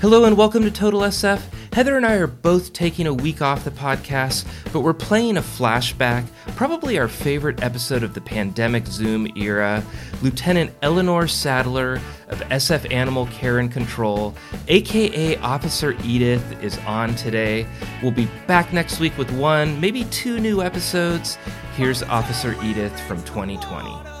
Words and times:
Hello 0.00 0.24
and 0.24 0.34
welcome 0.34 0.62
to 0.62 0.70
Total 0.70 1.00
SF. 1.00 1.42
Heather 1.74 1.98
and 1.98 2.06
I 2.06 2.14
are 2.14 2.26
both 2.26 2.72
taking 2.72 3.06
a 3.06 3.12
week 3.12 3.42
off 3.42 3.64
the 3.64 3.70
podcast, 3.70 4.46
but 4.72 4.80
we're 4.80 4.94
playing 4.94 5.36
a 5.36 5.42
flashback, 5.42 6.26
probably 6.56 6.98
our 6.98 7.06
favorite 7.06 7.62
episode 7.62 8.02
of 8.02 8.14
the 8.14 8.20
pandemic 8.22 8.86
Zoom 8.86 9.30
era. 9.36 9.84
Lieutenant 10.22 10.70
Eleanor 10.80 11.28
Sadler 11.28 12.00
of 12.28 12.40
SF 12.48 12.90
Animal 12.90 13.26
Care 13.26 13.58
and 13.58 13.70
Control, 13.70 14.34
aka 14.68 15.36
Officer 15.38 15.94
Edith, 16.02 16.62
is 16.62 16.78
on 16.86 17.14
today. 17.14 17.66
We'll 18.02 18.10
be 18.10 18.28
back 18.46 18.72
next 18.72 19.00
week 19.00 19.18
with 19.18 19.30
one, 19.32 19.78
maybe 19.82 20.04
two 20.04 20.40
new 20.40 20.62
episodes. 20.62 21.36
Here's 21.76 22.02
Officer 22.04 22.56
Edith 22.62 22.98
from 23.00 23.22
2020. 23.24 24.13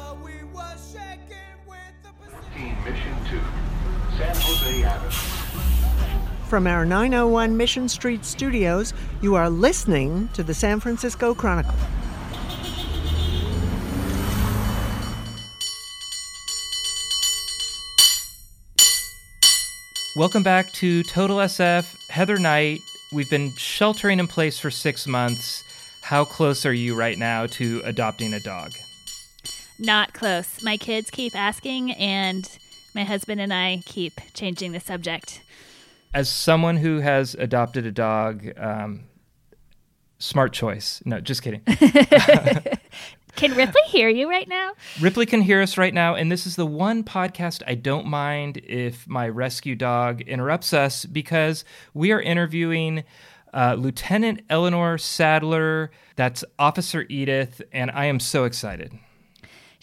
From 6.54 6.68
our 6.68 6.86
901 6.86 7.56
Mission 7.56 7.88
Street 7.88 8.24
studios, 8.24 8.94
you 9.20 9.34
are 9.34 9.50
listening 9.50 10.28
to 10.34 10.44
the 10.44 10.54
San 10.54 10.78
Francisco 10.78 11.34
Chronicle. 11.34 11.74
Welcome 20.14 20.44
back 20.44 20.70
to 20.74 21.02
Total 21.02 21.38
SF. 21.38 22.08
Heather 22.08 22.38
Knight, 22.38 22.82
we've 23.12 23.28
been 23.28 23.50
sheltering 23.56 24.20
in 24.20 24.28
place 24.28 24.56
for 24.56 24.70
six 24.70 25.08
months. 25.08 25.64
How 26.02 26.24
close 26.24 26.64
are 26.64 26.72
you 26.72 26.94
right 26.94 27.18
now 27.18 27.46
to 27.46 27.82
adopting 27.84 28.32
a 28.32 28.38
dog? 28.38 28.70
Not 29.80 30.14
close. 30.14 30.62
My 30.62 30.76
kids 30.76 31.10
keep 31.10 31.34
asking, 31.34 31.94
and 31.94 32.48
my 32.94 33.02
husband 33.02 33.40
and 33.40 33.52
I 33.52 33.82
keep 33.84 34.20
changing 34.34 34.70
the 34.70 34.78
subject. 34.78 35.40
As 36.14 36.30
someone 36.30 36.76
who 36.76 37.00
has 37.00 37.34
adopted 37.34 37.84
a 37.86 37.92
dog, 37.92 38.48
um, 38.56 39.04
smart 40.18 40.52
choice. 40.52 41.02
No, 41.04 41.20
just 41.20 41.42
kidding. 41.42 41.62
Can 43.36 43.52
Ripley 43.54 43.82
hear 43.86 44.08
you 44.08 44.30
right 44.30 44.46
now? 44.46 44.74
Ripley 45.00 45.26
can 45.26 45.40
hear 45.40 45.60
us 45.60 45.76
right 45.76 45.92
now, 45.92 46.14
and 46.14 46.30
this 46.30 46.46
is 46.46 46.54
the 46.54 46.66
one 46.66 47.02
podcast 47.02 47.64
I 47.66 47.74
don't 47.74 48.06
mind 48.06 48.58
if 48.58 49.08
my 49.08 49.28
rescue 49.28 49.74
dog 49.74 50.20
interrupts 50.20 50.72
us 50.72 51.04
because 51.04 51.64
we 51.94 52.12
are 52.12 52.20
interviewing 52.20 53.02
uh, 53.52 53.74
Lieutenant 53.76 54.42
Eleanor 54.48 54.98
Sadler. 54.98 55.90
That's 56.14 56.44
Officer 56.60 57.06
Edith, 57.08 57.60
and 57.72 57.90
I 57.90 58.04
am 58.04 58.20
so 58.20 58.44
excited. 58.44 58.96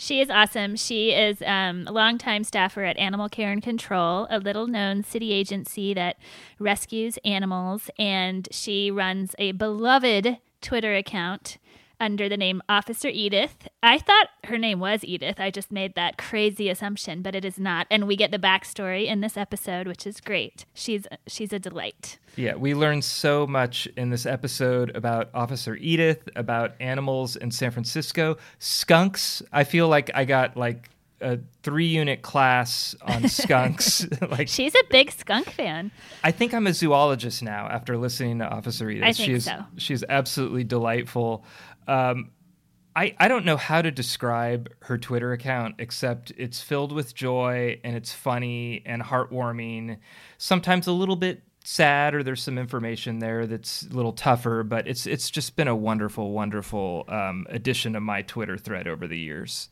She 0.02 0.20
is 0.20 0.32
awesome. 0.32 0.78
She 0.78 1.12
is 1.12 1.44
um, 1.46 1.86
a 1.86 1.92
longtime 1.92 2.44
staffer 2.44 2.84
at 2.84 2.98
Animal 2.98 3.30
Care 3.30 3.52
and 3.52 3.62
Control, 3.62 4.26
a 4.32 4.40
little 4.40 4.66
known 4.66 5.04
city 5.04 5.32
agency 5.32 5.94
that 5.94 6.18
rescues 6.58 7.20
animals, 7.24 7.92
and 8.00 8.48
she 8.50 8.90
runs 8.90 9.36
a 9.38 9.52
beloved 9.52 10.38
Twitter 10.60 10.96
account 10.96 11.60
under 12.02 12.28
the 12.28 12.36
name 12.36 12.62
Officer 12.68 13.08
Edith. 13.08 13.70
I 13.82 14.00
thought 14.00 14.28
her 14.46 14.58
name 14.58 14.80
was 14.80 15.06
Edith. 15.06 15.40
I 15.40 15.52
just 15.52 15.72
made 15.72 15.96
that 15.96 16.18
crazy 16.18 16.68
assumption, 16.68 17.22
but 17.22 17.36
it 17.36 17.46
is 17.46 17.60
not. 17.60 17.88
And 17.90 18.08
we 18.08 18.18
get 18.18 18.32
the 18.32 18.40
backstory 18.40 19.06
in 19.06 19.22
this 19.22 19.38
episode, 19.38 19.88
which 19.88 20.06
is 20.06 20.20
great. 20.20 20.66
She's 20.74 21.08
she's 21.28 21.54
a 21.54 21.60
delight. 21.60 22.18
Yeah, 22.36 22.56
we 22.56 22.74
learned 22.74 23.06
so 23.06 23.46
much 23.46 23.88
in 23.96 24.10
this 24.10 24.26
episode 24.26 24.94
about 24.96 25.30
Officer 25.34 25.76
Edith, 25.76 26.28
about 26.36 26.74
animals 26.80 27.36
in 27.36 27.52
San 27.52 27.72
Francisco, 27.72 28.38
skunks. 28.60 29.44
I 29.54 29.64
feel 29.64 29.88
like 29.88 30.10
I 30.16 30.26
got 30.26 30.58
like 30.58 30.90
a 31.22 31.40
three 31.64 31.86
unit 31.86 32.22
class 32.22 32.96
on 33.02 33.28
skunks. 33.30 34.08
like 34.30 34.48
She's 34.48 34.76
a 34.76 34.84
big 34.90 35.12
skunk 35.12 35.50
fan. 35.52 35.92
I 36.24 36.32
think 36.32 36.54
I'm 36.54 36.68
a 36.68 36.74
zoologist 36.74 37.44
now 37.44 37.68
after 37.68 37.98
listening 37.98 38.40
to 38.40 38.50
Officer 38.50 38.90
Edith. 38.90 39.04
I 39.04 39.14
think 39.14 39.30
she's 39.30 39.46
so. 39.46 39.64
she's 39.78 40.04
absolutely 40.10 40.64
delightful. 40.64 41.46
Um, 41.92 42.32
I, 42.96 43.16
I 43.20 43.28
don't 43.28 43.46
know 43.46 43.58
how 43.58 43.82
to 43.82 43.92
describe 43.92 44.70
her 44.82 44.98
Twitter 44.98 45.34
account 45.34 45.76
except 45.80 46.32
it's 46.38 46.62
filled 46.62 46.92
with 46.92 47.14
joy 47.14 47.80
and 47.84 47.96
it's 47.96 48.14
funny 48.14 48.82
and 48.86 49.02
heartwarming. 49.02 49.98
Sometimes 50.38 50.88
a 50.88 50.92
little 50.94 51.16
bit 51.16 51.44
sad 51.64 52.14
or 52.14 52.24
there's 52.24 52.42
some 52.42 52.58
information 52.58 53.20
there 53.20 53.46
that's 53.46 53.84
a 53.84 53.94
little 53.94 54.14
tougher, 54.14 54.64
but 54.64 54.88
it's 54.88 55.06
it's 55.06 55.30
just 55.30 55.56
been 55.56 55.68
a 55.68 55.76
wonderful, 55.76 56.32
wonderful 56.32 57.06
um, 57.08 57.46
addition 57.50 57.94
to 57.94 58.00
my 58.00 58.22
Twitter 58.22 58.58
thread 58.58 58.88
over 58.88 59.06
the 59.08 59.20
years. 59.20 59.70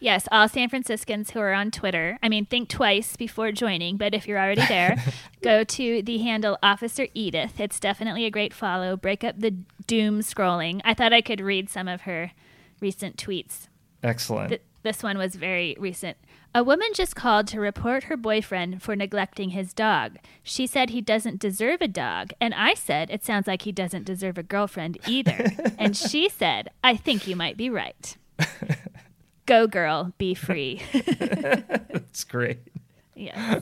Yes, 0.00 0.26
all 0.32 0.48
San 0.48 0.70
Franciscans 0.70 1.30
who 1.30 1.40
are 1.40 1.52
on 1.52 1.70
Twitter, 1.70 2.18
I 2.22 2.28
mean, 2.28 2.46
think 2.46 2.68
twice 2.68 3.16
before 3.16 3.52
joining, 3.52 3.98
but 3.98 4.14
if 4.14 4.26
you're 4.26 4.38
already 4.38 4.66
there, 4.66 4.96
go 5.42 5.62
to 5.62 6.02
the 6.02 6.18
handle 6.18 6.58
Officer 6.62 7.06
Edith. 7.12 7.60
It's 7.60 7.78
definitely 7.78 8.24
a 8.24 8.30
great 8.30 8.54
follow. 8.54 8.96
Break 8.96 9.22
up 9.22 9.38
the 9.38 9.52
doom 9.86 10.20
scrolling. 10.20 10.80
I 10.84 10.94
thought 10.94 11.12
I 11.12 11.20
could 11.20 11.40
read 11.40 11.68
some 11.68 11.86
of 11.86 12.02
her 12.02 12.32
recent 12.80 13.16
tweets. 13.16 13.68
Excellent. 14.02 14.48
Th- 14.48 14.62
this 14.82 15.02
one 15.02 15.18
was 15.18 15.34
very 15.34 15.76
recent. 15.78 16.16
A 16.54 16.64
woman 16.64 16.88
just 16.94 17.14
called 17.14 17.46
to 17.48 17.60
report 17.60 18.04
her 18.04 18.16
boyfriend 18.16 18.82
for 18.82 18.96
neglecting 18.96 19.50
his 19.50 19.72
dog. 19.72 20.16
She 20.42 20.66
said 20.66 20.90
he 20.90 21.00
doesn't 21.00 21.38
deserve 21.38 21.80
a 21.80 21.86
dog, 21.86 22.32
and 22.40 22.54
I 22.54 22.74
said 22.74 23.10
it 23.10 23.24
sounds 23.24 23.46
like 23.46 23.62
he 23.62 23.72
doesn't 23.72 24.06
deserve 24.06 24.38
a 24.38 24.42
girlfriend 24.42 24.98
either. 25.06 25.50
and 25.78 25.96
she 25.96 26.28
said, 26.28 26.70
I 26.82 26.96
think 26.96 27.28
you 27.28 27.36
might 27.36 27.56
be 27.56 27.70
right. 27.70 28.16
Go, 29.50 29.66
girl, 29.66 30.12
be 30.16 30.32
free. 30.32 30.80
That's 30.92 32.22
great. 32.22 32.60
Yeah. 33.16 33.58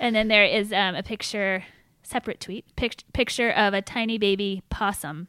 And 0.00 0.16
then 0.16 0.26
there 0.26 0.44
is 0.44 0.72
um, 0.72 0.96
a 0.96 1.02
picture, 1.04 1.62
separate 2.02 2.40
tweet, 2.40 2.64
pic- 2.74 3.04
picture 3.12 3.50
of 3.50 3.72
a 3.72 3.80
tiny 3.80 4.18
baby 4.18 4.64
possum. 4.70 5.28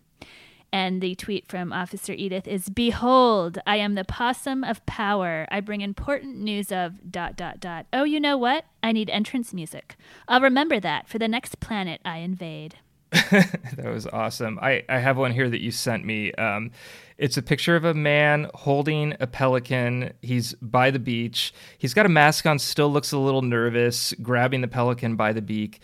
And 0.73 1.00
the 1.00 1.13
tweet 1.13 1.47
from 1.47 1.72
Officer 1.72 2.13
Edith 2.13 2.47
is 2.47 2.69
Behold, 2.69 3.59
I 3.67 3.75
am 3.75 3.94
the 3.94 4.03
possum 4.03 4.63
of 4.63 4.84
power. 4.88 5.45
I 5.51 5.59
bring 5.59 5.81
important 5.81 6.39
news 6.39 6.72
of 6.72 7.11
dot 7.11 7.35
dot 7.35 7.59
dot. 7.59 7.85
Oh, 7.94 8.03
you 8.03 8.19
know 8.19 8.38
what? 8.38 8.66
I 8.81 8.94
need 8.94 9.11
entrance 9.11 9.53
music. 9.53 9.95
I'll 10.28 10.41
remember 10.41 10.79
that 10.79 11.07
for 11.07 11.19
the 11.19 11.28
next 11.28 11.59
planet 11.59 12.01
I 12.03 12.17
invade. 12.17 12.78
that 13.11 13.85
was 13.85 14.07
awesome. 14.07 14.57
I, 14.59 14.84
I 14.89 14.97
have 14.97 15.17
one 15.17 15.34
here 15.34 15.51
that 15.51 15.61
you 15.61 15.69
sent 15.69 16.03
me. 16.03 16.34
Um, 16.34 16.72
it's 17.18 17.38
a 17.38 17.42
picture 17.42 17.76
of 17.76 17.86
a 17.86 17.94
man 17.94 18.50
holding 18.53 19.16
a 19.20 19.28
pelican. 19.28 20.14
He's 20.22 20.53
by 20.56 20.92
the 20.92 21.00
beach. 21.00 21.53
He's 21.78 21.94
got 21.94 22.06
a 22.06 22.09
mask 22.09 22.46
on, 22.46 22.59
still 22.59 22.92
looks 22.92 23.12
a 23.12 23.18
little 23.18 23.42
nervous, 23.42 24.14
grabbing 24.22 24.62
the 24.62 24.68
pelican 24.68 25.16
by 25.16 25.34
the 25.34 25.42
beak. 25.42 25.80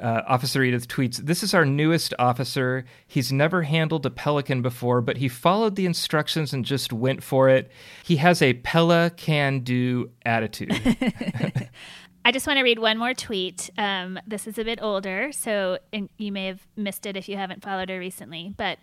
Uh, 0.00 0.22
officer 0.28 0.62
Edith 0.62 0.86
tweets, 0.86 1.16
This 1.16 1.42
is 1.42 1.54
our 1.54 1.64
newest 1.64 2.14
officer. 2.20 2.84
He's 3.08 3.32
never 3.32 3.62
handled 3.62 4.06
a 4.06 4.10
pelican 4.10 4.62
before, 4.62 5.00
but 5.00 5.16
he 5.16 5.26
followed 5.28 5.74
the 5.74 5.86
instructions 5.86 6.52
and 6.52 6.64
just 6.64 6.92
went 6.92 7.24
for 7.24 7.48
it. 7.48 7.72
He 8.04 8.16
has 8.16 8.40
a 8.40 8.54
Pella 8.54 9.10
can 9.16 9.60
do 9.60 10.10
attitude. 10.24 10.70
I 12.24 12.30
just 12.30 12.46
want 12.46 12.58
to 12.58 12.62
read 12.62 12.78
one 12.78 12.98
more 12.98 13.14
tweet. 13.14 13.70
Um, 13.78 14.20
this 14.26 14.46
is 14.46 14.58
a 14.58 14.64
bit 14.64 14.80
older, 14.82 15.32
so 15.32 15.78
you 16.18 16.30
may 16.30 16.46
have 16.46 16.60
missed 16.76 17.06
it 17.06 17.16
if 17.16 17.28
you 17.28 17.36
haven't 17.36 17.62
followed 17.62 17.88
her 17.88 17.98
recently. 17.98 18.52
But 18.56 18.78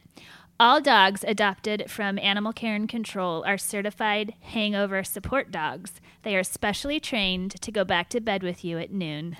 all 0.58 0.80
dogs 0.80 1.26
adopted 1.28 1.92
from 1.92 2.18
Animal 2.18 2.54
Care 2.54 2.76
and 2.76 2.88
Control 2.88 3.44
are 3.46 3.58
certified 3.58 4.34
hangover 4.40 5.04
support 5.04 5.52
dogs. 5.52 6.00
They 6.24 6.36
are 6.38 6.44
specially 6.44 7.00
trained 7.00 7.60
to 7.62 7.72
go 7.72 7.84
back 7.84 8.10
to 8.10 8.22
bed 8.22 8.42
with 8.42 8.64
you 8.64 8.80
at 8.80 8.92
noon. 8.92 9.36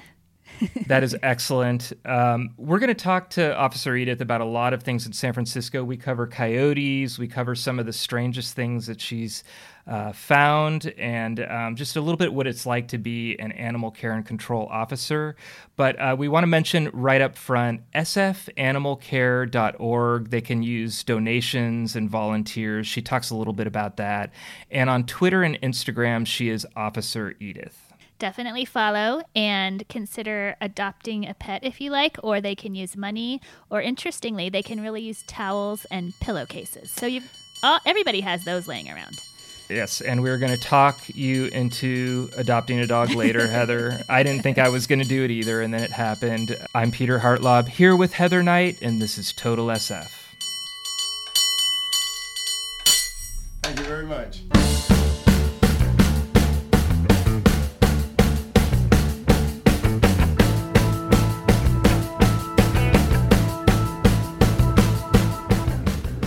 That 0.88 1.04
is 1.04 1.16
excellent. 1.22 1.92
Um, 2.06 2.52
we're 2.58 2.80
going 2.80 2.88
to 2.88 2.94
talk 2.94 3.30
to 3.32 3.54
Officer 3.56 3.94
Edith 3.96 4.22
about 4.22 4.42
a 4.42 4.46
lot 4.46 4.74
of 4.74 4.82
things 4.84 5.06
in 5.06 5.14
San 5.14 5.34
Francisco. 5.34 5.84
We 5.84 5.98
cover 5.98 6.26
coyotes, 6.28 7.20
we 7.20 7.28
cover 7.28 7.56
some 7.56 7.80
of 7.80 7.86
the 7.86 7.94
strangest 7.94 8.56
things 8.56 8.88
that 8.88 9.02
she's 9.02 9.44
uh, 9.88 10.12
found, 10.14 10.92
and 10.98 11.40
um, 11.42 11.76
just 11.76 11.96
a 11.96 12.02
little 12.02 12.18
bit 12.18 12.34
what 12.34 12.48
it's 12.48 12.66
like 12.66 12.88
to 12.88 12.98
be 12.98 13.38
an 13.38 13.52
animal 13.52 13.92
care 13.92 14.14
and 14.14 14.26
control 14.26 14.66
officer. 14.72 15.36
But 15.76 16.00
uh, 16.00 16.16
we 16.18 16.28
want 16.28 16.42
to 16.44 16.48
mention 16.48 16.90
right 16.92 17.22
up 17.22 17.36
front 17.36 17.82
sfanimalcare.org. 17.94 20.30
They 20.30 20.42
can 20.42 20.64
use 20.64 21.04
donations 21.04 21.96
and 21.96 22.10
volunteers. 22.10 22.88
She 22.88 23.04
talks 23.04 23.30
a 23.30 23.36
little 23.36 23.54
bit 23.54 23.68
about 23.68 23.98
that. 23.98 24.32
And 24.72 24.90
on 24.90 25.06
Twitter 25.06 25.44
and 25.44 25.62
Instagram, 25.62 26.26
she 26.26 26.50
is 26.50 26.66
Officer 26.76 27.36
Edith 27.40 27.85
definitely 28.20 28.66
follow 28.66 29.22
and 29.36 29.88
consider 29.90 30.56
adopting 30.62 31.28
a 31.28 31.34
pet 31.34 31.64
if 31.64 31.82
you 31.82 31.92
like, 31.92 32.18
or 32.24 32.42
they 32.42 32.56
can 32.56 32.76
use 32.76 32.96
money, 32.96 33.42
or 33.70 33.82
interestingly, 33.82 34.50
they 34.50 34.64
can 34.64 34.82
really 34.82 35.02
use 35.02 35.24
towels 35.24 35.86
and 35.92 36.14
pillowcases. 36.20 36.92
So 36.92 37.06
you, 37.06 37.22
all, 37.64 37.80
everybody 37.86 38.22
has 38.22 38.44
those 38.44 38.68
laying 38.68 38.90
around. 38.90 39.20
Yes, 39.70 40.02
and 40.02 40.22
we 40.22 40.30
are 40.30 40.38
going 40.38 40.56
to 40.56 40.62
talk 40.62 41.00
you 41.08 41.46
into 41.48 42.30
adopting 42.38 42.80
a 42.80 42.88
dog 42.88 43.12
later, 43.12 43.48
Heather. 43.52 44.00
I 44.08 44.22
didn't 44.22 44.44
think 44.44 44.60
I 44.60 44.70
was 44.70 44.86
going 44.86 45.00
to 45.00 45.08
do 45.08 45.24
it 45.24 45.32
either, 45.32 45.62
and 45.62 45.74
then 45.74 45.82
it 45.82 45.92
happened. 45.92 46.56
I'm 46.76 46.92
Peter 46.92 47.20
Hartlaub 47.20 47.68
here 47.68 47.96
with 47.96 48.14
Heather 48.14 48.44
Knight, 48.44 48.82
and 48.82 49.02
this 49.02 49.18
is 49.18 49.34
Total 49.34 49.66
SF. 49.68 50.12
Thank 53.64 53.80
you 53.80 53.86
very 53.86 54.06
much. 54.06 54.95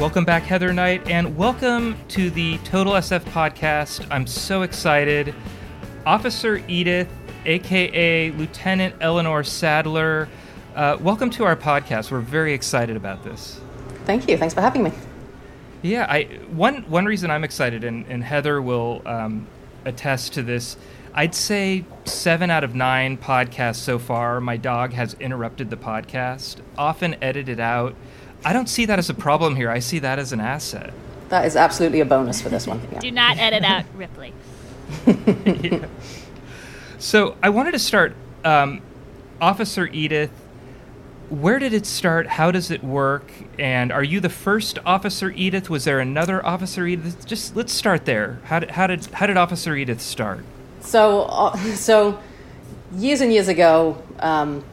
Welcome 0.08 0.24
back, 0.24 0.44
Heather 0.44 0.72
Knight, 0.72 1.06
and 1.10 1.36
welcome 1.36 1.94
to 2.08 2.30
the 2.30 2.56
Total 2.64 2.94
SF 2.94 3.24
podcast. 3.24 4.06
I'm 4.10 4.26
so 4.26 4.62
excited. 4.62 5.34
Officer 6.06 6.62
Edith, 6.66 7.10
aka 7.44 8.30
Lieutenant 8.30 8.94
Eleanor 9.02 9.44
Sadler, 9.44 10.26
uh, 10.74 10.96
welcome 10.98 11.28
to 11.32 11.44
our 11.44 11.56
podcast. 11.56 12.10
We're 12.10 12.20
very 12.20 12.54
excited 12.54 12.96
about 12.96 13.22
this. 13.22 13.60
Thank 14.06 14.26
you. 14.30 14.38
Thanks 14.38 14.54
for 14.54 14.62
having 14.62 14.82
me. 14.82 14.92
Yeah, 15.82 16.06
I 16.08 16.22
one 16.52 16.88
one 16.88 17.04
reason 17.04 17.30
I'm 17.30 17.44
excited, 17.44 17.84
and, 17.84 18.06
and 18.06 18.24
Heather 18.24 18.62
will 18.62 19.02
um, 19.04 19.46
attest 19.84 20.32
to 20.32 20.42
this. 20.42 20.78
I'd 21.12 21.34
say 21.34 21.84
seven 22.06 22.48
out 22.48 22.64
of 22.64 22.74
nine 22.74 23.18
podcasts 23.18 23.76
so 23.76 23.98
far, 23.98 24.40
my 24.40 24.56
dog 24.56 24.94
has 24.94 25.12
interrupted 25.20 25.68
the 25.68 25.76
podcast, 25.76 26.62
often 26.78 27.14
edited 27.22 27.60
out. 27.60 27.94
I 28.44 28.52
don't 28.52 28.68
see 28.68 28.86
that 28.86 28.98
as 28.98 29.10
a 29.10 29.14
problem 29.14 29.56
here. 29.56 29.70
I 29.70 29.80
see 29.80 29.98
that 30.00 30.18
as 30.18 30.32
an 30.32 30.40
asset. 30.40 30.92
That 31.28 31.44
is 31.44 31.56
absolutely 31.56 32.00
a 32.00 32.04
bonus 32.04 32.40
for 32.40 32.48
this 32.48 32.66
one. 32.66 32.80
Yeah. 32.92 33.00
Do 33.00 33.10
not 33.10 33.36
edit 33.38 33.64
out 33.64 33.84
Ripley. 33.94 34.32
So 36.98 37.36
I 37.40 37.50
wanted 37.50 37.72
to 37.72 37.78
start, 37.78 38.14
um, 38.44 38.82
Officer 39.40 39.86
Edith. 39.86 40.32
Where 41.30 41.60
did 41.60 41.72
it 41.72 41.86
start? 41.86 42.26
How 42.26 42.50
does 42.50 42.72
it 42.72 42.82
work? 42.82 43.30
And 43.56 43.92
are 43.92 44.02
you 44.02 44.18
the 44.18 44.28
first 44.28 44.80
Officer 44.84 45.30
Edith? 45.30 45.70
Was 45.70 45.84
there 45.84 46.00
another 46.00 46.44
Officer 46.44 46.86
Edith? 46.86 47.24
Just 47.24 47.54
let's 47.54 47.72
start 47.72 48.04
there. 48.04 48.40
How 48.44 48.58
did 48.58 48.72
how 48.72 48.88
did 48.88 49.06
how 49.06 49.26
did 49.26 49.36
Officer 49.36 49.76
Edith 49.76 50.00
start? 50.00 50.44
So, 50.80 51.22
uh, 51.22 51.56
so 51.74 52.18
years 52.92 53.20
and 53.20 53.32
years 53.32 53.46
ago, 53.46 54.02
um, 54.18 54.64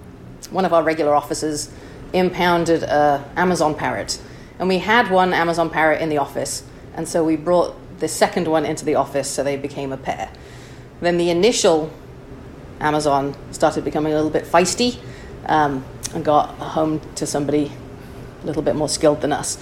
one 0.49 0.65
of 0.65 0.73
our 0.73 0.81
regular 0.81 1.13
officers 1.13 1.69
impounded 2.15 2.83
a 2.83 3.23
Amazon 3.35 3.75
parrot, 3.75 4.21
and 4.59 4.67
we 4.67 4.79
had 4.79 5.11
one 5.11 5.33
Amazon 5.33 5.69
parrot 5.69 6.01
in 6.01 6.09
the 6.09 6.17
office, 6.17 6.63
and 6.95 7.07
so 7.07 7.23
we 7.23 7.35
brought 7.35 7.75
the 7.99 8.07
second 8.07 8.47
one 8.47 8.65
into 8.65 8.85
the 8.85 8.95
office, 8.95 9.29
so 9.29 9.43
they 9.43 9.57
became 9.57 9.91
a 9.91 9.97
pair. 9.97 10.29
Then 11.01 11.17
the 11.17 11.29
initial 11.29 11.91
Amazon 12.79 13.35
started 13.51 13.83
becoming 13.83 14.13
a 14.13 14.15
little 14.15 14.31
bit 14.31 14.45
feisty, 14.45 14.97
um, 15.45 15.85
and 16.13 16.23
got 16.23 16.49
home 16.55 17.01
to 17.15 17.25
somebody 17.25 17.71
a 18.41 18.45
little 18.45 18.61
bit 18.61 18.75
more 18.75 18.89
skilled 18.89 19.21
than 19.21 19.33
us. 19.33 19.57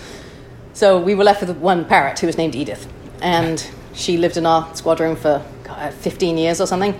So 0.73 0.99
we 0.99 1.15
were 1.15 1.23
left 1.23 1.41
with 1.41 1.57
one 1.57 1.85
parrot 1.85 2.19
who 2.19 2.27
was 2.27 2.37
named 2.37 2.55
Edith, 2.55 2.87
and 3.21 3.65
she 3.93 4.17
lived 4.17 4.37
in 4.37 4.45
our 4.45 4.73
squadron 4.75 5.15
for 5.15 5.43
God, 5.63 5.93
15 5.93 6.37
years 6.37 6.59
or 6.61 6.67
something. 6.67 6.99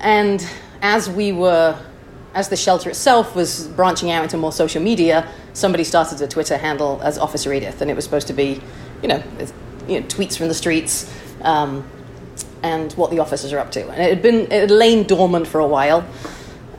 And 0.00 0.46
as 0.82 1.08
we 1.08 1.32
were, 1.32 1.78
as 2.34 2.48
the 2.48 2.56
shelter 2.56 2.90
itself 2.90 3.34
was 3.34 3.68
branching 3.68 4.10
out 4.10 4.22
into 4.22 4.36
more 4.36 4.52
social 4.52 4.82
media, 4.82 5.26
somebody 5.52 5.84
started 5.84 6.20
a 6.20 6.28
Twitter 6.28 6.56
handle 6.56 7.00
as 7.02 7.18
Officer 7.18 7.52
Edith, 7.52 7.80
and 7.80 7.90
it 7.90 7.94
was 7.94 8.04
supposed 8.04 8.26
to 8.28 8.32
be, 8.32 8.60
you 9.02 9.08
know, 9.08 9.22
you 9.88 10.00
know 10.00 10.06
tweets 10.06 10.36
from 10.36 10.48
the 10.48 10.54
streets 10.54 11.12
um, 11.42 11.88
and 12.62 12.92
what 12.94 13.10
the 13.10 13.18
officers 13.18 13.52
are 13.52 13.58
up 13.58 13.70
to. 13.72 13.88
And 13.88 14.02
it 14.02 14.08
had 14.10 14.22
been, 14.22 14.40
it 14.52 14.52
had 14.52 14.70
lain 14.70 15.04
dormant 15.06 15.46
for 15.46 15.60
a 15.60 15.66
while, 15.66 16.06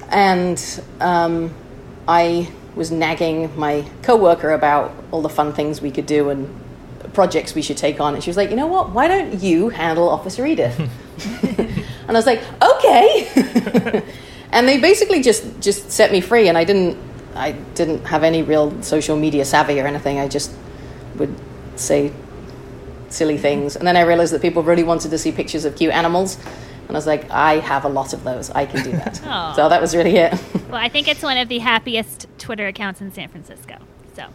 and 0.10 0.84
um, 1.00 1.54
I 2.08 2.50
was 2.76 2.92
nagging 2.92 3.58
my 3.58 3.86
coworker 4.04 4.52
about 4.52 4.94
all 5.12 5.22
the 5.22 5.30
fun 5.30 5.54
things 5.54 5.82
we 5.82 5.92
could 5.92 6.06
do 6.06 6.30
and 6.30 6.62
projects 7.14 7.56
we 7.56 7.62
should 7.62 7.78
take 7.78 8.00
on. 8.00 8.14
And 8.14 8.24
she 8.24 8.30
was 8.30 8.38
like, 8.38 8.50
you 8.50 8.56
know 8.56 8.68
what? 8.68 8.92
Why 8.92 9.08
don't 9.08 9.42
you 9.42 9.70
handle 9.70 10.08
Officer 10.10 10.46
Edith? 10.46 10.80
and 11.58 12.10
I 12.10 12.14
was 12.14 12.26
like, 12.26 12.42
okay. 12.62 14.04
and 14.52 14.68
they 14.68 14.80
basically 14.80 15.22
just 15.22 15.44
just 15.62 15.92
set 15.92 16.12
me 16.12 16.22
free. 16.22 16.48
And 16.48 16.58
I 16.58 16.64
didn't 16.64 16.98
I 17.36 17.52
didn't 17.76 18.06
have 18.06 18.24
any 18.24 18.42
real 18.44 18.82
social 18.82 19.16
media 19.18 19.46
savvy 19.46 19.80
or 19.80 19.88
anything. 19.88 20.20
I 20.20 20.28
just 20.28 20.52
would 21.16 21.34
say 21.76 22.12
silly 23.10 23.38
things. 23.38 23.76
And 23.76 23.88
then 23.88 23.96
I 23.98 24.02
realized 24.02 24.34
that 24.34 24.42
people 24.42 24.64
really 24.64 24.84
wanted 24.84 25.12
to 25.12 25.18
see 25.18 25.32
pictures 25.32 25.66
of 25.66 25.76
cute 25.76 25.94
animals. 25.94 26.38
And 26.88 26.96
I 26.96 27.00
was 27.00 27.08
like, 27.08 27.30
I 27.30 27.60
have 27.60 27.86
a 27.86 27.90
lot 27.90 28.14
of 28.14 28.24
those. 28.24 28.50
I 28.52 28.66
can 28.66 28.84
do 28.84 28.92
that. 28.92 29.16
So 29.56 29.70
that 29.70 29.82
was 29.82 29.96
really 29.96 30.16
it. 30.18 30.34
Well, 30.70 30.78
I 30.80 30.90
think 30.90 31.08
it's 31.08 31.24
one 31.24 31.38
of 31.38 31.50
the 31.50 31.58
happiest 31.60 32.28
Twitter 32.38 32.68
accounts 32.68 33.02
in 33.02 33.12
San 33.12 33.28
Francisco. 33.30 33.78
So, 34.16 34.26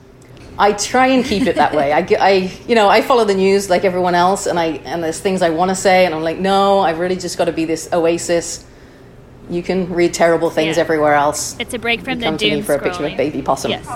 I 0.58 0.72
try 0.72 1.06
and 1.08 1.24
keep 1.24 1.46
it 1.46 1.54
that 1.56 1.72
way. 1.74 1.92
I, 1.92 2.06
I- 2.20 2.50
you 2.66 2.74
know, 2.74 2.88
I 2.88 3.02
follow 3.02 3.24
the 3.24 3.34
news 3.34 3.70
like 3.70 3.84
everyone 3.84 4.16
else, 4.16 4.46
and 4.46 4.58
I 4.58 4.66
and 4.84 5.02
there's 5.02 5.20
things 5.20 5.42
I 5.42 5.50
want 5.50 5.68
to 5.70 5.76
say, 5.76 6.06
and 6.06 6.14
I'm 6.14 6.22
like, 6.24 6.38
no, 6.38 6.80
I've 6.80 6.98
really 6.98 7.14
just 7.16 7.38
got 7.38 7.44
to 7.44 7.52
be 7.52 7.64
this 7.66 7.88
oasis. 7.92 8.64
You 9.50 9.62
can 9.62 9.92
read 9.92 10.14
terrible 10.14 10.50
things 10.50 10.76
Yeah. 10.76 10.82
everywhere 10.82 11.14
else. 11.14 11.56
it's 11.58 11.74
a 11.74 11.78
break 11.78 12.00
from 12.02 12.14
You 12.14 12.18
the 12.20 12.24
come 12.26 12.36
to 12.38 12.44
me 12.44 12.50
doom 12.52 12.62
for 12.62 12.74
a 12.74 12.78
picture 12.78 13.04
of 13.04 13.12
scrolling. 13.12 13.16
baby 13.16 13.42
possum. 13.42 13.70
Yes. 13.72 13.88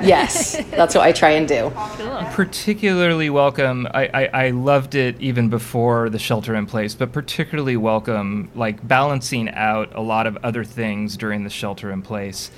Yes, 0.00 0.64
that's 0.70 0.94
what 0.94 1.02
I 1.04 1.12
try 1.12 1.30
and 1.30 1.48
do. 1.48 1.72
Cool. 1.74 2.24
particularly 2.32 3.30
welcome. 3.30 3.88
I, 3.92 4.06
I, 4.14 4.26
I 4.46 4.50
loved 4.50 4.94
it 4.94 5.20
even 5.20 5.48
before 5.48 6.08
the 6.08 6.18
shelter 6.20 6.54
in 6.54 6.66
place, 6.66 6.94
but 6.94 7.10
particularly 7.12 7.76
welcome, 7.76 8.50
like 8.54 8.86
balancing 8.86 9.48
out 9.50 9.92
a 9.96 10.00
lot 10.00 10.26
of 10.28 10.36
other 10.44 10.62
things 10.62 11.16
during 11.16 11.42
the 11.42 11.50
shelter 11.50 11.90
in 11.90 12.02
place. 12.02 12.50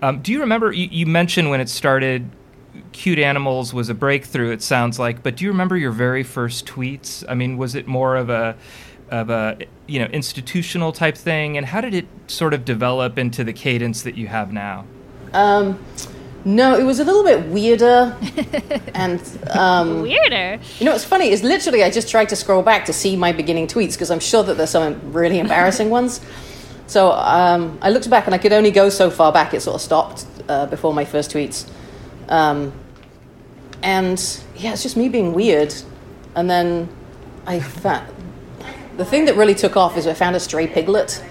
Um, 0.00 0.20
do 0.22 0.32
you 0.32 0.40
remember? 0.40 0.72
You, 0.72 0.88
you 0.90 1.04
mentioned 1.04 1.50
when 1.50 1.60
it 1.60 1.68
started, 1.68 2.30
cute 2.92 3.18
animals 3.18 3.74
was 3.74 3.88
a 3.90 3.94
breakthrough. 3.94 4.50
It 4.52 4.62
sounds 4.62 4.98
like, 4.98 5.22
but 5.22 5.36
do 5.36 5.44
you 5.44 5.50
remember 5.50 5.76
your 5.76 5.92
very 5.92 6.22
first 6.22 6.64
tweets? 6.64 7.22
I 7.28 7.34
mean, 7.34 7.58
was 7.58 7.74
it 7.74 7.86
more 7.86 8.16
of 8.16 8.30
a 8.30 8.56
of 9.10 9.30
a 9.30 9.58
you 9.86 9.98
know 9.98 10.06
institutional 10.06 10.92
type 10.92 11.16
thing, 11.16 11.56
and 11.56 11.66
how 11.66 11.80
did 11.80 11.94
it 11.94 12.06
sort 12.26 12.54
of 12.54 12.64
develop 12.64 13.18
into 13.18 13.44
the 13.44 13.52
cadence 13.52 14.02
that 14.02 14.16
you 14.16 14.26
have 14.26 14.52
now? 14.52 14.84
Um, 15.32 15.78
no, 16.44 16.78
it 16.78 16.84
was 16.84 17.00
a 17.00 17.04
little 17.04 17.24
bit 17.24 17.46
weirder, 17.46 18.16
and 18.94 19.20
um, 19.50 20.02
Weirder. 20.02 20.58
You 20.78 20.86
know 20.86 20.92
what's 20.92 21.04
funny 21.04 21.28
is 21.30 21.42
literally 21.42 21.82
I 21.82 21.90
just 21.90 22.08
tried 22.08 22.28
to 22.30 22.36
scroll 22.36 22.62
back 22.62 22.84
to 22.86 22.92
see 22.92 23.16
my 23.16 23.32
beginning 23.32 23.66
tweets 23.66 23.92
because 23.92 24.10
I'm 24.10 24.20
sure 24.20 24.42
that 24.44 24.56
there's 24.56 24.70
some 24.70 25.12
really 25.12 25.38
embarrassing 25.46 25.90
ones. 25.90 26.20
So 26.86 27.12
um, 27.12 27.78
I 27.82 27.90
looked 27.90 28.08
back 28.08 28.26
and 28.26 28.34
I 28.34 28.38
could 28.38 28.52
only 28.52 28.70
go 28.70 28.88
so 28.88 29.10
far 29.10 29.30
back. 29.30 29.52
It 29.52 29.60
sort 29.60 29.74
of 29.74 29.82
stopped 29.82 30.26
uh, 30.48 30.66
before 30.66 30.94
my 30.94 31.04
first 31.04 31.32
tweets, 31.32 31.68
um, 32.28 32.72
and 33.82 34.18
yeah, 34.56 34.72
it's 34.72 34.82
just 34.82 34.96
me 34.96 35.08
being 35.08 35.34
weird. 35.34 35.74
And 36.34 36.48
then 36.48 36.88
I 37.46 37.60
found 37.60 38.06
the 38.98 39.04
thing 39.04 39.24
that 39.24 39.36
really 39.36 39.54
took 39.54 39.76
off 39.76 39.96
is 39.96 40.06
I 40.06 40.12
found 40.14 40.36
a 40.36 40.40
stray 40.40 40.66
piglet, 40.66 41.22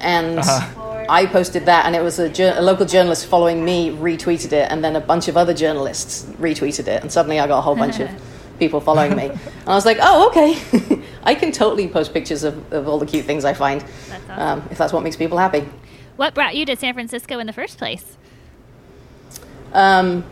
and. 0.00 0.40
I 1.08 1.26
posted 1.26 1.66
that, 1.66 1.84
and 1.84 1.96
it 1.96 2.00
was 2.00 2.20
a, 2.20 2.28
jour- 2.28 2.54
a 2.56 2.62
local 2.62 2.86
journalist 2.86 3.26
following 3.26 3.64
me 3.64 3.90
retweeted 3.90 4.52
it, 4.52 4.70
and 4.70 4.84
then 4.84 4.94
a 4.94 5.00
bunch 5.00 5.26
of 5.26 5.36
other 5.36 5.52
journalists 5.52 6.24
retweeted 6.38 6.86
it, 6.86 7.02
and 7.02 7.10
suddenly 7.10 7.40
I 7.40 7.48
got 7.48 7.58
a 7.58 7.60
whole 7.60 7.74
bunch 7.74 7.98
of 7.98 8.08
people 8.60 8.80
following 8.80 9.16
me. 9.16 9.26
And 9.62 9.68
I 9.68 9.74
was 9.74 9.84
like, 9.84 9.98
oh, 10.00 10.28
okay. 10.28 11.02
I 11.24 11.34
can 11.34 11.50
totally 11.52 11.88
post 11.88 12.14
pictures 12.14 12.44
of, 12.44 12.72
of 12.72 12.88
all 12.88 12.98
the 12.98 13.04
cute 13.06 13.26
things 13.26 13.44
I 13.44 13.52
find, 13.52 13.80
That's 13.80 14.30
awesome. 14.30 14.60
um, 14.60 14.68
if 14.70 14.78
that's 14.78 14.92
what 14.92 15.02
makes 15.02 15.16
people 15.16 15.38
happy. 15.38 15.68
What 16.16 16.34
brought 16.34 16.54
you 16.54 16.64
to 16.66 16.76
San 16.76 16.94
Francisco 16.94 17.38
in 17.40 17.46
the 17.48 17.52
first 17.52 17.78
place? 17.78 18.16
Um, 19.72 20.24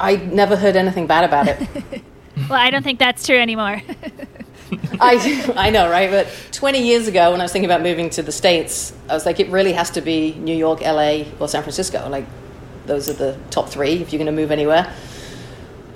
I 0.00 0.16
never 0.16 0.56
heard 0.56 0.76
anything 0.76 1.06
bad 1.06 1.24
about 1.24 1.46
it. 1.46 2.02
Well, 2.48 2.58
I 2.58 2.70
don't 2.70 2.82
think 2.82 2.98
that's 2.98 3.24
true 3.26 3.38
anymore. 3.38 3.82
I, 5.00 5.52
I 5.56 5.70
know, 5.70 5.90
right? 5.90 6.10
But 6.10 6.28
20 6.52 6.82
years 6.82 7.08
ago, 7.08 7.32
when 7.32 7.40
I 7.40 7.44
was 7.44 7.52
thinking 7.52 7.70
about 7.70 7.82
moving 7.82 8.10
to 8.10 8.22
the 8.22 8.32
States, 8.32 8.92
I 9.08 9.14
was 9.14 9.26
like, 9.26 9.40
it 9.40 9.48
really 9.50 9.72
has 9.72 9.90
to 9.90 10.00
be 10.00 10.34
New 10.34 10.56
York, 10.56 10.80
LA, 10.80 11.24
or 11.38 11.48
San 11.48 11.62
Francisco. 11.62 12.08
Like, 12.08 12.26
those 12.86 13.08
are 13.08 13.14
the 13.14 13.38
top 13.50 13.68
three 13.68 13.94
if 13.94 14.12
you're 14.12 14.18
going 14.18 14.34
to 14.34 14.40
move 14.40 14.50
anywhere. 14.50 14.92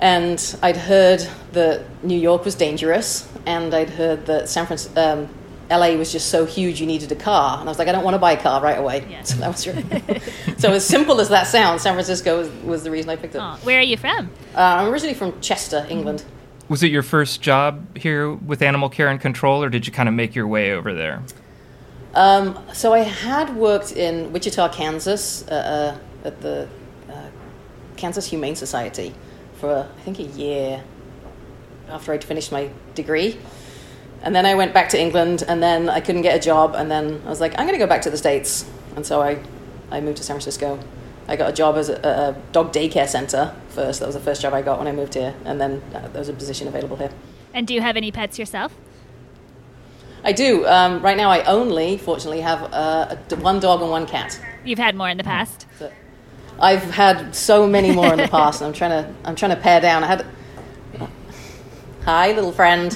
And 0.01 0.55
I'd 0.61 0.77
heard 0.77 1.27
that 1.51 1.83
New 2.03 2.17
York 2.17 2.45
was 2.45 2.55
dangerous, 2.55 3.27
and 3.45 3.73
I'd 3.73 3.89
heard 3.89 4.25
that 4.27 4.47
San 4.47 4.65
Francisco, 4.65 5.01
um, 5.01 5.29
LA 5.69 5.91
was 5.95 6.11
just 6.11 6.29
so 6.29 6.45
huge 6.45 6.81
you 6.81 6.87
needed 6.87 7.11
a 7.11 7.15
car. 7.15 7.59
And 7.59 7.69
I 7.69 7.71
was 7.71 7.77
like, 7.77 7.87
I 7.87 7.91
don't 7.91 8.03
want 8.03 8.15
to 8.15 8.19
buy 8.19 8.31
a 8.31 8.41
car 8.41 8.61
right 8.61 8.77
away. 8.77 9.05
Yeah. 9.09 9.23
So 9.23 9.35
that 9.39 9.47
was 9.47 9.63
true. 9.63 10.55
so 10.57 10.71
as 10.71 10.85
simple 10.85 11.19
as 11.21 11.29
that 11.29 11.47
sounds, 11.47 11.81
San 11.81 11.93
Francisco 11.93 12.39
was, 12.39 12.49
was 12.63 12.83
the 12.83 12.91
reason 12.91 13.09
I 13.09 13.15
picked 13.17 13.35
it. 13.35 13.39
Aw, 13.39 13.57
where 13.57 13.79
are 13.79 13.83
you 13.83 13.97
from? 13.97 14.31
Uh, 14.55 14.59
I'm 14.59 14.91
originally 14.91 15.13
from 15.13 15.39
Chester, 15.41 15.85
England. 15.89 16.23
Was 16.69 16.83
it 16.83 16.91
your 16.91 17.01
first 17.01 17.41
job 17.41 17.97
here 17.97 18.31
with 18.31 18.61
Animal 18.61 18.89
Care 18.89 19.07
and 19.07 19.19
Control, 19.19 19.63
or 19.63 19.69
did 19.69 19.87
you 19.87 19.91
kind 19.91 20.07
of 20.07 20.13
make 20.13 20.35
your 20.35 20.47
way 20.47 20.71
over 20.71 20.93
there? 20.93 21.23
Um, 22.13 22.63
so 22.73 22.93
I 22.93 22.99
had 22.99 23.55
worked 23.55 23.91
in 23.93 24.31
Wichita, 24.31 24.69
Kansas, 24.69 25.47
uh, 25.47 25.97
uh, 26.23 26.27
at 26.27 26.41
the 26.41 26.69
uh, 27.09 27.29
Kansas 27.97 28.27
Humane 28.27 28.55
Society 28.55 29.15
for 29.59 29.89
I 29.97 30.01
think 30.01 30.19
a 30.19 30.23
year 30.23 30.83
after 31.89 32.13
I'd 32.13 32.23
finished 32.23 32.51
my 32.51 32.69
degree. 32.93 33.39
And 34.21 34.35
then 34.35 34.45
I 34.45 34.53
went 34.53 34.71
back 34.71 34.89
to 34.89 35.01
England, 35.01 35.43
and 35.47 35.63
then 35.63 35.89
I 35.89 36.01
couldn't 36.01 36.21
get 36.21 36.35
a 36.35 36.39
job, 36.39 36.75
and 36.75 36.91
then 36.91 37.21
I 37.25 37.29
was 37.29 37.41
like, 37.41 37.53
I'm 37.53 37.65
going 37.65 37.79
to 37.79 37.83
go 37.83 37.87
back 37.87 38.03
to 38.03 38.11
the 38.11 38.17
States. 38.17 38.69
And 38.95 39.03
so 39.03 39.21
I, 39.21 39.41
I 39.89 40.01
moved 40.01 40.17
to 40.17 40.23
San 40.23 40.35
Francisco. 40.35 40.77
I 41.29 41.35
got 41.35 41.49
a 41.51 41.53
job 41.53 41.77
as 41.77 41.89
a, 41.89 41.95
a 41.95 42.51
dog 42.51 42.73
daycare 42.73 43.07
center 43.07 43.55
first. 43.69 43.99
That 43.99 44.07
was 44.07 44.15
the 44.15 44.21
first 44.21 44.41
job 44.41 44.53
I 44.53 44.63
got 44.63 44.79
when 44.79 44.87
I 44.87 44.91
moved 44.91 45.13
here, 45.13 45.35
and 45.45 45.61
then 45.61 45.81
uh, 45.93 46.07
there 46.07 46.19
was 46.19 46.27
a 46.27 46.33
position 46.33 46.67
available 46.67 46.97
here. 46.97 47.11
And 47.53 47.67
do 47.67 47.73
you 47.75 47.81
have 47.81 47.95
any 47.95 48.11
pets 48.11 48.39
yourself? 48.39 48.75
I 50.23 50.31
do. 50.31 50.65
Um, 50.67 51.01
right 51.01 51.15
now, 51.15 51.29
I 51.29 51.43
only, 51.43 51.97
fortunately, 51.97 52.41
have 52.41 52.73
uh, 52.73 53.15
a, 53.29 53.35
one 53.37 53.59
dog 53.59 53.81
and 53.81 53.91
one 53.91 54.07
cat. 54.07 54.41
You've 54.65 54.79
had 54.79 54.95
more 54.95 55.07
in 55.07 55.17
the 55.17 55.23
past. 55.23 55.67
So- 55.77 55.91
I've 56.59 56.83
had 56.91 57.33
so 57.35 57.65
many 57.67 57.91
more 57.91 58.11
in 58.11 58.17
the 58.17 58.27
past, 58.39 58.61
and 58.61 58.67
I'm 58.67 58.73
trying 58.73 58.91
to 59.03 59.13
I'm 59.23 59.35
trying 59.35 59.51
to 59.55 59.61
pare 59.61 59.79
down. 59.79 60.03
I 60.03 60.07
had. 60.07 60.25
Hi, 62.05 62.31
little 62.31 62.51
friend. 62.51 62.91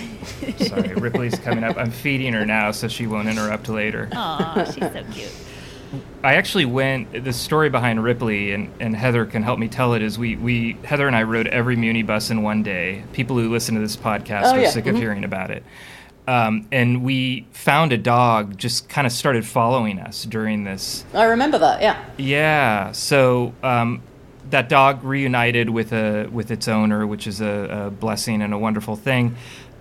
Sorry, 0.57 0.95
Ripley's 0.95 1.37
coming 1.39 1.63
up. 1.63 1.77
I'm 1.77 1.91
feeding 1.91 2.33
her 2.33 2.45
now, 2.45 2.71
so 2.71 2.87
she 2.87 3.05
won't 3.05 3.27
interrupt 3.27 3.69
later. 3.69 4.09
Aw, 4.11 4.63
she's 4.65 4.75
so 4.75 5.03
cute. 5.11 5.31
I 6.23 6.35
actually 6.35 6.65
went. 6.65 7.25
The 7.25 7.33
story 7.33 7.69
behind 7.69 8.01
Ripley 8.03 8.53
and, 8.53 8.71
and 8.79 8.95
Heather 8.95 9.25
can 9.25 9.43
help 9.43 9.59
me 9.59 9.67
tell 9.67 9.93
it 9.93 10.01
is 10.01 10.17
we, 10.17 10.35
we 10.37 10.77
Heather 10.85 11.05
and 11.07 11.15
I 11.15 11.23
rode 11.23 11.47
every 11.47 11.75
Muni 11.75 12.01
bus 12.01 12.29
in 12.29 12.41
one 12.43 12.63
day. 12.63 13.03
People 13.11 13.37
who 13.37 13.51
listen 13.51 13.75
to 13.75 13.81
this 13.81 13.97
podcast 13.97 14.43
Oh, 14.45 14.51
are 14.55 14.59
yeah. 14.61 14.69
sick 14.69 14.87
of 14.87 14.95
Mhm. 14.95 14.99
hearing 14.99 15.23
about 15.25 15.51
it. 15.51 15.63
Um, 16.25 16.65
and 16.71 17.03
we 17.03 17.45
found 17.51 17.91
a 17.91 17.97
dog 17.97 18.57
just 18.57 18.87
kind 18.87 19.05
of 19.05 19.11
started 19.11 19.45
following 19.45 19.99
us 19.99 20.23
during 20.23 20.63
this. 20.63 21.03
I 21.13 21.25
remember 21.25 21.57
that. 21.57 21.81
Yeah. 21.81 21.97
Yeah. 22.17 22.91
So 22.93 23.53
um, 23.61 24.01
that 24.49 24.69
dog 24.69 25.03
reunited 25.03 25.69
with 25.69 25.91
a 25.91 26.29
with 26.31 26.51
its 26.51 26.69
owner, 26.69 27.05
which 27.05 27.27
is 27.27 27.41
a, 27.41 27.87
a 27.87 27.91
blessing 27.91 28.41
and 28.41 28.53
a 28.53 28.57
wonderful 28.57 28.95
thing. 28.95 29.35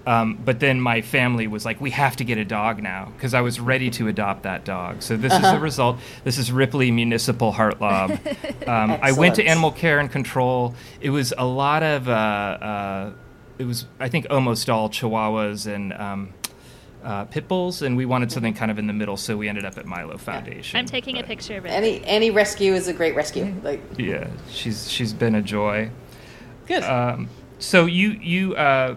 Um, 0.07 0.39
but 0.45 0.59
then 0.59 0.81
my 0.81 1.01
family 1.01 1.47
was 1.47 1.65
like, 1.65 1.81
"We 1.81 1.91
have 1.91 2.17
to 2.17 2.25
get 2.25 2.39
a 2.39 2.45
dog 2.45 2.83
now," 2.83 3.13
because 3.17 3.35
I 3.35 3.41
was 3.41 3.61
ready 3.61 3.91
to 3.91 4.09
adopt 4.09 4.43
that 4.43 4.65
dog. 4.65 5.03
So 5.03 5.17
this 5.17 5.33
is 5.33 5.41
the 5.43 5.61
result. 5.61 5.99
This 6.25 6.39
is 6.39 6.51
Ripley 6.51 6.91
Municipal 6.91 7.53
Hartlaub. 7.53 8.19
Um, 8.63 8.97
I 9.03 9.11
went 9.11 9.35
to 9.37 9.45
Animal 9.45 9.73
Care 9.73 9.99
and 9.99 10.11
Control. 10.11 10.75
It 11.01 11.11
was 11.11 11.35
a 11.37 11.45
lot 11.45 11.83
of. 11.83 12.09
Uh, 12.09 12.13
uh, 12.13 13.13
it 13.59 13.65
was, 13.65 13.87
I 13.99 14.09
think, 14.09 14.29
almost 14.31 14.71
all 14.71 14.89
Chihuahuas 14.89 15.73
and. 15.73 15.93
Um, 15.93 16.35
uh, 17.05 17.25
pit 17.25 17.49
bulls, 17.49 17.83
and 17.83 17.97
we 17.97 18.07
wanted 18.07 18.31
something 18.31 18.55
kind 18.55 18.71
of 18.71 18.79
in 18.79 18.87
the 18.87 18.93
middle, 18.93 19.17
so 19.17 19.37
we 19.37 19.49
ended 19.49 19.65
up 19.65 19.77
at 19.77 19.87
Milo 19.87 20.17
Foundation. 20.19 20.79
I'm 20.79 20.87
taking 20.87 21.19
a 21.19 21.25
picture 21.25 21.57
of 21.57 21.67
it. 21.67 21.71
Any 21.71 22.05
any 22.05 22.31
rescue 22.31 22.75
is 22.75 22.87
a 22.89 22.93
great 22.93 23.17
rescue. 23.17 23.53
Like 23.63 23.81
yeah, 23.99 24.29
she's 24.49 24.89
she's 24.89 25.13
been 25.13 25.35
a 25.35 25.43
joy. 25.43 25.91
good. 26.67 26.85
Um, 26.85 27.29
so 27.59 27.87
you 27.87 28.11
you 28.11 28.55
uh, 28.55 28.97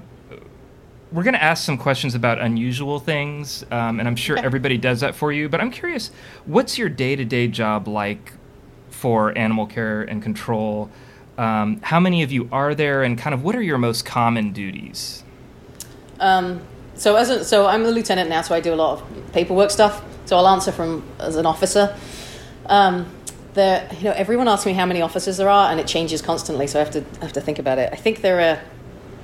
we're 1.12 1.24
going 1.24 1.36
to 1.36 1.44
ask 1.44 1.64
some 1.64 1.78
questions 1.78 2.16
about 2.16 2.40
unusual 2.40 3.00
things, 3.00 3.64
um, 3.72 4.00
and 4.00 4.08
I'm 4.08 4.16
sure 4.16 4.38
everybody 4.38 4.78
does 4.78 5.00
that 5.02 5.16
for 5.16 5.32
you. 5.32 5.48
But 5.50 5.62
I'm 5.62 5.72
curious, 5.72 6.12
what's 6.46 6.78
your 6.78 6.90
day 6.90 7.16
to 7.16 7.24
day 7.24 7.48
job 7.48 7.88
like 7.88 8.34
for 8.90 9.38
animal 9.38 9.68
care 9.68 10.02
and 10.02 10.22
control? 10.22 10.90
Um, 11.38 11.80
how 11.82 12.00
many 12.00 12.24
of 12.24 12.32
you 12.32 12.50
are 12.52 12.74
there, 12.74 13.04
and 13.04 13.18
kind 13.18 13.34
of 13.34 13.44
what 13.44 13.56
are 13.56 13.62
your 13.62 13.78
most 13.78 14.06
common 14.06 14.52
duties? 14.52 15.24
Um, 16.20 16.62
so 16.96 17.16
as 17.16 17.30
a, 17.30 17.44
so 17.44 17.68
I'm 17.68 17.84
the 17.84 17.92
lieutenant 17.92 18.30
now, 18.30 18.42
so 18.42 18.56
I 18.56 18.62
do 18.62 18.74
a 18.74 18.76
lot 18.76 19.02
of 19.02 19.34
paperwork 19.34 19.70
stuff. 19.70 20.04
So 20.26 20.38
I'll 20.38 20.48
answer 20.48 20.72
from 20.72 21.04
as 21.20 21.36
an 21.36 21.46
officer. 21.46 21.96
Um, 22.66 23.06
there, 23.54 23.88
you 23.98 24.06
know, 24.06 24.12
everyone 24.12 24.48
asks 24.48 24.66
me 24.66 24.74
how 24.74 24.86
many 24.86 25.02
officers 25.02 25.38
there 25.38 25.50
are, 25.50 25.70
and 25.70 25.80
it 25.80 25.88
changes 25.88 26.22
constantly. 26.22 26.68
So 26.68 26.80
I 26.80 26.84
have 26.84 26.92
to 26.94 27.04
I 27.20 27.26
have 27.26 27.34
to 27.34 27.42
think 27.42 27.60
about 27.60 27.78
it. 27.78 27.90
I 27.94 27.96
think 27.96 28.22
there 28.22 28.40
are 28.40 28.62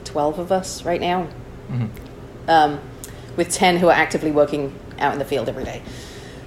twelve 0.04 0.38
of 0.38 0.52
us 0.52 0.84
right 0.84 1.02
now, 1.02 1.28
um, 2.48 2.80
with 3.38 3.50
ten 3.50 3.78
who 3.78 3.88
are 3.88 3.96
actively 3.96 4.32
working 4.32 4.78
out 5.00 5.14
in 5.14 5.20
the 5.20 5.26
field 5.26 5.50
every 5.50 5.64
day. 5.64 5.82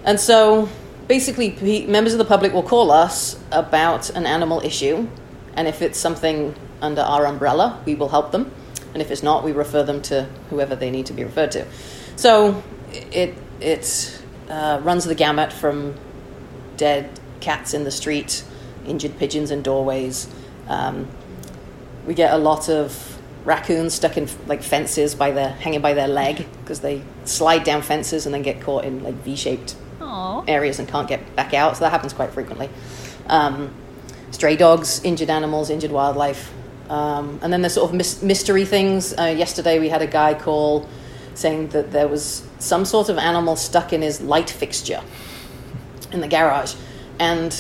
And 0.04 0.20
so 0.20 0.68
basically, 1.08 1.86
members 1.86 2.12
of 2.12 2.18
the 2.18 2.24
public 2.24 2.52
will 2.52 2.62
call 2.62 2.90
us 2.90 3.38
about 3.50 4.10
an 4.10 4.26
animal 4.26 4.60
issue, 4.60 5.08
and 5.54 5.68
if 5.68 5.82
it's 5.82 5.98
something 5.98 6.54
under 6.80 7.02
our 7.02 7.26
umbrella, 7.26 7.82
we 7.86 7.94
will 7.94 8.10
help 8.10 8.32
them. 8.32 8.52
And 8.92 9.02
if 9.02 9.10
it's 9.10 9.22
not, 9.22 9.42
we 9.42 9.52
refer 9.52 9.82
them 9.82 10.02
to 10.02 10.28
whoever 10.50 10.76
they 10.76 10.90
need 10.90 11.06
to 11.06 11.12
be 11.12 11.24
referred 11.24 11.50
to. 11.52 11.66
So 12.16 12.62
it 12.92 13.34
it 13.60 14.20
uh, 14.48 14.80
runs 14.82 15.04
the 15.04 15.14
gamut 15.14 15.52
from 15.52 15.94
dead 16.76 17.18
cats 17.40 17.74
in 17.74 17.84
the 17.84 17.90
street, 17.90 18.44
injured 18.86 19.18
pigeons 19.18 19.50
in 19.50 19.62
doorways. 19.62 20.28
Um, 20.68 21.08
we 22.06 22.14
get 22.14 22.32
a 22.32 22.38
lot 22.38 22.68
of 22.68 23.13
raccoons 23.44 23.94
stuck 23.94 24.16
in 24.16 24.28
like 24.46 24.62
fences 24.62 25.14
by 25.14 25.30
their 25.30 25.50
hanging 25.50 25.80
by 25.80 25.94
their 25.94 26.08
leg 26.08 26.46
because 26.60 26.80
they 26.80 27.02
slide 27.24 27.64
down 27.64 27.82
fences 27.82 28.26
and 28.26 28.34
then 28.34 28.42
get 28.42 28.60
caught 28.60 28.84
in 28.84 29.02
like 29.02 29.14
V-shaped 29.16 29.76
Aw. 30.00 30.44
areas 30.48 30.78
and 30.78 30.88
can't 30.88 31.08
get 31.08 31.36
back 31.36 31.52
out. 31.54 31.76
So 31.76 31.84
that 31.84 31.90
happens 31.90 32.12
quite 32.12 32.32
frequently. 32.32 32.70
Um, 33.26 33.74
stray 34.30 34.56
dogs, 34.56 35.02
injured 35.04 35.30
animals, 35.30 35.70
injured 35.70 35.92
wildlife. 35.92 36.52
Um, 36.88 37.38
and 37.42 37.52
then 37.52 37.62
there's 37.62 37.74
sort 37.74 37.90
of 37.90 37.96
mys- 37.96 38.22
mystery 38.22 38.64
things. 38.64 39.14
Uh, 39.18 39.34
yesterday 39.36 39.78
we 39.78 39.88
had 39.88 40.02
a 40.02 40.06
guy 40.06 40.34
call 40.34 40.88
saying 41.34 41.68
that 41.68 41.90
there 41.92 42.08
was 42.08 42.46
some 42.58 42.84
sort 42.84 43.08
of 43.08 43.18
animal 43.18 43.56
stuck 43.56 43.92
in 43.92 44.02
his 44.02 44.20
light 44.20 44.50
fixture 44.50 45.02
in 46.12 46.20
the 46.20 46.28
garage. 46.28 46.74
And 47.18 47.52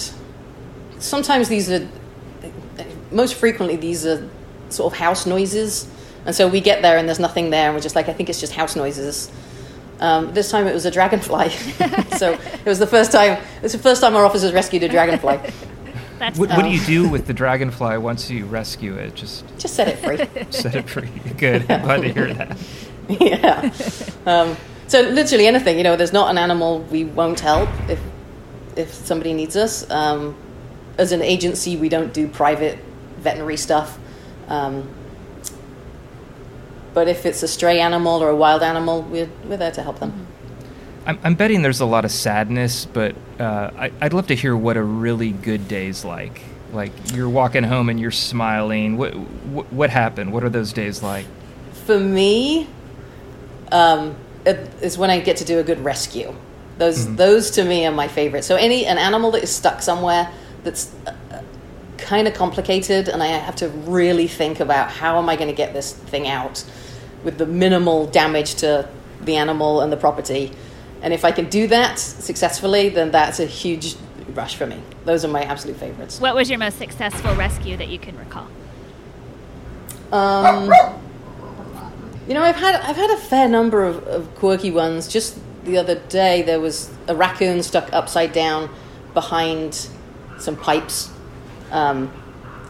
sometimes 0.98 1.48
these 1.48 1.70
are, 1.70 1.88
most 3.10 3.34
frequently, 3.34 3.76
these 3.76 4.06
are 4.06 4.28
sort 4.74 4.92
of 4.92 4.98
house 4.98 5.26
noises. 5.26 5.88
And 6.26 6.34
so 6.34 6.48
we 6.48 6.60
get 6.60 6.82
there 6.82 6.96
and 6.96 7.06
there's 7.08 7.20
nothing 7.20 7.50
there, 7.50 7.66
and 7.66 7.74
we're 7.74 7.82
just 7.82 7.94
like, 7.94 8.08
I 8.08 8.12
think 8.12 8.28
it's 8.30 8.40
just 8.40 8.52
house 8.52 8.76
noises. 8.76 9.30
Um, 10.00 10.32
this 10.34 10.50
time 10.50 10.66
it 10.66 10.74
was 10.74 10.84
a 10.86 10.90
dragonfly. 10.90 11.50
so 12.18 12.32
it 12.32 12.66
was 12.66 12.78
the 12.78 12.86
first 12.86 13.12
time. 13.12 13.32
It 13.56 13.62
was 13.62 13.72
the 13.72 13.78
first 13.78 14.00
time 14.00 14.14
our 14.16 14.24
officers 14.24 14.52
rescued 14.52 14.82
a 14.82 14.88
dragonfly. 14.88 15.38
That's 16.18 16.38
What, 16.38 16.50
what 16.50 16.62
do 16.62 16.70
you 16.70 16.80
do 16.84 17.08
with 17.08 17.26
the 17.26 17.34
dragonfly 17.34 17.98
once 17.98 18.30
you 18.30 18.46
rescue 18.46 18.94
it? 18.94 19.14
Just 19.14 19.44
Just 19.58 19.74
set 19.74 19.88
it 19.88 19.98
free. 19.98 20.46
set 20.50 20.74
it 20.74 20.88
free. 20.88 21.10
Good. 21.36 21.70
I'm 21.70 21.82
glad 21.82 22.02
to 22.02 22.12
hear 22.12 22.32
that. 22.34 22.56
yeah. 23.08 23.72
Um, 24.24 24.56
so 24.86 25.00
literally 25.02 25.46
anything. 25.46 25.76
You 25.76 25.84
know, 25.84 25.96
there's 25.96 26.12
not 26.12 26.30
an 26.30 26.38
animal 26.38 26.80
we 26.82 27.04
won't 27.04 27.40
help 27.40 27.68
if 27.88 28.00
if 28.76 28.92
somebody 28.92 29.32
needs 29.32 29.56
us. 29.56 29.88
Um, 29.90 30.36
as 30.98 31.12
an 31.12 31.22
agency, 31.22 31.76
we 31.76 31.88
don't 31.88 32.12
do 32.14 32.28
private 32.28 32.78
veterinary 33.18 33.56
stuff. 33.56 33.98
Um, 34.48 34.88
but 36.92 37.08
if 37.08 37.26
it's 37.26 37.42
a 37.42 37.48
stray 37.48 37.80
animal 37.80 38.22
or 38.22 38.28
a 38.28 38.36
wild 38.36 38.62
animal, 38.62 39.02
we're, 39.02 39.28
we're 39.44 39.56
there 39.56 39.72
to 39.72 39.82
help 39.82 39.98
them. 39.98 40.26
I'm, 41.06 41.18
I'm 41.22 41.34
betting 41.34 41.62
there's 41.62 41.80
a 41.80 41.86
lot 41.86 42.04
of 42.04 42.10
sadness, 42.10 42.86
but 42.86 43.14
uh, 43.38 43.70
I, 43.76 43.92
I'd 44.00 44.12
love 44.12 44.28
to 44.28 44.36
hear 44.36 44.56
what 44.56 44.76
a 44.76 44.82
really 44.82 45.30
good 45.30 45.68
day's 45.68 46.04
like. 46.04 46.42
Like 46.72 46.92
you're 47.12 47.28
walking 47.28 47.62
home 47.62 47.88
and 47.88 48.00
you're 48.00 48.10
smiling. 48.10 48.96
What 48.96 49.14
what, 49.14 49.72
what 49.72 49.90
happened? 49.90 50.32
What 50.32 50.42
are 50.44 50.48
those 50.48 50.72
days 50.72 51.02
like? 51.02 51.26
For 51.86 52.00
me, 52.00 52.68
um, 53.70 54.16
it 54.44 54.70
is 54.82 54.98
when 54.98 55.10
I 55.10 55.20
get 55.20 55.36
to 55.38 55.44
do 55.44 55.58
a 55.58 55.62
good 55.62 55.84
rescue. 55.84 56.34
Those 56.78 57.14
those 57.14 57.52
to 57.52 57.64
me 57.64 57.86
are 57.86 57.92
my 57.92 58.08
favorite. 58.08 58.42
So 58.44 58.56
any 58.56 58.86
an 58.86 58.98
animal 58.98 59.30
that 59.32 59.42
is 59.44 59.54
stuck 59.54 59.82
somewhere 59.82 60.30
that's 60.64 60.92
uh, 61.06 61.42
kind 61.98 62.28
of 62.28 62.34
complicated, 62.34 63.08
and 63.08 63.22
I 63.22 63.26
have 63.26 63.56
to 63.56 63.68
really 63.68 64.26
think 64.26 64.60
about 64.60 64.90
how 64.90 65.18
am 65.18 65.28
I 65.28 65.36
going 65.36 65.48
to 65.48 65.54
get 65.54 65.72
this 65.72 65.92
thing 65.92 66.28
out 66.28 66.64
with 67.22 67.38
the 67.38 67.46
minimal 67.46 68.06
damage 68.06 68.56
to 68.56 68.88
the 69.22 69.36
animal 69.36 69.80
and 69.80 69.92
the 69.92 69.96
property. 69.96 70.52
And 71.02 71.12
if 71.12 71.24
I 71.24 71.32
can 71.32 71.48
do 71.48 71.66
that 71.68 71.98
successfully, 71.98 72.88
then 72.88 73.10
that's 73.10 73.40
a 73.40 73.46
huge 73.46 73.96
rush 74.34 74.56
for 74.56 74.66
me. 74.66 74.80
Those 75.04 75.24
are 75.24 75.28
my 75.28 75.42
absolute 75.42 75.76
favorites. 75.76 76.20
What 76.20 76.34
was 76.34 76.48
your 76.50 76.58
most 76.58 76.78
successful 76.78 77.34
rescue 77.34 77.76
that 77.76 77.88
you 77.88 77.98
can 77.98 78.16
recall? 78.18 78.46
Um, 80.12 80.72
you 82.26 82.34
know, 82.34 82.42
I've 82.42 82.56
had 82.56 82.76
I've 82.76 82.96
had 82.96 83.10
a 83.10 83.16
fair 83.16 83.48
number 83.48 83.84
of, 83.84 84.06
of 84.06 84.34
quirky 84.36 84.70
ones. 84.70 85.08
Just 85.08 85.38
the 85.64 85.78
other 85.78 85.96
day, 86.08 86.42
there 86.42 86.60
was 86.60 86.90
a 87.08 87.14
raccoon 87.14 87.62
stuck 87.62 87.92
upside 87.92 88.32
down 88.32 88.70
behind 89.12 89.88
some 90.38 90.56
pipes. 90.56 91.10
Um, 91.74 92.10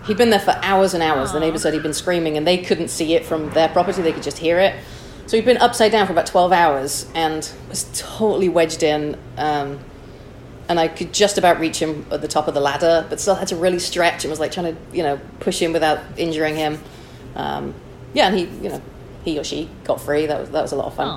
he'd 0.07 0.17
been 0.17 0.31
there 0.31 0.41
for 0.41 0.59
hours 0.63 0.95
and 0.95 1.03
hours. 1.03 1.33
The 1.33 1.41
neighbors 1.41 1.63
said 1.63 1.75
he'd 1.75 1.83
been 1.83 1.95
screaming, 1.95 2.37
and 2.37 2.47
they 2.47 2.59
couldn't 2.59 2.89
see 2.89 3.15
it 3.15 3.25
from 3.25 3.51
their 3.51 3.69
property; 3.69 4.03
they 4.03 4.13
could 4.13 4.23
just 4.23 4.39
hear 4.39 4.59
it. 4.59 4.75
So 5.27 5.37
he'd 5.37 5.45
been 5.47 5.59
upside 5.59 5.93
down 5.93 6.07
for 6.07 6.13
about 6.13 6.27
twelve 6.27 6.53
hours 6.53 7.11
and 7.15 7.49
was 7.69 7.85
totally 7.95 8.49
wedged 8.49 8.83
in. 8.83 9.17
Um, 9.37 9.79
and 10.69 10.81
I 10.81 10.89
could 10.89 11.13
just 11.13 11.37
about 11.37 11.61
reach 11.61 11.79
him 11.79 12.07
at 12.11 12.23
the 12.23 12.29
top 12.29 12.49
of 12.49 12.55
the 12.55 12.61
ladder, 12.61 13.07
but 13.11 13.21
still 13.21 13.35
had 13.35 13.49
to 13.49 13.57
really 13.57 13.79
stretch 13.79 14.25
and 14.25 14.31
was 14.31 14.41
like 14.41 14.51
trying 14.51 14.75
to, 14.75 14.81
you 14.97 15.03
know, 15.03 15.21
push 15.41 15.61
him 15.61 15.75
without 15.75 16.01
injuring 16.17 16.57
him. 16.57 16.79
Um, 17.37 17.75
yeah, 18.15 18.29
and 18.29 18.37
he, 18.39 18.45
you 18.63 18.71
know, 18.71 18.83
he 19.25 19.39
or 19.39 19.45
she 19.45 19.69
got 19.85 20.01
free. 20.01 20.25
That 20.27 20.41
was 20.41 20.51
that 20.51 20.63
was 20.63 20.73
a 20.73 20.77
lot 20.77 20.87
of 20.87 20.95
fun. 20.95 21.09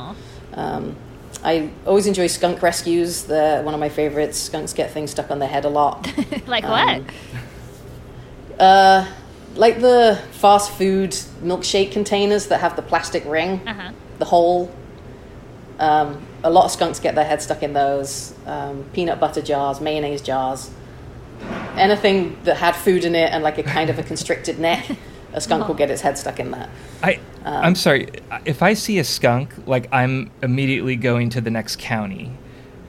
Um, 0.54 0.96
I 1.44 1.70
always 1.86 2.08
enjoy 2.08 2.28
skunk 2.28 2.62
rescues. 2.62 3.24
They're 3.24 3.62
one 3.62 3.74
of 3.74 3.80
my 3.80 3.90
favorites. 3.90 4.38
Skunks 4.38 4.74
get 4.74 4.92
things 4.92 5.12
stuck 5.12 5.30
on 5.32 5.40
their 5.40 5.48
head 5.48 5.66
a 5.66 5.70
lot. 5.70 6.08
like 6.48 6.64
Um, 6.64 6.72
what? 6.72 7.02
Uh, 8.60 9.08
like 9.56 9.80
the 9.82 10.20
fast 10.32 10.72
food 10.72 11.12
milkshake 11.44 11.92
containers 11.92 12.48
that 12.48 12.60
have 12.62 12.76
the 12.76 12.82
plastic 12.82 13.24
ring, 13.26 13.62
Uh-huh. 13.68 13.92
the 14.20 14.26
hole. 14.26 14.72
Um, 15.80 16.26
a 16.44 16.50
lot 16.50 16.66
of 16.66 16.72
skunks 16.72 17.00
get 17.00 17.16
their 17.16 17.26
head 17.26 17.42
stuck 17.42 17.62
in 17.64 17.74
those. 17.74 18.34
Um, 18.46 18.86
peanut 18.94 19.20
butter 19.20 19.42
jars, 19.42 19.80
mayonnaise 19.82 20.22
jars, 20.22 20.72
anything 21.76 22.38
that 22.44 22.58
had 22.58 22.76
food 22.76 23.06
in 23.06 23.14
it 23.16 23.32
and 23.32 23.44
like 23.44 23.58
a 23.58 23.64
kind 23.64 23.90
of 23.90 24.00
a 24.00 24.04
constricted 24.04 24.60
neck. 24.60 24.86
A 25.34 25.42
skunk 25.42 25.68
will 25.68 25.76
get 25.76 25.92
its 25.92 26.02
head 26.02 26.18
stuck 26.18 26.40
in 26.40 26.52
that. 26.52 26.70
I 27.04 27.20
Um, 27.46 27.64
I'm 27.66 27.76
sorry. 27.76 28.08
If 28.46 28.64
I 28.64 28.74
see 28.74 28.98
a 28.98 29.04
skunk, 29.04 29.54
like 29.68 29.88
I'm 29.92 30.32
immediately 30.42 30.96
going 30.96 31.30
to 31.32 31.42
the 31.42 31.52
next 31.52 31.78
county. 31.80 32.32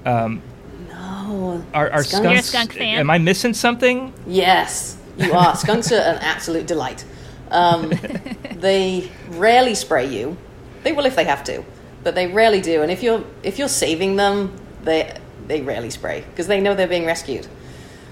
Um, 0.06 0.40
No, 0.88 0.94
Oh, 1.30 1.64
Are, 1.74 1.90
are 1.90 2.02
Skunks? 2.04 2.10
skunks? 2.10 2.22
You're 2.24 2.32
a 2.38 2.42
skunk 2.42 2.72
fan? 2.72 2.98
Am 3.00 3.10
I 3.10 3.18
missing 3.18 3.52
something? 3.52 4.14
Yes, 4.26 4.96
you 5.18 5.32
are. 5.32 5.56
Skunks 5.56 5.92
are 5.92 5.96
an 5.96 6.18
absolute 6.18 6.66
delight. 6.66 7.04
Um, 7.50 7.92
they 8.52 9.10
rarely 9.28 9.74
spray 9.74 10.06
you. 10.06 10.36
They 10.82 10.92
will 10.92 11.06
if 11.06 11.16
they 11.16 11.24
have 11.24 11.44
to, 11.44 11.64
but 12.04 12.14
they 12.14 12.26
rarely 12.28 12.60
do. 12.60 12.82
And 12.82 12.90
if 12.90 13.02
you're 13.02 13.24
if 13.42 13.58
you're 13.58 13.68
saving 13.68 14.16
them, 14.16 14.58
they 14.82 15.16
they 15.46 15.60
rarely 15.60 15.90
spray 15.90 16.24
because 16.30 16.46
they 16.46 16.60
know 16.60 16.74
they're 16.74 16.86
being 16.86 17.06
rescued. 17.06 17.46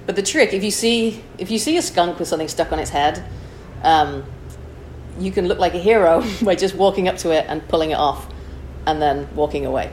But 0.07 0.17
the 0.17 0.23
trick, 0.23 0.53
if 0.53 0.65
you 0.65 0.71
see 0.71 1.23
if 1.39 1.51
you 1.51 1.59
see 1.59 1.77
a 1.77 1.83
skunk 1.83 2.19
with 2.19 2.29
something 2.29 2.49
stuck 2.49 2.73
on 2.73 2.79
its 2.79 2.91
head, 2.91 3.25
um, 3.83 4.25
you 5.19 5.31
can 5.31 5.49
look 5.49 5.59
like 5.59 5.75
a 5.75 5.79
hero 5.79 6.25
by 6.43 6.55
just 6.55 6.75
walking 6.75 7.09
up 7.09 7.17
to 7.19 7.31
it 7.31 7.47
and 7.49 7.67
pulling 7.69 7.91
it 7.91 7.99
off, 7.99 8.33
and 8.87 9.01
then 9.01 9.29
walking 9.35 9.67
away, 9.67 9.93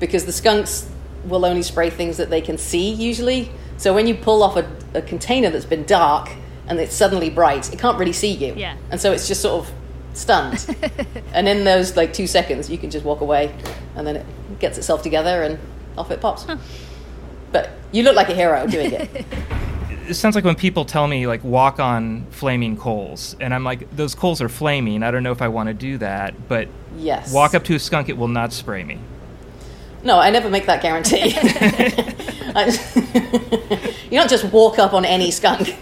because 0.00 0.24
the 0.26 0.32
skunks 0.32 0.88
will 1.24 1.44
only 1.44 1.62
spray 1.62 1.90
things 1.90 2.16
that 2.16 2.30
they 2.30 2.40
can 2.40 2.58
see 2.58 2.90
usually. 2.90 3.50
So 3.76 3.94
when 3.94 4.06
you 4.06 4.14
pull 4.14 4.42
off 4.42 4.56
a, 4.56 4.68
a 4.94 5.02
container 5.02 5.50
that's 5.50 5.64
been 5.64 5.84
dark 5.84 6.30
and 6.68 6.78
it's 6.78 6.94
suddenly 6.94 7.30
bright, 7.30 7.72
it 7.72 7.78
can't 7.78 7.98
really 7.98 8.12
see 8.12 8.32
you. 8.32 8.54
Yeah. 8.56 8.76
And 8.90 9.00
so 9.00 9.12
it's 9.12 9.26
just 9.26 9.40
sort 9.42 9.66
of 9.66 9.74
stunned. 10.14 10.66
and 11.32 11.48
in 11.48 11.64
those 11.64 11.96
like 11.96 12.12
two 12.12 12.26
seconds, 12.26 12.70
you 12.70 12.78
can 12.78 12.90
just 12.90 13.04
walk 13.04 13.20
away, 13.20 13.54
and 13.96 14.06
then 14.06 14.16
it 14.16 14.26
gets 14.58 14.78
itself 14.78 15.02
together 15.02 15.42
and 15.42 15.58
off 15.96 16.10
it 16.10 16.20
pops. 16.20 16.46
But 17.50 17.70
you 17.92 18.02
look 18.02 18.14
like 18.16 18.28
a 18.28 18.34
hero 18.34 18.66
doing 18.66 18.92
it. 18.92 19.24
It 20.08 20.14
sounds 20.14 20.34
like 20.34 20.44
when 20.44 20.54
people 20.54 20.86
tell 20.86 21.06
me 21.06 21.26
like 21.26 21.44
walk 21.44 21.78
on 21.78 22.24
flaming 22.30 22.78
coals, 22.78 23.36
and 23.40 23.52
I'm 23.52 23.62
like, 23.62 23.94
those 23.94 24.14
coals 24.14 24.40
are 24.40 24.48
flaming. 24.48 25.02
I 25.02 25.10
don't 25.10 25.22
know 25.22 25.32
if 25.32 25.42
I 25.42 25.48
want 25.48 25.66
to 25.66 25.74
do 25.74 25.98
that, 25.98 26.48
but 26.48 26.66
Yes. 26.96 27.30
walk 27.30 27.54
up 27.54 27.62
to 27.64 27.74
a 27.74 27.78
skunk, 27.78 28.08
it 28.08 28.16
will 28.16 28.26
not 28.26 28.54
spray 28.54 28.84
me. 28.84 29.00
No, 30.02 30.18
I 30.18 30.30
never 30.30 30.48
make 30.48 30.66
that 30.66 30.82
guarantee. 30.82 31.34
You 34.10 34.18
don't 34.18 34.30
just 34.30 34.44
walk 34.44 34.78
up 34.78 34.94
on 34.94 35.04
any 35.04 35.30
skunk. 35.30 35.70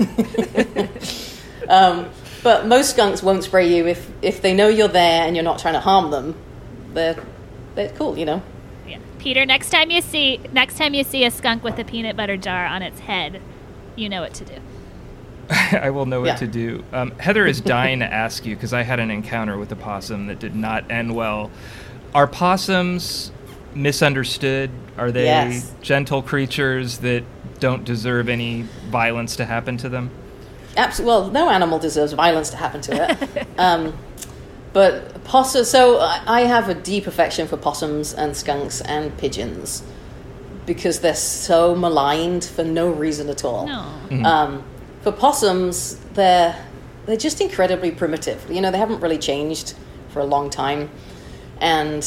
um, 1.68 2.10
but 2.42 2.66
most 2.66 2.90
skunks 2.90 3.22
won't 3.22 3.44
spray 3.44 3.74
you 3.74 3.86
if, 3.86 4.10
if 4.20 4.42
they 4.42 4.52
know 4.52 4.68
you're 4.68 4.88
there 4.88 5.22
and 5.22 5.36
you're 5.36 5.44
not 5.44 5.58
trying 5.58 5.74
to 5.74 5.80
harm 5.80 6.10
them. 6.10 6.34
They're 6.92 7.22
they're 7.74 7.90
cool, 7.90 8.18
you 8.18 8.24
know. 8.24 8.42
Yeah. 8.88 8.98
Peter, 9.18 9.44
next 9.44 9.70
time 9.70 9.90
you 9.90 10.00
see 10.00 10.40
next 10.52 10.76
time 10.76 10.94
you 10.94 11.04
see 11.04 11.24
a 11.24 11.30
skunk 11.30 11.62
with 11.62 11.78
a 11.78 11.84
peanut 11.84 12.16
butter 12.16 12.36
jar 12.36 12.66
on 12.66 12.82
its 12.82 13.00
head, 13.00 13.40
you 13.94 14.08
know 14.08 14.22
what 14.22 14.34
to 14.34 14.44
do. 14.44 14.54
I 15.50 15.90
will 15.90 16.06
know 16.06 16.20
what 16.20 16.26
Yeah. 16.26 16.36
to 16.36 16.46
do. 16.48 16.84
Um, 16.92 17.12
Heather 17.18 17.46
is 17.46 17.60
dying 17.60 18.00
to 18.00 18.12
ask 18.12 18.44
you 18.44 18.56
because 18.56 18.72
I 18.72 18.82
had 18.82 18.98
an 18.98 19.12
encounter 19.12 19.56
with 19.56 19.70
a 19.70 19.76
possum 19.76 20.26
that 20.26 20.40
did 20.40 20.56
not 20.56 20.90
end 20.90 21.14
well. 21.14 21.50
Are 22.14 22.26
possums 22.26 23.30
misunderstood? 23.76 24.70
Are 24.98 25.12
they 25.12 25.24
Yes. 25.24 25.72
gentle 25.82 26.22
creatures 26.22 26.98
that 26.98 27.22
don't 27.60 27.84
deserve 27.84 28.28
any 28.28 28.64
violence 28.90 29.36
to 29.36 29.44
happen 29.44 29.76
to 29.78 29.88
them? 29.88 30.10
Absolutely. 30.76 31.14
Well, 31.14 31.30
no 31.30 31.50
animal 31.50 31.78
deserves 31.78 32.12
violence 32.12 32.50
to 32.50 32.56
happen 32.56 32.80
to 32.82 33.10
it. 33.10 33.46
um, 33.58 33.94
but 34.72 35.24
possum. 35.24 35.64
So 35.64 35.98
I 36.00 36.20
I 36.26 36.40
have 36.42 36.68
a 36.68 36.74
deep 36.74 37.06
affection 37.06 37.46
for 37.48 37.56
possums 37.56 38.12
and 38.12 38.36
skunks 38.36 38.80
and 38.82 39.16
pigeons 39.16 39.82
because 40.66 41.00
they're 41.00 41.14
so 41.14 41.74
maligned 41.74 42.44
for 42.44 42.64
no 42.64 42.90
reason 42.90 43.28
at 43.30 43.44
all. 43.44 43.66
No. 43.66 44.24
Um, 44.28 44.62
for 45.02 45.12
possums, 45.12 45.96
they're 46.14 46.54
they're 47.06 47.16
just 47.16 47.40
incredibly 47.40 47.90
primitive. 47.90 48.44
You 48.50 48.60
know, 48.60 48.70
they 48.70 48.78
haven't 48.78 49.00
really 49.00 49.18
changed 49.18 49.74
for 50.10 50.20
a 50.20 50.24
long 50.24 50.50
time, 50.50 50.90
and 51.60 52.04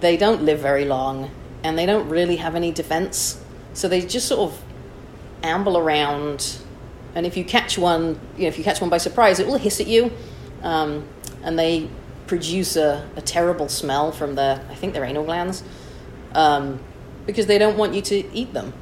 they 0.00 0.16
don't 0.16 0.42
live 0.42 0.60
very 0.60 0.84
long, 0.84 1.30
and 1.62 1.78
they 1.78 1.86
don't 1.86 2.08
really 2.08 2.36
have 2.36 2.54
any 2.54 2.72
defense. 2.72 3.42
So 3.72 3.88
they 3.88 4.00
just 4.00 4.28
sort 4.28 4.52
of 4.52 4.62
amble 5.42 5.76
around, 5.78 6.58
and 7.14 7.26
if 7.26 7.36
you 7.36 7.44
catch 7.44 7.78
one, 7.78 8.18
you 8.36 8.42
know, 8.42 8.48
if 8.48 8.58
you 8.58 8.64
catch 8.64 8.80
one 8.80 8.90
by 8.90 8.98
surprise, 8.98 9.38
it 9.38 9.46
will 9.46 9.58
hiss 9.58 9.80
at 9.80 9.86
you, 9.86 10.12
um, 10.62 11.06
and 11.42 11.58
they 11.58 11.88
produce 12.26 12.76
a, 12.76 13.08
a 13.16 13.20
terrible 13.20 13.68
smell 13.68 14.10
from 14.12 14.34
their, 14.34 14.60
I 14.70 14.74
think, 14.74 14.94
their 14.94 15.04
anal 15.04 15.24
glands, 15.24 15.62
um, 16.34 16.80
because 17.26 17.46
they 17.46 17.58
don't 17.58 17.76
want 17.76 17.94
you 17.94 18.02
to 18.02 18.34
eat 18.34 18.52
them. 18.52 18.72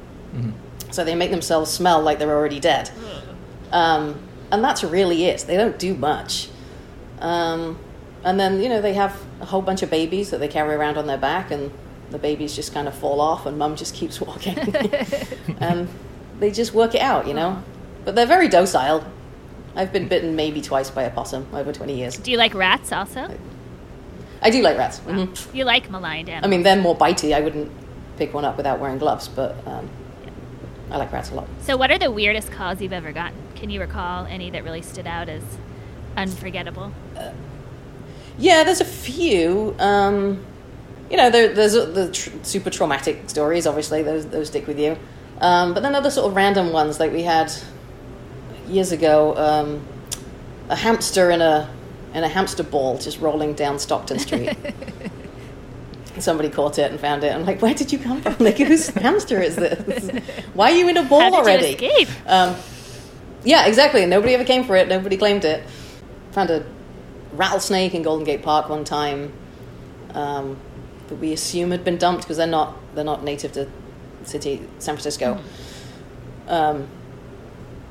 So 0.91 1.03
they 1.03 1.15
make 1.15 1.31
themselves 1.31 1.71
smell 1.71 2.01
like 2.01 2.19
they're 2.19 2.35
already 2.35 2.59
dead. 2.59 2.89
Um, 3.71 4.19
and 4.51 4.63
that's 4.63 4.83
really 4.83 5.25
it. 5.25 5.41
They 5.41 5.57
don't 5.57 5.77
do 5.77 5.93
much. 5.95 6.49
Um, 7.19 7.77
and 8.23 8.39
then, 8.39 8.61
you 8.61 8.69
know, 8.69 8.81
they 8.81 8.93
have 8.93 9.19
a 9.45 9.49
whole 9.49 9.61
bunch 9.61 9.83
of 9.83 9.91
babies 9.91 10.31
that 10.31 10.39
they 10.39 10.47
carry 10.47 10.73
around 10.73 10.97
on 10.97 11.05
their 11.05 11.19
back, 11.19 11.51
and 11.51 11.71
the 12.09 12.17
babies 12.17 12.55
just 12.55 12.73
kind 12.73 12.87
of 12.87 12.95
fall 12.95 13.21
off, 13.21 13.45
and 13.45 13.57
mum 13.59 13.75
just 13.75 13.93
keeps 13.93 14.19
walking. 14.25 14.57
and 15.59 15.87
they 16.39 16.49
just 16.51 16.73
work 16.73 16.95
it 16.95 17.01
out, 17.01 17.27
you 17.27 17.33
know? 17.35 17.61
But 18.03 18.15
they're 18.15 18.25
very 18.25 18.47
docile. 18.47 19.05
I've 19.75 19.93
been 19.93 20.07
bitten 20.07 20.35
maybe 20.35 20.61
twice 20.61 20.89
by 20.89 21.03
a 21.03 21.11
possum 21.11 21.45
over 21.53 21.71
20 21.71 21.95
years. 21.95 22.17
Do 22.17 22.31
you 22.31 22.37
like 22.37 22.53
rats 22.55 22.91
also? 22.91 23.37
I 24.41 24.49
do 24.49 24.61
like 24.63 24.77
rats. 24.77 24.99
mhm. 25.01 25.53
You 25.53 25.63
like 25.63 25.89
maligned 25.91 26.27
animals. 26.29 26.47
I 26.47 26.49
mean, 26.49 26.63
they're 26.63 26.81
more 26.81 26.95
bitey. 26.97 27.33
I 27.35 27.41
wouldn't 27.41 27.71
pick 28.17 28.33
one 28.33 28.45
up 28.45 28.57
without 28.57 28.79
wearing 28.79 28.97
gloves, 28.97 29.27
but 29.27 29.55
um, 29.67 29.89
I 30.89 30.97
like 30.97 31.11
rats 31.11 31.29
a 31.31 31.35
lot. 31.35 31.47
So, 31.61 31.77
what 31.77 31.91
are 31.91 31.97
the 31.99 32.09
weirdest 32.11 32.51
calls 32.51 32.81
you've 32.81 32.93
ever 32.93 33.11
gotten? 33.11 33.37
Can 33.55 33.69
you 33.69 33.79
recall 33.79 34.25
any 34.25 34.49
that 34.51 34.63
really 34.63 34.81
stood 34.81 35.07
out 35.07 35.29
as 35.29 35.43
unforgettable? 36.17 36.91
Yeah, 38.37 38.63
there's 38.63 38.81
a 38.81 38.85
few. 38.85 39.75
Um, 39.79 40.43
you 41.09 41.17
know, 41.17 41.29
there, 41.29 41.53
there's 41.53 41.73
the 41.73 42.11
tr- 42.11 42.31
super 42.43 42.69
traumatic 42.69 43.29
stories. 43.29 43.67
Obviously, 43.67 44.01
those 44.03 44.25
those 44.27 44.47
stick 44.47 44.67
with 44.67 44.79
you. 44.79 44.97
Um, 45.39 45.73
but 45.73 45.83
then 45.83 45.95
other 45.95 46.09
sort 46.09 46.27
of 46.29 46.35
random 46.35 46.71
ones, 46.71 46.99
like 46.99 47.11
we 47.11 47.23
had 47.23 47.51
years 48.67 48.91
ago, 48.91 49.35
um, 49.37 49.85
a 50.69 50.75
hamster 50.75 51.29
in 51.29 51.41
a 51.41 51.69
in 52.13 52.23
a 52.23 52.29
hamster 52.29 52.63
ball 52.63 52.97
just 52.97 53.19
rolling 53.19 53.53
down 53.53 53.77
Stockton 53.79 54.19
Street. 54.19 54.57
Somebody 56.19 56.49
caught 56.49 56.79
it 56.79 56.89
and 56.89 56.97
found 56.99 57.25
it. 57.25 57.33
I'm 57.35 57.45
like, 57.45 57.61
where 57.61 57.73
did 57.73 57.91
you 57.91 57.99
come 57.99 58.21
from? 58.21 58.37
Like, 58.39 58.57
whose 58.57 58.87
hamster 59.03 59.41
is 59.41 59.57
this? 59.57 60.23
Why 60.53 60.71
are 60.71 60.75
you 60.75 60.87
in 60.87 60.95
a 60.95 61.03
ball 61.03 61.19
How 61.19 61.29
did 61.29 61.39
already? 61.39 61.67
you 61.67 61.89
escape? 61.89 62.07
Um, 62.25 62.55
yeah, 63.43 63.65
exactly. 63.67 64.05
Nobody 64.05 64.33
ever 64.33 64.45
came 64.45 64.63
for 64.63 64.77
it. 64.77 64.87
Nobody 64.87 65.17
claimed 65.17 65.43
it. 65.43 65.61
Found 66.31 66.51
a 66.51 66.65
rattlesnake 67.35 67.93
in 67.93 68.01
Golden 68.03 68.25
Gate 68.25 68.43
Park 68.43 68.69
one 68.69 68.83
time 68.83 69.33
um, 70.13 70.57
that 71.07 71.15
we 71.15 71.33
assume 71.33 71.71
had 71.71 71.83
been 71.83 71.97
dumped 71.97 72.23
because 72.23 72.37
they're 72.37 72.47
not 72.47 72.75
they're 72.95 73.03
not 73.03 73.23
native 73.23 73.51
to 73.53 73.67
city 74.23 74.61
San 74.79 74.95
Francisco. 74.95 75.39
Um, 76.47 76.87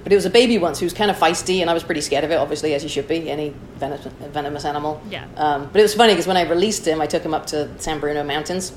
but 0.02 0.12
it 0.12 0.16
was 0.16 0.26
a 0.26 0.30
baby 0.30 0.58
once 0.58 0.80
who 0.80 0.86
was 0.86 0.92
kind 0.92 1.10
of 1.10 1.16
feisty, 1.16 1.60
and 1.60 1.70
I 1.70 1.74
was 1.74 1.82
pretty 1.82 2.02
scared 2.02 2.24
of 2.24 2.30
it. 2.30 2.36
Obviously, 2.36 2.74
as 2.74 2.82
you 2.82 2.90
should 2.90 3.08
be, 3.08 3.30
any 3.30 3.54
venomous, 3.76 4.04
venomous 4.04 4.64
animal. 4.66 5.00
Yeah. 5.08 5.26
Um, 5.36 5.70
but 5.72 5.78
it 5.78 5.82
was 5.82 5.94
funny 5.94 6.12
because 6.12 6.26
when 6.26 6.36
I 6.36 6.42
released 6.42 6.86
him, 6.86 7.00
I 7.00 7.06
took 7.06 7.22
him 7.22 7.32
up 7.32 7.46
to 7.46 7.70
San 7.80 8.00
Bruno 8.00 8.22
Mountains. 8.22 8.72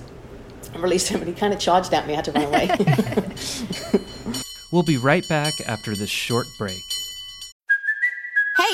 and 0.73 0.81
released 0.81 1.09
him, 1.09 1.19
and 1.19 1.27
he 1.27 1.33
kind 1.33 1.53
of 1.53 1.59
charged 1.59 1.93
at 1.93 2.07
me. 2.07 2.13
I 2.13 2.15
had 2.15 2.25
to 2.25 2.31
run 2.31 2.45
away. 2.45 2.69
We'll 4.69 4.83
be 4.83 4.97
right 4.97 5.23
back 5.29 5.53
after 5.65 5.95
this 5.95 6.09
short 6.09 6.45
break. 6.57 6.83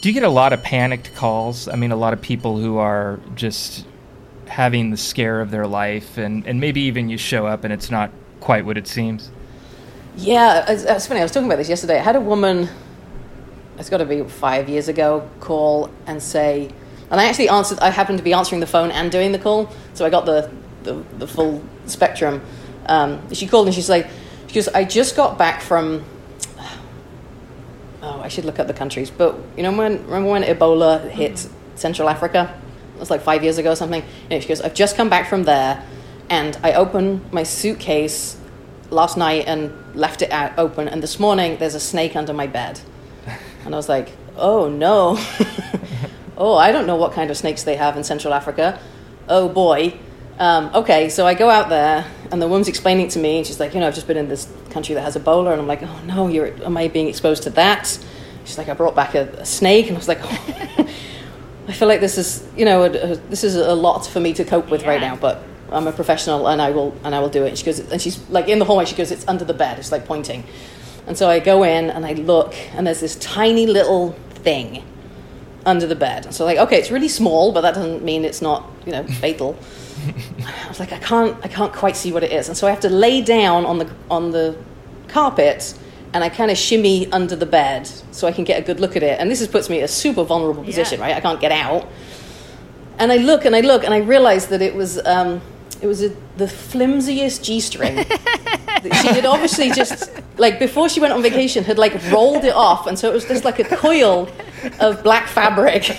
Do 0.00 0.08
you 0.08 0.12
get 0.12 0.22
a 0.22 0.28
lot 0.28 0.52
of 0.52 0.62
panicked 0.62 1.14
calls? 1.14 1.66
I 1.66 1.74
mean, 1.74 1.90
a 1.90 1.96
lot 1.96 2.12
of 2.12 2.22
people 2.22 2.58
who 2.58 2.78
are 2.78 3.18
just 3.34 3.84
having 4.46 4.90
the 4.90 4.96
scare 4.96 5.40
of 5.40 5.50
their 5.50 5.66
life, 5.66 6.16
and, 6.16 6.46
and 6.46 6.60
maybe 6.60 6.82
even 6.82 7.08
you 7.08 7.18
show 7.18 7.46
up 7.46 7.64
and 7.64 7.72
it's 7.72 7.90
not 7.90 8.10
quite 8.40 8.64
what 8.64 8.78
it 8.78 8.86
seems. 8.86 9.30
Yeah, 10.16 10.64
it's, 10.68 11.06
funny. 11.06 11.20
I 11.20 11.22
was 11.22 11.32
talking 11.32 11.46
about 11.46 11.58
this 11.58 11.68
yesterday. 11.68 11.98
I 11.98 12.02
had 12.02 12.16
a 12.16 12.20
woman, 12.20 12.68
it's 13.78 13.88
got 13.88 13.98
to 13.98 14.04
be 14.04 14.22
five 14.24 14.68
years 14.68 14.88
ago, 14.88 15.28
call 15.40 15.90
and 16.06 16.22
say, 16.22 16.70
and 17.10 17.20
I 17.20 17.24
actually 17.24 17.48
answered. 17.48 17.78
I 17.78 17.90
happened 17.90 18.18
to 18.18 18.24
be 18.24 18.32
answering 18.32 18.60
the 18.60 18.66
phone 18.66 18.90
and 18.90 19.10
doing 19.10 19.32
the 19.32 19.38
call, 19.38 19.70
so 19.94 20.04
I 20.04 20.10
got 20.10 20.26
the 20.26 20.50
the, 20.82 20.94
the 21.18 21.26
full 21.26 21.62
spectrum. 21.86 22.42
Um, 22.86 23.32
she 23.32 23.46
called 23.46 23.66
and 23.66 23.74
she's 23.74 23.88
like, 23.88 24.08
she 24.46 24.54
goes, 24.54 24.68
I 24.68 24.84
just 24.84 25.16
got 25.16 25.38
back 25.38 25.60
from. 25.60 26.04
I 28.28 28.30
should 28.30 28.44
look 28.44 28.58
up 28.58 28.66
the 28.66 28.74
countries, 28.74 29.10
but 29.10 29.36
you 29.56 29.62
know 29.62 29.72
when 29.72 30.04
remember 30.04 30.28
when 30.28 30.42
Ebola 30.42 31.08
hit 31.08 31.48
Central 31.76 32.10
Africa? 32.10 32.54
It 32.94 33.00
was 33.00 33.08
like 33.08 33.22
five 33.22 33.42
years 33.42 33.56
ago 33.56 33.72
or 33.72 33.74
something. 33.74 34.04
And 34.28 34.42
she 34.42 34.46
goes, 34.46 34.60
I've 34.60 34.74
just 34.74 34.96
come 34.96 35.08
back 35.08 35.30
from 35.30 35.44
there, 35.44 35.82
And 36.28 36.58
I 36.62 36.74
opened 36.74 37.32
my 37.32 37.42
suitcase 37.42 38.36
last 38.90 39.16
night 39.16 39.46
and 39.46 39.72
left 39.94 40.20
it 40.20 40.30
out 40.30 40.58
open. 40.58 40.88
And 40.88 41.02
this 41.02 41.18
morning, 41.18 41.56
there's 41.56 41.74
a 41.74 41.80
snake 41.80 42.16
under 42.16 42.34
my 42.34 42.46
bed. 42.46 42.80
And 43.64 43.74
I 43.74 43.78
was 43.78 43.88
like, 43.88 44.10
oh 44.36 44.68
no. 44.68 45.16
oh, 46.36 46.54
I 46.56 46.70
don't 46.70 46.86
know 46.86 46.96
what 46.96 47.12
kind 47.12 47.30
of 47.30 47.36
snakes 47.38 47.62
they 47.62 47.76
have 47.76 47.96
in 47.96 48.04
Central 48.04 48.34
Africa. 48.34 48.78
Oh 49.26 49.48
boy. 49.48 49.98
Um, 50.38 50.70
okay, 50.74 51.08
so 51.08 51.26
I 51.26 51.32
go 51.32 51.48
out 51.48 51.70
there, 51.70 52.04
and 52.30 52.42
the 52.42 52.46
woman's 52.46 52.68
explaining 52.68 53.08
to 53.08 53.18
me, 53.18 53.38
and 53.38 53.46
she's 53.46 53.58
like, 53.58 53.72
you 53.72 53.80
know, 53.80 53.88
I've 53.88 53.94
just 53.94 54.06
been 54.06 54.18
in 54.18 54.28
this 54.28 54.46
country 54.70 54.94
that 54.94 55.02
has 55.02 55.16
Ebola, 55.16 55.50
and 55.52 55.60
I'm 55.60 55.66
like, 55.66 55.82
oh 55.82 56.00
no, 56.04 56.28
you're, 56.28 56.52
am 56.64 56.76
I 56.76 56.88
being 56.88 57.08
exposed 57.08 57.42
to 57.44 57.50
that? 57.50 57.98
She's 58.48 58.56
like, 58.56 58.70
I 58.70 58.74
brought 58.74 58.94
back 58.94 59.14
a, 59.14 59.28
a 59.34 59.44
snake, 59.46 59.88
and 59.88 59.96
I 59.96 59.98
was 59.98 60.08
like, 60.08 60.20
oh. 60.22 60.88
I 61.68 61.72
feel 61.72 61.86
like 61.86 62.00
this 62.00 62.16
is, 62.16 62.48
you 62.56 62.64
know, 62.64 62.84
a, 62.84 62.86
a, 62.86 63.16
this 63.28 63.44
is 63.44 63.54
a 63.54 63.74
lot 63.74 64.06
for 64.06 64.20
me 64.20 64.32
to 64.32 64.44
cope 64.44 64.70
with 64.70 64.86
right 64.86 65.02
now, 65.02 65.16
but 65.16 65.42
I'm 65.70 65.86
a 65.86 65.92
professional, 65.92 66.48
and 66.48 66.62
I 66.62 66.70
will, 66.70 66.96
and 67.04 67.14
I 67.14 67.20
will 67.20 67.28
do 67.28 67.44
it. 67.44 67.50
And 67.50 67.58
she 67.58 67.66
goes, 67.66 67.78
and 67.78 68.00
she's 68.00 68.26
like 68.30 68.48
in 68.48 68.58
the 68.58 68.64
hallway. 68.64 68.86
She 68.86 68.96
goes, 68.96 69.10
it's 69.10 69.28
under 69.28 69.44
the 69.44 69.52
bed. 69.52 69.78
It's 69.78 69.92
like 69.92 70.06
pointing, 70.06 70.44
and 71.06 71.16
so 71.16 71.28
I 71.28 71.40
go 71.40 71.62
in 71.62 71.90
and 71.90 72.06
I 72.06 72.14
look, 72.14 72.54
and 72.74 72.86
there's 72.86 73.00
this 73.00 73.16
tiny 73.16 73.66
little 73.66 74.12
thing 74.30 74.82
under 75.66 75.86
the 75.86 75.94
bed. 75.94 76.32
So 76.32 76.46
like, 76.46 76.56
okay, 76.56 76.78
it's 76.78 76.90
really 76.90 77.08
small, 77.08 77.52
but 77.52 77.60
that 77.60 77.74
doesn't 77.74 78.02
mean 78.02 78.24
it's 78.24 78.40
not, 78.40 78.64
you 78.86 78.92
know, 78.92 79.04
fatal. 79.20 79.54
I 80.46 80.68
was 80.68 80.80
like, 80.80 80.92
I 80.92 80.98
can't, 80.98 81.36
I 81.44 81.48
can't 81.48 81.72
quite 81.74 81.96
see 81.96 82.12
what 82.12 82.24
it 82.24 82.32
is, 82.32 82.48
and 82.48 82.56
so 82.56 82.66
I 82.66 82.70
have 82.70 82.80
to 82.80 82.88
lay 82.88 83.20
down 83.20 83.66
on 83.66 83.78
the 83.78 83.94
on 84.10 84.30
the 84.30 84.56
carpet, 85.08 85.78
and 86.14 86.24
I 86.24 86.28
kind 86.28 86.50
of 86.50 86.56
shimmy 86.56 87.10
under 87.12 87.36
the 87.36 87.46
bed 87.46 87.86
so 88.12 88.26
I 88.26 88.32
can 88.32 88.44
get 88.44 88.58
a 88.60 88.64
good 88.64 88.80
look 88.80 88.96
at 88.96 89.02
it. 89.02 89.20
And 89.20 89.30
this 89.30 89.40
is, 89.40 89.48
puts 89.48 89.68
me 89.68 89.78
in 89.78 89.84
a 89.84 89.88
super 89.88 90.24
vulnerable 90.24 90.64
position, 90.64 90.98
Yeah. 91.00 91.06
right? 91.06 91.16
I 91.16 91.20
can't 91.20 91.40
get 91.40 91.52
out. 91.52 91.86
And 92.98 93.12
I 93.12 93.16
look 93.18 93.44
and 93.44 93.54
I 93.54 93.60
look 93.60 93.84
and 93.84 93.92
I 93.94 93.98
realize 93.98 94.48
that 94.48 94.60
it 94.62 94.74
was 94.74 94.98
um, 95.06 95.40
it 95.80 95.86
was 95.86 96.02
a, 96.02 96.08
the 96.36 96.48
flimsiest 96.48 97.44
G 97.44 97.60
string. 97.60 98.04
she 98.82 99.08
had 99.08 99.24
obviously 99.26 99.70
just 99.70 100.10
like 100.36 100.58
before 100.58 100.88
she 100.88 100.98
went 101.00 101.12
on 101.12 101.22
vacation 101.22 101.62
had 101.64 101.78
like 101.78 101.94
rolled 102.10 102.44
it 102.44 102.54
off, 102.54 102.86
and 102.88 102.98
so 102.98 103.08
it 103.08 103.14
was 103.14 103.24
just 103.24 103.44
like 103.44 103.58
a 103.60 103.64
coil 103.64 104.28
of 104.80 105.02
black 105.04 105.28
fabric. 105.28 105.90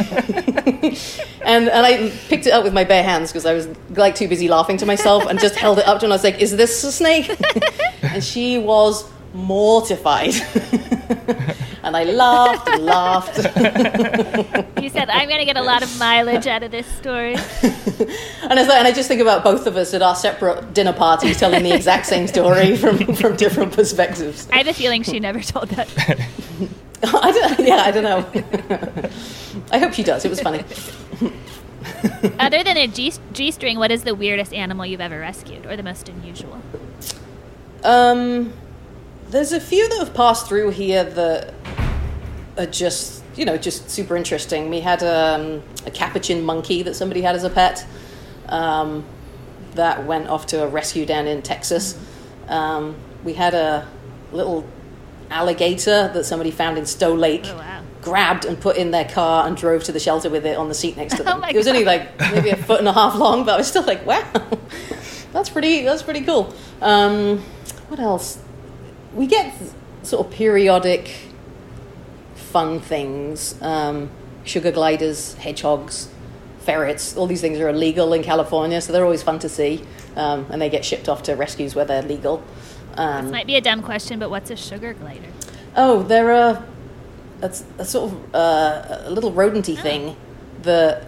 and 1.46 1.70
and 1.70 1.86
I 1.86 2.12
picked 2.28 2.48
it 2.48 2.52
up 2.52 2.64
with 2.66 2.74
my 2.74 2.84
bare 2.84 3.04
hands 3.04 3.32
because 3.32 3.46
I 3.46 3.54
was 3.54 3.68
like 3.92 4.16
too 4.16 4.28
busy 4.28 4.50
laughing 4.50 4.76
to 4.78 4.86
myself 4.86 5.26
and 5.26 5.40
just 5.40 5.56
held 5.56 5.80
it 5.80 5.88
up 5.88 6.00
to 6.00 6.02
her 6.02 6.06
and 6.08 6.14
I 6.14 6.16
was 6.16 6.24
like, 6.26 6.40
"Is 6.42 6.56
this 6.58 6.84
a 6.84 6.92
snake?" 6.92 7.34
and 8.02 8.22
she 8.24 8.58
was 8.58 9.10
mortified. 9.34 10.34
and 11.84 11.96
I 11.98 12.04
laughed 12.04 12.68
and 12.68 12.86
laughed. 12.86 14.66
You 14.80 14.90
said, 14.90 15.10
I'm 15.10 15.28
going 15.28 15.40
to 15.40 15.46
get 15.46 15.58
a 15.58 15.62
lot 15.62 15.84
of 15.84 16.00
mileage 16.00 16.48
out 16.48 16.64
of 16.64 16.72
this 16.72 16.88
story. 16.88 17.36
And, 18.50 18.58
it's 18.58 18.68
like, 18.68 18.80
and 18.80 18.88
I 18.88 18.92
just 18.92 19.08
think 19.08 19.22
about 19.22 19.44
both 19.44 19.68
of 19.68 19.76
us 19.76 19.94
at 19.94 20.02
our 20.02 20.16
separate 20.16 20.74
dinner 20.74 20.94
parties 20.94 21.38
telling 21.38 21.62
the 21.62 21.72
exact 21.72 22.08
same 22.08 22.26
story 22.26 22.76
from, 22.76 23.14
from 23.14 23.36
different 23.36 23.74
perspectives. 23.74 24.48
I 24.52 24.58
have 24.58 24.68
a 24.68 24.74
feeling 24.74 25.04
she 25.04 25.20
never 25.20 25.42
told 25.42 25.70
that. 25.70 25.88
I 27.04 27.32
don't, 27.32 27.60
yeah, 27.60 27.84
I 27.84 27.92
don't 27.92 28.04
know. 28.04 29.12
I 29.72 29.78
hope 29.78 29.94
she 29.94 30.02
does. 30.02 30.26
It 30.26 30.30
was 30.30 30.42
funny. 30.42 30.64
Other 32.40 32.64
than 32.64 32.78
a 32.78 32.88
G, 32.88 33.14
G 33.34 33.52
string, 33.52 33.78
what 33.78 33.92
is 33.92 34.04
the 34.04 34.16
weirdest 34.16 34.54
animal 34.54 34.86
you've 34.86 35.02
ever 35.02 35.20
rescued 35.20 35.66
or 35.66 35.76
the 35.76 35.84
most 35.84 36.10
unusual? 36.10 36.62
Um, 37.84 38.54
there's 39.30 39.54
a 39.54 39.60
few 39.60 39.88
that 39.90 40.00
have 40.00 40.14
passed 40.14 40.48
through 40.48 40.72
here 40.72 41.04
that 41.04 41.54
are 42.58 42.66
just, 42.66 43.24
you 43.36 43.46
know, 43.46 43.58
just 43.58 43.90
super 43.90 44.16
interesting. 44.18 44.70
We 44.70 44.80
had 44.82 45.04
um, 45.04 45.62
a 45.86 45.92
capuchin 45.92 46.44
monkey 46.44 46.84
that 46.84 46.96
somebody 46.96 47.22
had 47.22 47.36
as 47.36 47.44
a 47.44 47.50
pet 47.50 47.86
um, 48.48 49.06
that 49.76 50.06
went 50.06 50.28
off 50.28 50.48
to 50.48 50.64
a 50.64 50.68
rescue 50.68 51.06
down 51.06 51.28
in 51.28 51.42
Texas. 51.42 51.98
Um, 52.48 52.96
we 53.24 53.34
had 53.34 53.54
a 53.54 53.88
little 54.32 54.66
alligator 55.30 56.10
that 56.14 56.24
somebody 56.26 56.52
found 56.52 56.78
in 56.78 56.86
Stow 56.86 57.14
Lake. 57.14 57.44
Oh, 57.46 57.56
wow. 57.56 57.84
Grabbed 58.02 58.46
and 58.46 58.60
put 58.60 58.78
in 58.78 58.92
their 58.92 59.06
car 59.06 59.46
and 59.46 59.56
drove 59.56 59.84
to 59.84 59.92
the 59.92 60.00
shelter 60.00 60.30
with 60.30 60.46
it 60.46 60.58
on 60.58 60.70
the 60.70 60.74
seat 60.74 60.98
next 60.98 61.18
to 61.18 61.22
Oh 61.24 61.26
them. 61.26 61.42
my 61.42 61.50
it 61.50 61.56
was 61.56 61.68
only 61.68 61.84
like 61.86 62.18
maybe 62.32 62.50
a 62.50 62.56
foot 62.66 62.80
and 62.80 62.88
a 62.88 62.94
half 62.94 63.16
long, 63.16 63.46
but 63.46 63.56
I 63.56 63.58
was 63.58 63.68
still 63.68 63.84
like, 63.84 64.06
wow, 64.06 64.26
that's 65.34 65.50
pretty. 65.50 65.84
That's 65.84 66.02
pretty 66.02 66.22
cool. 66.22 66.54
Um, 66.82 67.40
what 67.90 68.00
else? 68.00 68.40
We 69.20 69.28
get 69.28 69.54
sort 70.04 70.26
of 70.26 70.32
periodic 70.32 71.12
fun 72.36 72.80
things. 72.80 73.62
Um, 73.62 74.10
sugar 74.46 74.72
gliders, 74.72 75.34
hedgehogs, 75.34 76.08
ferrets. 76.62 77.18
All 77.18 77.28
these 77.28 77.42
things 77.42 77.60
are 77.60 77.68
illegal 77.68 78.14
in 78.14 78.24
California, 78.24 78.80
so 78.80 78.94
they're 78.94 79.04
always 79.04 79.22
fun 79.22 79.38
to 79.40 79.50
see, 79.50 79.84
um, 80.16 80.48
and 80.50 80.62
they 80.62 80.70
get 80.70 80.86
shipped 80.86 81.10
off 81.10 81.24
to 81.24 81.34
rescues 81.34 81.76
where 81.76 81.84
they're 81.84 82.02
legal. 82.02 82.42
Um, 82.96 83.26
This 83.26 83.32
might 83.34 83.48
be 83.48 83.58
a 83.58 83.62
dumb 83.62 83.84
question, 83.84 84.20
but 84.20 84.30
what's 84.30 84.52
a 84.52 84.56
sugar 84.56 84.94
glider? 84.94 85.28
Oh, 85.76 86.02
they're 86.04 86.32
a, 86.32 86.66
it's 87.44 87.66
a 87.78 87.84
sort 87.84 88.14
of 88.14 88.34
uh, 88.34 89.02
a 89.04 89.12
little 89.12 89.34
rodenty 89.34 89.78
thing 89.78 90.16
that 90.62 91.06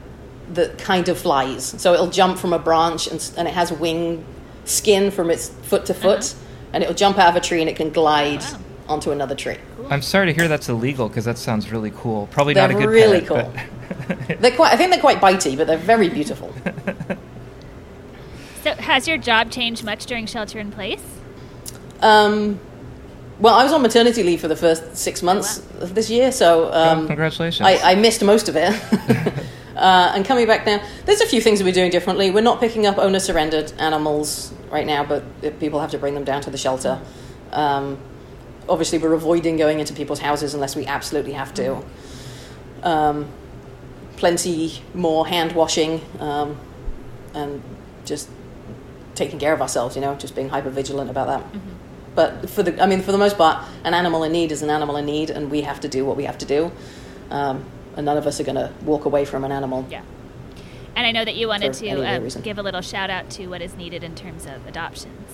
that 0.52 0.78
kind 0.78 1.08
of 1.08 1.17
flies. 1.17 1.63
So 1.82 1.93
it'll 1.93 2.10
jump 2.10 2.38
from 2.38 2.52
a 2.52 2.60
branch 2.60 3.08
and, 3.08 3.32
and 3.38 3.47
it 3.47 3.54
has 3.54 3.71
wing 3.71 4.26
skin 4.65 5.12
from 5.12 5.32
its 5.32 5.47
foot 5.47 5.86
to 5.86 5.93
foot, 5.93 6.36
and 6.73 6.84
it'll 6.84 6.95
jump 6.95 7.17
out 7.17 7.29
of 7.29 7.36
a 7.36 7.39
tree 7.41 7.62
and 7.62 7.69
it 7.69 7.75
can 7.75 7.89
glide 7.91 8.41
Wow. 8.41 8.60
onto 8.89 9.12
another 9.12 9.36
tree. 9.36 9.57
I'm 9.89 10.01
sorry 10.01 10.27
to 10.27 10.34
hear 10.34 10.47
that's 10.47 10.69
illegal 10.69 11.07
because 11.10 11.25
that 11.25 11.38
sounds 11.38 11.71
really 11.71 11.91
cool. 11.91 12.27
Probably 12.31 12.53
They're 12.53 12.67
not 12.67 12.77
a 12.77 12.79
good 12.79 12.89
really 12.89 13.19
pet, 13.21 13.27
cool. 13.27 13.53
but- 14.27 14.41
They're 14.41 14.55
quite. 14.55 14.73
I 14.73 14.77
think 14.77 14.91
they're 14.91 15.01
quite 15.01 15.19
bitey, 15.19 15.57
but 15.57 15.67
they're 15.67 15.77
very 15.77 16.10
beautiful. 16.10 16.53
So, 18.63 18.73
has 18.75 19.07
your 19.07 19.17
job 19.17 19.49
changed 19.49 19.84
much 19.84 20.05
during 20.05 20.27
shelter 20.27 20.60
in 20.60 20.71
place? 20.71 21.01
Um, 21.99 22.60
well, 23.39 23.55
I 23.55 23.63
was 23.63 23.73
on 23.73 23.81
maternity 23.81 24.21
leave 24.21 24.39
for 24.39 24.47
the 24.47 24.55
first 24.55 24.95
six 24.95 25.23
months 25.23 25.63
of 25.79 25.95
this 25.95 26.12
year, 26.12 26.31
so 26.31 26.69
Oh, 26.71 26.89
um, 26.91 27.07
congratulations. 27.07 27.65
I, 27.67 27.93
I 27.93 27.95
missed 27.95 28.23
most 28.23 28.49
of 28.49 28.55
it. 28.55 28.79
uh, 29.82 30.12
and 30.13 30.24
coming 30.24 30.46
back 30.46 30.63
now, 30.63 30.80
there's 31.06 31.22
a 31.22 31.26
few 31.26 31.41
things 31.41 31.58
that 31.58 31.65
we're 31.65 31.74
doing 31.74 31.89
differently. 31.89 32.30
We're 32.30 32.41
not 32.41 32.60
picking 32.60 32.86
up 32.86 33.00
owner 33.00 33.20
surrendered 33.20 33.74
animals 33.80 34.54
right 34.70 34.86
now, 34.86 35.04
but 35.04 35.60
people 35.60 35.82
have 35.82 35.89
to 35.91 35.98
bring 35.98 36.13
them 36.13 36.24
down 36.24 36.44
to 36.44 36.52
the 36.52 36.58
shelter. 36.58 37.02
Um, 37.52 37.98
obviously, 38.70 39.00
we're 39.00 39.13
avoiding 39.13 39.58
going 39.58 39.80
into 39.80 39.94
people's 39.94 40.20
houses 40.20 40.54
unless 40.54 40.76
we 40.76 40.86
absolutely 40.86 41.34
have 41.34 41.52
to. 41.56 41.84
Um, 42.84 43.28
plenty 44.17 44.84
more 44.94 45.28
hand 45.28 45.54
washing 45.54 46.00
um, 46.20 46.60
and 47.34 47.63
just 48.06 48.30
taking 49.15 49.39
care 49.39 49.52
of 49.52 49.62
ourselves, 49.63 49.96
you 49.96 50.02
know, 50.02 50.13
just 50.13 50.36
being 50.36 50.50
hyper 50.50 50.70
vigilant 50.70 51.10
about 51.10 51.26
that. 51.26 51.62
But 52.13 52.52
for 52.52 52.62
the, 52.62 52.80
I 52.82 52.86
mean, 52.86 53.02
for 53.02 53.12
the 53.12 53.17
most 53.17 53.36
part, 53.36 53.65
an 53.84 53.96
animal 53.96 54.24
in 54.24 54.32
need 54.32 54.52
is 54.52 54.62
an 54.62 54.70
animal 54.70 54.96
in 54.98 55.08
need, 55.08 55.32
and 55.32 55.50
we 55.50 55.62
have 55.62 55.80
to 55.80 55.88
do 55.88 56.06
what 56.06 56.17
we 56.17 56.26
have 56.26 56.38
to 56.38 56.46
do. 56.46 56.72
Um, 57.32 57.65
and 57.95 58.06
none 58.06 58.17
of 58.17 58.27
us 58.27 58.39
are 58.39 58.43
going 58.43 58.56
to 58.56 58.71
walk 58.84 59.06
away 59.06 59.25
from 59.25 59.43
an 59.43 59.51
animal. 59.51 59.86
Yeah. 59.89 60.04
And 60.95 61.08
I 61.08 61.12
know 61.12 61.23
that 61.23 61.36
you 61.36 61.47
wanted 61.47 61.75
For 61.75 61.86
any 61.86 62.06
other 62.06 62.30
to 62.30 62.39
uh, 62.39 62.41
give 62.41 62.58
a 62.58 62.63
little 62.63 62.82
shout 62.82 63.10
out 63.10 63.30
to 63.32 63.47
what 63.47 63.62
is 63.62 63.75
needed 63.75 64.04
in 64.04 64.15
terms 64.15 64.45
of 64.45 64.65
adoptions. 64.67 65.32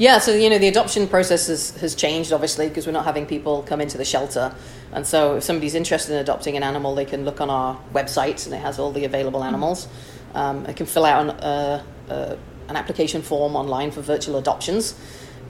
Yeah, 0.00 0.18
so 0.18 0.34
you 0.34 0.48
know 0.48 0.56
the 0.56 0.68
adoption 0.68 1.06
process 1.06 1.48
has, 1.48 1.76
has 1.76 1.94
changed 1.94 2.32
obviously 2.32 2.68
because 2.68 2.86
we're 2.86 2.92
not 2.92 3.04
having 3.04 3.26
people 3.26 3.62
come 3.62 3.82
into 3.82 3.98
the 3.98 4.04
shelter, 4.04 4.54
and 4.92 5.06
so 5.06 5.36
if 5.36 5.42
somebody's 5.44 5.74
interested 5.74 6.14
in 6.14 6.20
adopting 6.20 6.56
an 6.56 6.62
animal, 6.62 6.94
they 6.94 7.04
can 7.04 7.26
look 7.26 7.42
on 7.42 7.50
our 7.50 7.78
website 7.92 8.46
and 8.46 8.54
it 8.54 8.62
has 8.62 8.78
all 8.78 8.92
the 8.92 9.04
available 9.04 9.44
animals. 9.44 9.88
Um, 10.34 10.64
they 10.64 10.72
can 10.72 10.86
fill 10.86 11.04
out 11.04 11.20
an, 11.20 11.30
uh, 11.30 11.84
uh, 12.08 12.36
an 12.68 12.76
application 12.76 13.20
form 13.20 13.54
online 13.54 13.90
for 13.90 14.00
virtual 14.00 14.38
adoptions, 14.38 14.94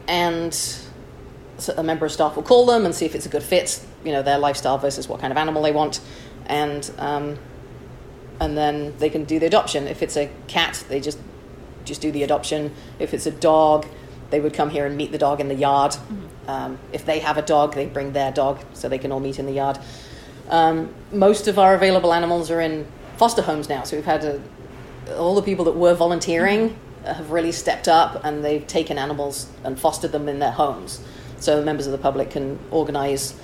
and 0.08 0.52
a 1.68 1.82
member 1.82 2.06
of 2.06 2.12
staff 2.12 2.36
will 2.36 2.42
call 2.42 2.66
them 2.66 2.84
and 2.84 2.94
see 2.94 3.06
if 3.06 3.14
it's 3.14 3.26
a 3.26 3.28
good 3.28 3.42
fit, 3.42 3.84
you 4.04 4.12
know, 4.12 4.22
their 4.22 4.38
lifestyle 4.38 4.78
versus 4.78 5.08
what 5.08 5.20
kind 5.20 5.32
of 5.32 5.36
animal 5.36 5.62
they 5.62 5.72
want, 5.72 6.00
and 6.46 6.90
um, 6.98 7.38
and 8.40 8.56
then 8.56 8.94
they 8.98 9.10
can 9.10 9.24
do 9.24 9.38
the 9.38 9.46
adoption. 9.46 9.86
If 9.86 10.02
it's 10.02 10.16
a 10.16 10.30
cat, 10.46 10.84
they 10.88 11.00
just 11.00 11.18
just 11.84 12.00
do 12.00 12.10
the 12.10 12.22
adoption. 12.22 12.74
If 12.98 13.14
it's 13.14 13.26
a 13.26 13.30
dog, 13.30 13.86
they 14.30 14.40
would 14.40 14.54
come 14.54 14.70
here 14.70 14.86
and 14.86 14.96
meet 14.96 15.12
the 15.12 15.18
dog 15.18 15.40
in 15.40 15.48
the 15.48 15.54
yard. 15.54 15.96
Um, 16.46 16.78
if 16.92 17.04
they 17.04 17.20
have 17.20 17.36
a 17.36 17.42
dog, 17.42 17.74
they 17.74 17.86
bring 17.86 18.12
their 18.12 18.32
dog 18.32 18.60
so 18.72 18.88
they 18.88 18.98
can 18.98 19.12
all 19.12 19.20
meet 19.20 19.38
in 19.38 19.46
the 19.46 19.52
yard. 19.52 19.78
Um, 20.48 20.92
most 21.12 21.46
of 21.48 21.58
our 21.58 21.74
available 21.74 22.12
animals 22.12 22.50
are 22.50 22.60
in 22.60 22.86
foster 23.16 23.42
homes 23.42 23.68
now, 23.68 23.84
so 23.84 23.96
we've 23.96 24.04
had 24.04 24.24
a, 24.24 24.42
all 25.16 25.34
the 25.34 25.42
people 25.42 25.64
that 25.66 25.76
were 25.76 25.94
volunteering 25.94 26.76
have 27.04 27.30
really 27.30 27.52
stepped 27.52 27.88
up 27.88 28.24
and 28.24 28.44
they've 28.44 28.66
taken 28.66 28.98
animals 28.98 29.48
and 29.64 29.78
fostered 29.78 30.12
them 30.12 30.28
in 30.28 30.38
their 30.38 30.52
homes. 30.52 31.00
So 31.40 31.62
members 31.62 31.86
of 31.86 31.92
the 31.92 31.98
public 31.98 32.30
can 32.30 32.58
organise 32.70 33.34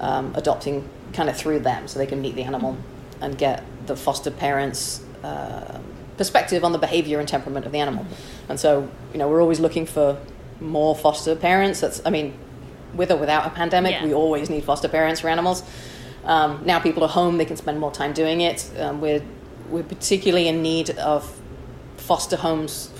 um, 0.00 0.32
adopting 0.34 0.88
kind 1.12 1.28
of 1.28 1.36
through 1.36 1.60
them, 1.60 1.86
so 1.86 1.98
they 1.98 2.06
can 2.06 2.20
meet 2.20 2.34
the 2.34 2.42
animal 2.42 2.76
and 3.20 3.38
get 3.38 3.62
the 3.86 3.94
foster 3.94 4.30
parents' 4.30 5.02
uh, 5.22 5.78
perspective 6.16 6.64
on 6.64 6.72
the 6.72 6.78
behaviour 6.78 7.18
and 7.20 7.28
temperament 7.28 7.66
of 7.66 7.72
the 7.72 7.78
animal. 7.78 8.04
And 8.48 8.58
so, 8.58 8.88
you 9.12 9.18
know, 9.18 9.28
we're 9.28 9.40
always 9.40 9.60
looking 9.60 9.86
for 9.86 10.18
more 10.60 10.96
foster 10.96 11.36
parents. 11.36 11.80
That's, 11.80 12.02
I 12.04 12.10
mean, 12.10 12.34
with 12.94 13.10
or 13.10 13.16
without 13.16 13.46
a 13.46 13.50
pandemic, 13.50 13.92
Yeah. 13.92 14.04
we 14.04 14.14
always 14.14 14.50
need 14.50 14.64
foster 14.64 14.88
parents 14.88 15.20
for 15.20 15.28
animals. 15.28 15.62
Um, 16.24 16.62
now 16.64 16.78
people 16.78 17.02
are 17.04 17.08
home; 17.08 17.38
they 17.38 17.44
can 17.44 17.56
spend 17.56 17.78
more 17.80 17.90
time 17.90 18.12
doing 18.12 18.40
it. 18.40 18.70
Um, 18.78 19.00
we're 19.00 19.22
we're 19.70 19.82
particularly 19.82 20.48
in 20.48 20.62
need 20.62 20.90
of 20.98 21.40
foster 21.96 22.36
homes 22.36 22.90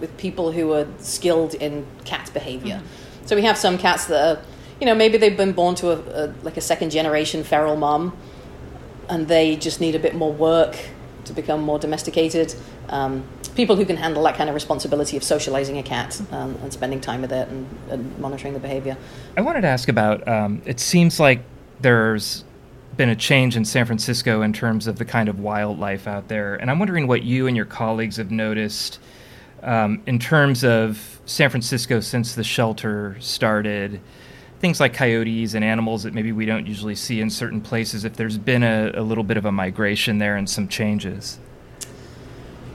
with 0.00 0.16
people 0.16 0.50
who 0.52 0.72
are 0.72 0.86
skilled 0.98 1.54
in 1.54 1.86
cat 2.04 2.30
behavior. 2.34 2.82
So 3.26 3.36
we 3.36 3.42
have 3.42 3.56
some 3.56 3.78
cats 3.78 4.06
that 4.06 4.36
are, 4.36 4.42
you 4.80 4.86
know, 4.86 4.94
maybe 4.94 5.18
they've 5.18 5.36
been 5.36 5.52
born 5.52 5.74
to 5.76 5.90
a, 5.90 6.24
a 6.24 6.34
like 6.42 6.56
a 6.56 6.60
second 6.60 6.90
generation 6.90 7.44
feral 7.44 7.76
mom, 7.76 8.16
and 9.08 9.28
they 9.28 9.56
just 9.56 9.80
need 9.80 9.94
a 9.94 9.98
bit 9.98 10.14
more 10.14 10.32
work 10.32 10.76
to 11.24 11.32
become 11.32 11.62
more 11.62 11.78
domesticated. 11.78 12.54
Um, 12.88 13.24
people 13.54 13.76
who 13.76 13.84
can 13.84 13.96
handle 13.96 14.22
that 14.24 14.36
kind 14.36 14.48
of 14.48 14.54
responsibility 14.54 15.16
of 15.16 15.22
socializing 15.22 15.78
a 15.78 15.82
cat 15.82 16.20
um, 16.32 16.56
and 16.62 16.72
spending 16.72 17.00
time 17.00 17.20
with 17.20 17.32
it 17.32 17.48
and, 17.48 17.68
and 17.90 18.18
monitoring 18.18 18.54
the 18.54 18.60
behavior. 18.60 18.96
I 19.36 19.42
wanted 19.42 19.60
to 19.62 19.68
ask 19.68 19.88
about. 19.88 20.26
Um, 20.26 20.62
it 20.64 20.80
seems 20.80 21.20
like 21.20 21.42
there's 21.80 22.44
been 22.96 23.08
a 23.08 23.16
change 23.16 23.56
in 23.56 23.64
San 23.64 23.86
Francisco 23.86 24.42
in 24.42 24.52
terms 24.52 24.86
of 24.86 24.98
the 24.98 25.04
kind 25.04 25.28
of 25.28 25.38
wildlife 25.40 26.06
out 26.06 26.28
there, 26.28 26.56
and 26.56 26.70
I'm 26.70 26.78
wondering 26.78 27.06
what 27.06 27.22
you 27.22 27.46
and 27.46 27.56
your 27.56 27.66
colleagues 27.66 28.16
have 28.16 28.30
noticed 28.30 28.98
um, 29.62 30.02
in 30.06 30.18
terms 30.18 30.64
of 30.64 31.20
San 31.24 31.50
Francisco 31.50 32.00
since 32.00 32.34
the 32.34 32.44
shelter 32.44 33.16
started. 33.20 34.00
Things 34.60 34.80
like 34.80 34.94
coyotes 34.94 35.54
and 35.54 35.64
animals 35.64 36.04
that 36.04 36.14
maybe 36.14 36.30
we 36.32 36.46
don't 36.46 36.66
usually 36.66 36.94
see 36.94 37.20
in 37.20 37.30
certain 37.30 37.60
places. 37.60 38.04
If 38.04 38.16
there's 38.16 38.38
been 38.38 38.62
a, 38.62 38.92
a 38.94 39.02
little 39.02 39.24
bit 39.24 39.36
of 39.36 39.44
a 39.44 39.52
migration 39.52 40.18
there 40.18 40.36
and 40.36 40.48
some 40.48 40.68
changes. 40.68 41.38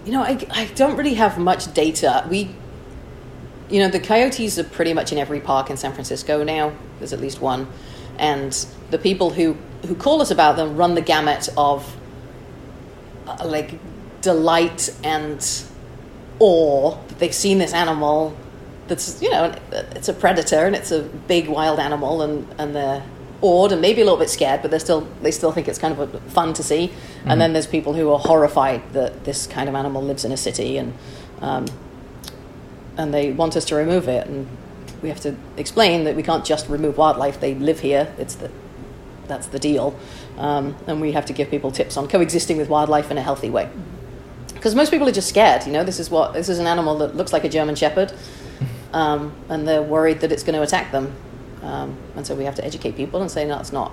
You 0.06 0.12
know, 0.14 0.22
I, 0.22 0.38
I 0.52 0.66
don't 0.76 0.98
really 0.98 1.16
have 1.16 1.38
much 1.38 1.74
data. 1.74 2.26
We, 2.30 2.56
you 3.70 3.80
know, 3.80 3.90
the 3.90 4.00
coyotes 4.00 4.58
are 4.58 4.64
pretty 4.64 4.94
much 4.94 5.12
in 5.12 5.18
every 5.18 5.40
park 5.40 5.70
in 5.70 5.78
San 5.78 5.94
Francisco 5.94 6.44
now. 6.44 6.74
There's 7.00 7.14
at 7.14 7.22
least 7.22 7.42
one. 7.42 7.68
And 8.18 8.52
the 8.90 8.98
people 8.98 9.30
who, 9.30 9.58
who 9.86 9.96
call 9.96 10.22
us 10.22 10.32
about 10.32 10.56
them 10.56 10.76
run 10.76 10.96
the 10.96 11.02
gamut 11.02 11.50
of 11.58 11.96
uh, 13.28 13.38
like 13.46 13.80
delight 14.22 14.90
and 15.04 15.42
that 16.40 17.20
they've 17.20 17.34
seen 17.34 17.58
this 17.58 17.74
animal 17.74 18.36
that's, 18.88 19.22
you 19.22 19.30
know, 19.30 19.54
it's 19.72 20.08
a 20.08 20.14
predator 20.14 20.66
and 20.66 20.76
it's 20.76 20.92
a 20.92 21.02
big 21.02 21.48
wild 21.48 21.80
animal 21.80 22.22
and, 22.22 22.48
and 22.58 22.76
they're 22.76 23.04
awed 23.42 23.72
and 23.72 23.82
maybe 23.82 24.02
a 24.02 24.04
little 24.04 24.20
bit 24.20 24.30
scared, 24.30 24.62
but 24.62 24.72
they're 24.72 24.80
still 24.80 25.08
they 25.22 25.32
still 25.32 25.52
think 25.52 25.68
it's 25.68 25.78
kind 25.78 25.98
of 25.98 26.22
fun 26.32 26.54
to 26.54 26.64
see. 26.64 26.92
And 27.26 27.40
then 27.42 27.54
there's 27.54 27.68
people 27.68 27.94
who 27.94 28.12
are 28.12 28.20
horrified 28.20 28.94
that 28.94 29.26
this 29.26 29.48
kind 29.48 29.68
of 29.70 29.76
animal 29.76 30.02
lives 30.02 30.24
in 30.26 30.32
a 30.32 30.38
city 30.38 30.78
and 30.78 30.94
um, 31.42 31.66
and 32.98 33.14
they 33.14 33.32
want 33.32 33.56
us 33.56 33.66
to 33.66 33.76
remove 33.76 34.08
it. 34.08 34.28
And 34.28 34.48
we 35.02 35.10
have 35.10 35.20
to 35.22 35.36
explain 35.56 36.06
that 36.06 36.16
we 36.16 36.24
can't 36.24 36.46
just 36.46 36.68
remove 36.68 36.98
wildlife; 36.98 37.40
they 37.40 37.54
live 37.54 37.82
here. 37.82 38.14
It's 38.18 38.36
the 38.36 38.50
that's 39.28 39.48
the 39.48 39.60
deal. 39.60 39.96
Um, 40.38 40.76
and 40.88 41.02
we 41.02 41.12
have 41.12 41.26
to 41.26 41.34
give 41.34 41.50
people 41.50 41.72
tips 41.72 41.98
on 41.98 42.08
coexisting 42.08 42.58
with 42.58 42.70
wildlife 42.70 43.12
in 43.12 43.18
a 43.18 43.22
healthy 43.22 43.50
way. 43.50 43.70
Because 44.58 44.76
most 44.76 44.92
people 44.92 45.08
are 45.08 45.12
just 45.12 45.30
scared. 45.30 45.66
You 45.66 45.72
know, 45.72 45.84
this 45.84 46.00
is 46.00 46.10
what 46.10 46.34
this 46.34 46.50
is 46.50 46.60
an 46.60 46.68
animal 46.68 46.98
that 47.00 47.16
looks 47.16 47.32
like 47.34 47.44
a 47.44 47.50
German 47.50 47.76
Shepherd, 47.76 48.14
um, 48.94 49.34
and 49.50 49.68
they're 49.68 49.82
worried 49.82 50.20
that 50.22 50.32
it's 50.32 50.44
going 50.44 50.56
to 50.56 50.62
attack 50.62 50.92
them. 50.92 51.16
Um, 51.62 51.98
and 52.16 52.26
so 52.26 52.36
we 52.36 52.44
have 52.46 52.56
to 52.56 52.66
educate 52.66 52.96
people 52.96 53.22
and 53.22 53.32
say, 53.32 53.46
no, 53.46 53.60
it's 53.60 53.74
not. 53.74 53.92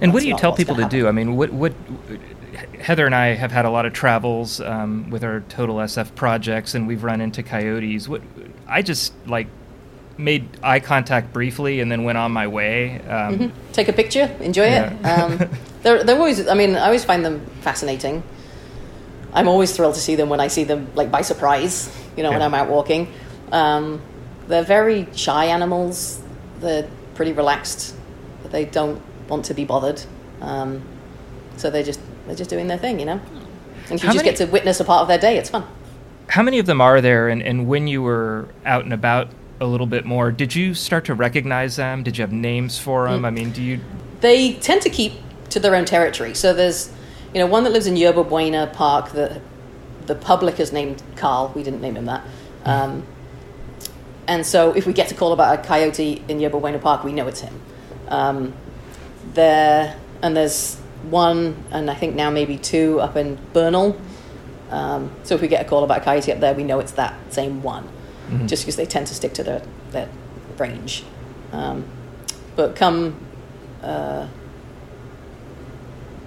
And 0.00 0.12
what 0.12 0.22
do 0.22 0.28
you 0.28 0.36
tell 0.36 0.52
people 0.52 0.74
to 0.74 0.82
gonna 0.82 0.90
do? 0.90 1.08
I 1.08 1.12
mean, 1.12 1.36
what 1.36 1.52
what 1.52 1.72
Heather 2.80 3.06
and 3.06 3.14
I 3.14 3.28
have 3.28 3.52
had 3.52 3.64
a 3.64 3.70
lot 3.70 3.86
of 3.86 3.92
travels 3.92 4.60
um, 4.60 5.10
with 5.10 5.24
our 5.24 5.40
Total 5.48 5.76
SF 5.76 6.14
projects, 6.14 6.74
and 6.74 6.86
we've 6.86 7.02
run 7.02 7.20
into 7.20 7.42
coyotes. 7.42 8.08
What 8.08 8.22
I 8.66 8.82
just 8.82 9.12
like 9.26 9.48
made 10.18 10.48
eye 10.62 10.80
contact 10.80 11.32
briefly 11.32 11.80
and 11.80 11.90
then 11.90 12.04
went 12.04 12.18
on 12.18 12.32
my 12.32 12.46
way. 12.46 13.00
Um, 13.02 13.52
Take 13.72 13.88
a 13.88 13.92
picture, 13.92 14.34
enjoy 14.40 14.64
it. 14.64 15.04
Um, 15.04 15.38
they're, 15.82 16.02
they're 16.04 16.16
always, 16.16 16.46
I 16.48 16.54
mean, 16.54 16.74
I 16.74 16.86
always 16.86 17.04
find 17.04 17.24
them 17.24 17.44
fascinating. 17.60 18.22
I'm 19.36 19.48
always 19.48 19.76
thrilled 19.76 19.94
to 19.94 20.00
see 20.00 20.16
them 20.16 20.28
when 20.28 20.40
I 20.40 20.48
see 20.48 20.64
them, 20.64 20.88
like 20.94 21.10
by 21.10 21.20
surprise, 21.22 21.94
you 22.16 22.22
know, 22.22 22.30
when 22.30 22.42
I'm 22.42 22.54
out 22.54 22.68
walking. 22.68 23.12
Um, 23.52 24.00
they're 24.48 24.64
very 24.64 25.06
shy 25.14 25.46
animals. 25.46 26.20
They're 26.60 26.88
pretty 27.14 27.32
relaxed. 27.32 27.94
They 28.50 28.64
don't 28.64 29.00
want 29.28 29.44
to 29.46 29.54
be 29.54 29.64
bothered. 29.64 30.02
Um, 30.40 30.82
so 31.56 31.70
they're 31.70 31.82
just 31.82 32.00
they're 32.26 32.36
just 32.36 32.50
doing 32.50 32.66
their 32.66 32.78
thing, 32.78 32.98
you 32.98 33.06
know. 33.06 33.20
And 33.90 34.00
you 34.02 34.06
How 34.08 34.14
just 34.14 34.24
many- 34.24 34.30
get 34.30 34.36
to 34.38 34.46
witness 34.46 34.80
a 34.80 34.84
part 34.84 35.02
of 35.02 35.08
their 35.08 35.18
day. 35.18 35.36
It's 35.36 35.50
fun. 35.50 35.64
How 36.28 36.42
many 36.42 36.58
of 36.58 36.66
them 36.66 36.80
are 36.80 37.00
there? 37.00 37.28
And, 37.28 37.40
and 37.42 37.68
when 37.68 37.86
you 37.86 38.02
were 38.02 38.48
out 38.64 38.82
and 38.84 38.92
about 38.92 39.28
a 39.60 39.66
little 39.66 39.86
bit 39.86 40.04
more, 40.04 40.32
did 40.32 40.54
you 40.56 40.74
start 40.74 41.04
to 41.04 41.14
recognize 41.14 41.76
them? 41.76 42.02
Did 42.02 42.18
you 42.18 42.22
have 42.22 42.32
names 42.32 42.78
for 42.78 43.08
them? 43.08 43.24
I 43.24 43.30
mean, 43.30 43.52
do 43.52 43.62
you? 43.62 43.80
they 44.22 44.54
tend 44.54 44.82
to 44.82 44.90
keep 44.90 45.12
to 45.50 45.60
their 45.60 45.76
own 45.76 45.84
territory. 45.84 46.34
So 46.34 46.52
there's, 46.52 46.90
you 47.36 47.42
know, 47.42 47.48
one 47.48 47.64
that 47.64 47.70
lives 47.74 47.86
in 47.86 47.98
Yerba 47.98 48.24
Buena 48.24 48.66
Park 48.66 49.12
that 49.12 49.42
the 50.06 50.14
public 50.14 50.56
has 50.56 50.72
named 50.72 51.02
Carl. 51.16 51.52
We 51.54 51.62
didn't 51.62 51.82
name 51.82 51.94
him 51.94 52.06
that. 52.06 52.24
Um, 52.64 53.06
and 54.26 54.46
so 54.46 54.72
if 54.74 54.86
we 54.86 54.94
get 54.94 55.12
a 55.12 55.14
call 55.14 55.34
about 55.34 55.58
a 55.58 55.62
coyote 55.62 56.24
in 56.28 56.40
Yerba 56.40 56.58
Buena 56.58 56.78
Park, 56.78 57.04
we 57.04 57.12
know 57.12 57.28
it's 57.28 57.40
him. 57.40 57.60
Um, 58.08 58.54
there, 59.34 59.98
and 60.22 60.34
there's 60.34 60.76
one, 61.10 61.62
and 61.72 61.90
I 61.90 61.94
think 61.94 62.14
now 62.14 62.30
maybe 62.30 62.56
two 62.56 63.00
up 63.02 63.16
in 63.16 63.38
Bernal. 63.52 64.00
Um, 64.70 65.14
so 65.22 65.34
if 65.34 65.42
we 65.42 65.48
get 65.48 65.60
a 65.60 65.68
call 65.68 65.84
about 65.84 65.98
a 65.98 66.04
coyote 66.04 66.32
up 66.32 66.40
there, 66.40 66.54
we 66.54 66.64
know 66.64 66.80
it's 66.80 66.92
that 66.92 67.34
same 67.34 67.62
one, 67.62 67.86
just 68.46 68.62
because 68.62 68.76
they 68.76 68.86
tend 68.86 69.08
to 69.08 69.14
stick 69.14 69.34
to 69.34 69.44
their, 69.44 69.62
their 69.90 70.08
range. 70.56 71.04
Um, 71.52 71.84
but 72.56 72.76
come 72.76 73.14
uh, 73.82 74.26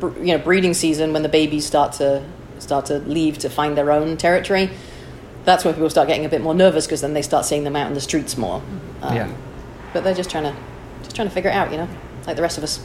you 0.01 0.25
know 0.25 0.37
breeding 0.37 0.73
season 0.73 1.13
when 1.13 1.23
the 1.23 1.29
babies 1.29 1.65
start 1.65 1.93
to 1.93 2.23
start 2.59 2.85
to 2.85 2.99
leave 2.99 3.37
to 3.37 3.49
find 3.49 3.77
their 3.77 3.91
own 3.91 4.17
territory 4.17 4.69
that's 5.45 5.63
when 5.65 5.73
people 5.73 5.89
start 5.89 6.07
getting 6.07 6.25
a 6.25 6.29
bit 6.29 6.41
more 6.41 6.53
nervous 6.53 6.85
because 6.85 7.01
then 7.01 7.13
they 7.13 7.21
start 7.21 7.45
seeing 7.45 7.63
them 7.63 7.75
out 7.75 7.87
in 7.87 7.93
the 7.93 8.01
streets 8.01 8.37
more 8.37 8.61
um, 9.01 9.15
Yeah. 9.15 9.31
but 9.93 10.03
they're 10.03 10.13
just 10.13 10.29
trying 10.29 10.43
to 10.43 10.55
just 11.03 11.15
trying 11.15 11.27
to 11.27 11.33
figure 11.33 11.49
it 11.49 11.53
out 11.55 11.71
you 11.71 11.77
know 11.77 11.87
like 12.27 12.35
the 12.35 12.41
rest 12.41 12.57
of 12.57 12.63
us 12.63 12.79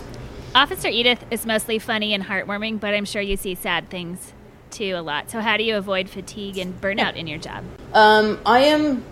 Officer 0.55 0.87
Edith 0.87 1.25
is 1.33 1.45
mostly 1.45 1.81
funny 1.81 2.15
and 2.15 2.23
heartwarming, 2.23 2.79
but 2.79 2.95
I'm 2.95 3.05
sure 3.05 3.21
you 3.21 3.37
see 3.37 3.57
sad 3.57 3.91
things 3.91 4.33
too 4.71 4.95
a 4.97 5.03
lot. 5.03 5.29
So, 5.29 5.41
how 5.41 5.57
do 5.57 5.65
you 5.65 5.75
avoid 5.77 6.09
fatigue 6.09 6.59
and 6.59 6.81
burnout 6.81 7.17
in 7.17 7.27
your 7.27 7.39
job? 7.39 7.65
um, 7.93 8.39
i 8.47 8.61
am 8.61 9.03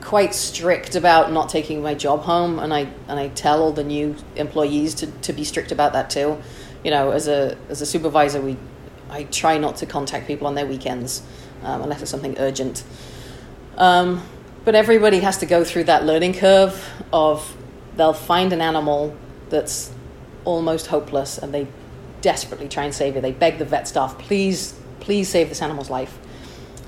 quite 0.00 0.34
strict 0.34 0.96
about 0.96 1.30
not 1.30 1.48
taking 1.48 1.80
my 1.80 1.94
job 1.94 2.22
home 2.22 2.58
and 2.58 2.74
i 2.74 2.88
and 3.06 3.20
i 3.20 3.28
tell 3.28 3.62
all 3.62 3.70
the 3.72 3.84
new 3.84 4.16
employees 4.34 4.94
to, 4.94 5.06
to 5.06 5.32
be 5.32 5.44
strict 5.44 5.70
about 5.70 5.92
that 5.92 6.10
too 6.10 6.36
you 6.84 6.90
know 6.90 7.10
as 7.10 7.28
a 7.28 7.56
as 7.68 7.80
a 7.80 7.86
supervisor 7.86 8.40
we 8.40 8.56
i 9.10 9.24
try 9.24 9.58
not 9.58 9.76
to 9.76 9.86
contact 9.86 10.26
people 10.26 10.46
on 10.46 10.54
their 10.54 10.66
weekends 10.66 11.22
um, 11.62 11.82
unless 11.82 12.02
it's 12.02 12.10
something 12.10 12.36
urgent. 12.38 12.84
Um, 13.76 14.22
but 14.64 14.74
everybody 14.74 15.20
has 15.20 15.38
to 15.38 15.46
go 15.46 15.64
through 15.64 15.84
that 15.84 16.04
learning 16.04 16.34
curve 16.34 16.88
of 17.12 17.56
they'll 17.96 18.12
find 18.12 18.52
an 18.52 18.60
animal 18.60 19.16
that's 19.48 19.92
almost 20.44 20.88
hopeless 20.88 21.38
and 21.38 21.52
they 21.52 21.66
desperately 22.20 22.68
try 22.68 22.84
and 22.84 22.94
save 22.94 23.16
it. 23.16 23.22
They 23.22 23.32
beg 23.32 23.58
the 23.58 23.64
vet 23.64 23.88
staff 23.88 24.18
please 24.18 24.78
please 25.00 25.28
save 25.28 25.48
this 25.48 25.62
animal's 25.62 25.90
life. 25.90 26.18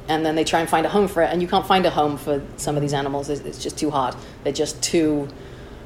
And 0.07 0.25
then 0.25 0.37
they 0.37 0.45
try 0.45 0.61
and 0.61 0.69
find 0.69 0.87
a 0.87 0.89
home 0.89 1.09
for 1.09 1.23
it 1.23 1.31
and 1.33 1.43
you 1.43 1.49
can't 1.49 1.67
find 1.67 1.85
a 1.87 1.91
home 1.91 2.17
for 2.17 2.43
some 2.57 2.77
of 2.77 2.83
these 2.83 2.93
animals. 2.93 3.29
It's, 3.29 3.63
just 3.63 3.79
too 3.79 3.91
hard. 3.91 4.15
They're 4.45 4.53
just 4.53 4.83
too 4.83 5.29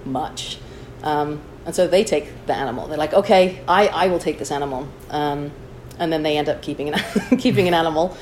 much. 0.04 0.58
Um, 1.02 1.40
and 1.68 1.76
so 1.76 1.86
they 1.86 2.02
take 2.02 2.46
the 2.46 2.54
animal. 2.54 2.88
They're 2.88 2.96
like 2.96 3.12
okay 3.12 3.62
i, 3.68 3.88
I 3.88 4.06
will 4.08 4.18
take 4.18 4.38
this 4.38 4.50
animal. 4.50 4.88
Um, 5.10 5.52
and 5.98 6.10
then 6.10 6.22
they 6.22 6.38
end 6.38 6.48
up 6.48 6.62
keeping 6.62 6.88
an, 6.88 6.98
keeping 7.38 7.68
an 7.68 7.74
animal. 7.74 8.16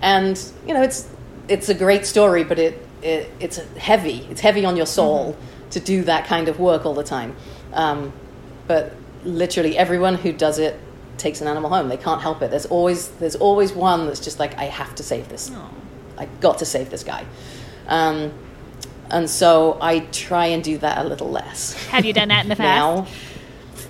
And 0.00 0.40
you 0.68 0.72
know 0.72 0.82
it's 0.82 1.08
it's 1.48 1.68
a 1.68 1.74
great 1.74 2.06
story 2.06 2.44
but 2.44 2.60
it, 2.60 2.86
it 3.02 3.28
it's 3.40 3.56
heavy. 3.74 4.18
It's 4.30 4.40
heavy 4.40 4.64
on 4.64 4.76
your 4.76 4.86
soul 4.86 5.36
to 5.70 5.80
do 5.80 6.04
that 6.04 6.28
kind 6.28 6.46
of 6.48 6.60
work 6.60 6.86
all 6.86 6.94
the 6.94 7.02
time. 7.02 7.34
Um, 7.72 8.12
but 8.68 8.92
literally 9.24 9.76
everyone 9.76 10.14
who 10.14 10.32
does 10.32 10.60
it 10.60 10.78
takes 11.18 11.40
an 11.40 11.48
animal 11.48 11.70
home. 11.70 11.88
They 11.88 11.96
can't 11.96 12.22
help 12.22 12.40
it. 12.40 12.52
There's 12.52 12.66
always 12.66 13.08
there's 13.18 13.34
always 13.34 13.72
one 13.72 14.06
that's 14.06 14.20
just 14.20 14.38
like 14.38 14.56
i 14.58 14.66
have 14.66 14.94
to 14.94 15.02
save 15.02 15.28
this. 15.28 15.50
I 16.16 16.26
got 16.40 16.58
to 16.58 16.64
save 16.64 16.88
this 16.88 17.02
guy. 17.02 17.26
Um, 17.88 18.32
and 19.12 19.28
so 19.28 19.78
i 19.80 20.00
try 20.10 20.46
and 20.46 20.64
do 20.64 20.78
that 20.78 21.04
a 21.04 21.08
little 21.08 21.30
less. 21.30 21.74
Have 21.88 22.04
you 22.04 22.12
done 22.12 22.28
that 22.28 22.44
in 22.44 22.48
the 22.48 22.56
past? 22.64 23.06
now 23.06 23.06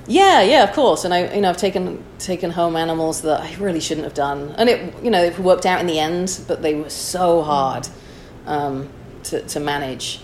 yeah 0.07 0.43
yeah 0.43 0.65
of 0.65 0.73
course. 0.73 1.05
And 1.05 1.15
i 1.15 1.33
you 1.35 1.41
know 1.41 1.51
i've 1.51 1.57
taken 1.57 2.03
taken 2.19 2.51
home 2.51 2.77
animals 2.77 3.23
that 3.23 3.41
i 3.41 3.55
really 3.57 3.81
shouldn't 3.81 4.05
have 4.05 4.15
done. 4.15 4.55
And 4.59 4.69
it 4.69 4.95
you 5.03 5.11
know 5.11 5.23
it 5.23 5.39
worked 5.39 5.65
out 5.65 5.81
in 5.81 5.87
the 5.87 5.99
end 5.99 6.41
but 6.49 6.63
they 6.63 6.75
were 6.75 6.91
so 6.91 7.43
hard 7.43 7.89
um, 8.47 8.89
to, 9.25 9.41
to 9.41 9.61
manage. 9.61 10.21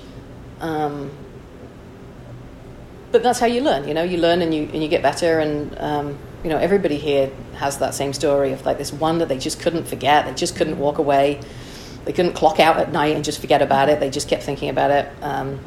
Um, 0.60 1.10
but 3.12 3.22
that's 3.22 3.38
how 3.38 3.46
you 3.46 3.60
learn 3.62 3.86
you 3.86 3.94
know? 3.94 4.02
You 4.02 4.18
learn 4.18 4.42
and 4.42 4.52
you 4.52 4.68
and 4.72 4.82
you 4.82 4.88
get 4.88 5.02
better 5.02 5.38
and 5.38 5.78
um, 5.78 6.18
you 6.42 6.50
know 6.50 6.58
everybody 6.58 6.96
here 6.96 7.30
has 7.54 7.78
that 7.78 7.94
same 7.94 8.12
story 8.12 8.52
of 8.52 8.64
like 8.66 8.78
this 8.78 8.92
one 8.92 9.18
that 9.18 9.28
they 9.28 9.38
just 9.38 9.60
couldn't 9.60 9.86
forget 9.86 10.26
they 10.26 10.34
just 10.34 10.56
couldn't 10.56 10.78
walk 10.78 10.98
away 10.98 11.40
they 12.08 12.14
couldn't 12.14 12.32
clock 12.32 12.58
out 12.58 12.78
at 12.78 12.90
night 12.90 13.14
and 13.14 13.22
just 13.22 13.38
forget 13.38 13.60
about 13.60 13.90
it 13.90 14.00
they 14.00 14.08
just 14.08 14.28
kept 14.28 14.42
thinking 14.42 14.70
about 14.70 14.90
it 14.90 15.12
um, 15.22 15.60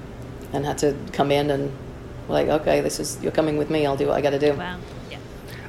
and 0.53 0.65
had 0.65 0.75
to 0.79 0.95
come 1.13 1.31
in 1.31 1.51
and 1.51 1.71
like 2.27 2.47
okay 2.47 2.81
this 2.81 2.99
is 2.99 3.21
you're 3.21 3.31
coming 3.31 3.57
with 3.59 3.69
me 3.69 3.85
i'll 3.85 3.95
do 3.95 4.07
what 4.07 4.17
i 4.17 4.21
got 4.21 4.31
to 4.31 4.39
do 4.39 4.51
Wow. 4.53 4.79
Yeah. 5.11 5.19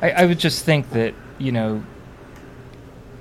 I, 0.01 0.11
I 0.11 0.25
would 0.25 0.39
just 0.39 0.65
think 0.65 0.89
that 0.93 1.13
you 1.39 1.53
know 1.53 1.83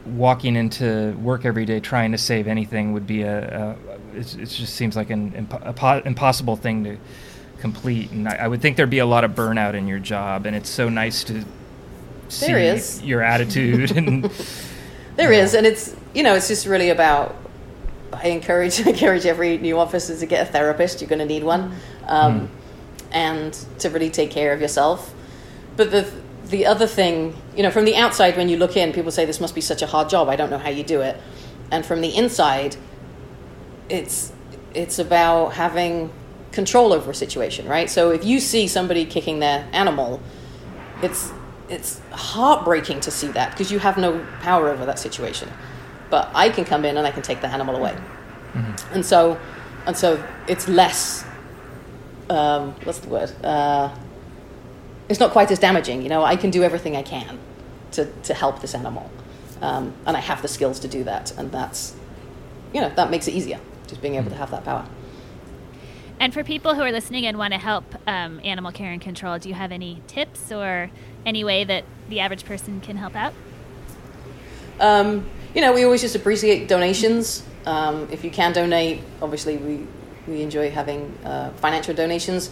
walking 0.06 0.56
into 0.56 1.12
work 1.22 1.44
every 1.44 1.66
day 1.66 1.82
trying 1.82 2.14
to 2.14 2.18
save 2.18 2.48
anything 2.48 2.94
would 2.94 3.06
be 3.06 3.24
a, 3.24 3.76
a 3.84 4.18
it's, 4.18 4.36
it 4.36 4.46
just 4.46 4.76
seems 4.76 4.96
like 4.96 5.10
an 5.10 5.32
impo- 5.32 6.06
impossible 6.06 6.56
thing 6.56 6.84
to 6.86 6.98
complete. 7.60 8.12
And 8.12 8.28
I, 8.28 8.36
I 8.36 8.48
would 8.48 8.62
think 8.62 8.78
there'd 8.78 8.90
be 8.90 9.00
a 9.00 9.06
lot 9.06 9.24
of 9.24 9.32
burnout 9.32 9.74
in 9.76 9.88
your 9.88 10.00
job, 10.00 10.46
and 10.46 10.56
it's 10.56 10.70
so 10.70 10.90
nice 10.90 11.24
to 11.26 11.46
see 12.30 12.48
There 12.48 12.58
is. 12.58 13.02
your 13.04 13.22
attitude 13.22 13.92
and 13.96 14.30
There 15.18 15.32
is, 15.32 15.54
and 15.54 15.68
it's 15.68 15.96
you 16.14 16.24
know, 16.24 16.36
it's 16.36 16.48
just 16.48 16.66
really 16.66 16.90
about. 16.90 17.36
I 18.14 18.28
encourage 18.28 18.80
encourage 18.86 19.26
every 19.26 19.58
new 19.58 19.80
officer 19.80 20.18
to 20.18 20.26
get 20.26 20.48
a 20.48 20.52
therapist. 20.52 21.02
You're 21.02 21.10
going 21.10 21.20
to 21.20 21.26
need 21.26 21.44
one, 21.44 21.76
um, 22.08 22.50
and 23.12 23.54
to 23.80 23.90
really 23.90 24.10
take 24.10 24.32
care 24.32 24.54
of 24.54 24.62
yourself. 24.62 25.14
But 25.78 25.92
the 25.92 26.12
the 26.46 26.66
other 26.66 26.88
thing, 26.88 27.36
you 27.56 27.64
know, 27.64 27.72
from 27.72 27.86
the 27.86 27.96
outside 27.96 28.36
when 28.36 28.50
you 28.50 28.58
look 28.58 28.76
in, 28.76 28.92
people 28.92 29.12
say 29.12 29.26
this 29.26 29.40
must 29.40 29.56
be 29.56 29.62
such 29.62 29.82
a 29.82 29.88
hard 29.88 30.10
job. 30.10 30.28
I 30.28 30.36
don't 30.36 30.50
know 30.50 30.58
how 30.58 30.70
you 30.70 30.84
do 30.84 31.02
it, 31.02 31.18
and 31.72 31.86
from 31.86 32.02
the 32.02 32.16
inside, 32.16 32.76
it's 33.90 34.32
it's 34.74 35.00
about 35.00 35.54
having 35.54 36.12
control 36.52 36.94
over 36.94 37.12
a 37.12 37.16
situation, 37.16 37.68
right? 37.68 37.90
So 37.90 38.12
if 38.12 38.26
you 38.26 38.40
see 38.40 38.68
somebody 38.68 39.06
kicking 39.06 39.40
their 39.40 39.68
animal, 39.72 40.22
it's 41.02 41.32
it's 41.70 42.02
heartbreaking 42.12 43.00
to 43.00 43.12
see 43.12 43.28
that 43.28 43.52
because 43.52 43.72
you 43.72 43.80
have 43.80 43.98
no 43.98 44.26
power 44.42 44.70
over 44.70 44.86
that 44.86 45.00
situation. 45.00 45.50
But 46.12 46.30
I 46.36 46.50
can 46.50 46.66
come 46.66 46.86
in 46.86 46.98
and 46.98 47.08
I 47.08 47.12
can 47.12 47.24
take 47.24 47.42
the 47.42 47.48
animal 47.48 47.76
away, 47.76 47.98
and 48.92 49.04
so 49.04 49.40
and 49.88 49.98
so 49.98 50.24
it's 50.48 50.68
less. 50.68 51.26
Um, 52.30 52.76
what's 52.84 53.00
the 53.00 53.10
word? 53.10 53.32
Uh, 53.44 53.90
it's 55.10 55.20
not 55.20 55.32
quite 55.32 55.50
as 55.52 55.60
damaging. 55.60 56.04
You 56.04 56.10
know, 56.10 56.24
I 56.24 56.36
can 56.36 56.52
do 56.52 56.64
everything 56.64 56.96
I 56.96 57.02
can 57.02 57.40
to 57.94 58.06
to 58.06 58.34
help 58.34 58.62
this 58.62 58.76
animal, 58.76 59.10
um, 59.62 59.94
and 60.06 60.16
I 60.16 60.20
have 60.20 60.42
the 60.42 60.48
skills 60.48 60.80
to 60.82 60.88
do 60.88 61.04
that, 61.06 61.34
and 61.38 61.52
that's 61.52 61.96
you 62.74 62.82
know 62.82 62.92
that 62.96 63.10
makes 63.10 63.28
it 63.28 63.34
easier. 63.34 63.60
Just 63.88 64.02
being 64.02 64.16
able 64.16 64.30
to 64.30 64.38
have 64.38 64.52
that 64.52 64.64
power. 64.64 64.86
And 66.22 66.36
for 66.36 66.44
people 66.44 66.76
who 66.76 66.82
are 66.82 66.92
listening 66.92 67.26
and 67.26 67.36
want 67.36 67.52
to 67.54 67.60
help 67.60 67.96
um, 68.06 68.40
animal 68.44 68.72
care 68.72 68.92
and 68.92 69.02
control, 69.02 69.40
do 69.40 69.50
you 69.50 69.56
have 69.56 69.72
any 69.72 70.04
tips 70.06 70.52
or 70.52 70.92
any 71.26 71.44
way 71.44 71.64
that 71.64 71.84
the 72.10 72.20
average 72.20 72.46
person 72.46 72.80
can 72.80 72.98
help 72.98 73.16
out? 73.16 73.34
Um, 74.80 75.28
you 75.54 75.62
know, 75.62 75.74
we 75.74 75.84
always 75.84 76.02
just 76.02 76.16
appreciate 76.16 76.68
donations. 76.68 77.44
Um, 77.66 78.08
if 78.12 78.24
you 78.24 78.32
can 78.32 78.54
donate, 78.54 79.02
obviously 79.22 79.58
we, 79.58 79.86
we 80.28 80.42
enjoy 80.42 80.72
having 80.72 81.18
uh, 81.24 81.52
financial 81.54 81.94
donations, 81.94 82.50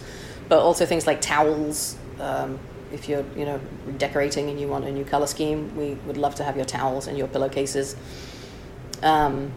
but 0.48 0.60
also 0.60 0.86
things 0.86 1.06
like 1.06 1.20
towels. 1.20 1.96
Um, 2.18 2.58
if 2.92 3.08
you're, 3.08 3.24
you 3.36 3.44
know, 3.44 3.60
decorating 3.98 4.50
and 4.50 4.60
you 4.60 4.68
want 4.68 4.84
a 4.84 4.92
new 4.92 5.04
color 5.04 5.26
scheme, 5.26 5.74
we 5.76 5.94
would 6.06 6.16
love 6.16 6.34
to 6.36 6.44
have 6.44 6.56
your 6.56 6.64
towels 6.64 7.06
and 7.06 7.16
your 7.16 7.28
pillowcases. 7.28 7.96
Um, 9.02 9.52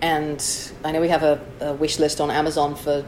and 0.00 0.44
I 0.84 0.92
know 0.92 1.00
we 1.00 1.08
have 1.08 1.22
a, 1.22 1.40
a 1.60 1.72
wish 1.72 1.98
list 1.98 2.20
on 2.20 2.30
Amazon 2.30 2.76
for 2.76 3.04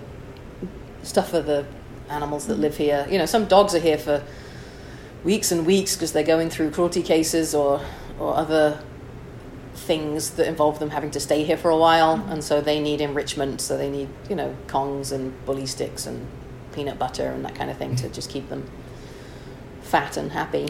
stuff 1.03 1.31
for 1.31 1.41
the 1.41 1.67
animals 2.09 2.47
that 2.47 2.59
live 2.59 2.77
here. 2.77 3.07
You 3.11 3.19
know, 3.19 3.27
some 3.27 3.45
dogs 3.45 3.75
are 3.75 3.79
here 3.79 3.99
for 3.99 4.25
weeks 5.23 5.53
and 5.53 5.67
weeks 5.67 5.95
because 5.95 6.13
they're 6.13 6.23
going 6.23 6.49
through 6.51 6.71
cruelty 6.71 7.03
cases 7.03 7.55
or 7.55 7.81
or 8.19 8.35
other 8.35 8.83
things 9.89 10.31
that 10.33 10.47
involve 10.47 10.79
them 10.79 10.91
having 10.91 11.11
to 11.11 11.19
stay 11.19 11.43
here 11.43 11.57
for 11.57 11.71
a 11.71 11.77
while, 11.77 12.15
and 12.29 12.45
so 12.45 12.61
they 12.61 12.79
need 12.79 13.01
enrichment. 13.01 13.61
So 13.61 13.77
they 13.77 13.91
need 13.91 14.09
you 14.29 14.37
know 14.37 14.55
kongs 14.69 15.11
and 15.11 15.33
bully 15.47 15.67
sticks 15.67 16.07
and 16.07 16.27
peanut 16.73 16.99
butter 16.99 17.27
and 17.27 17.45
that 17.45 17.55
kind 17.57 17.71
of 17.71 17.79
thing 17.79 17.97
to 17.97 18.09
just 18.11 18.31
keep 18.31 18.49
them 18.51 18.71
fat 19.81 20.17
and 20.17 20.31
happy. 20.31 20.69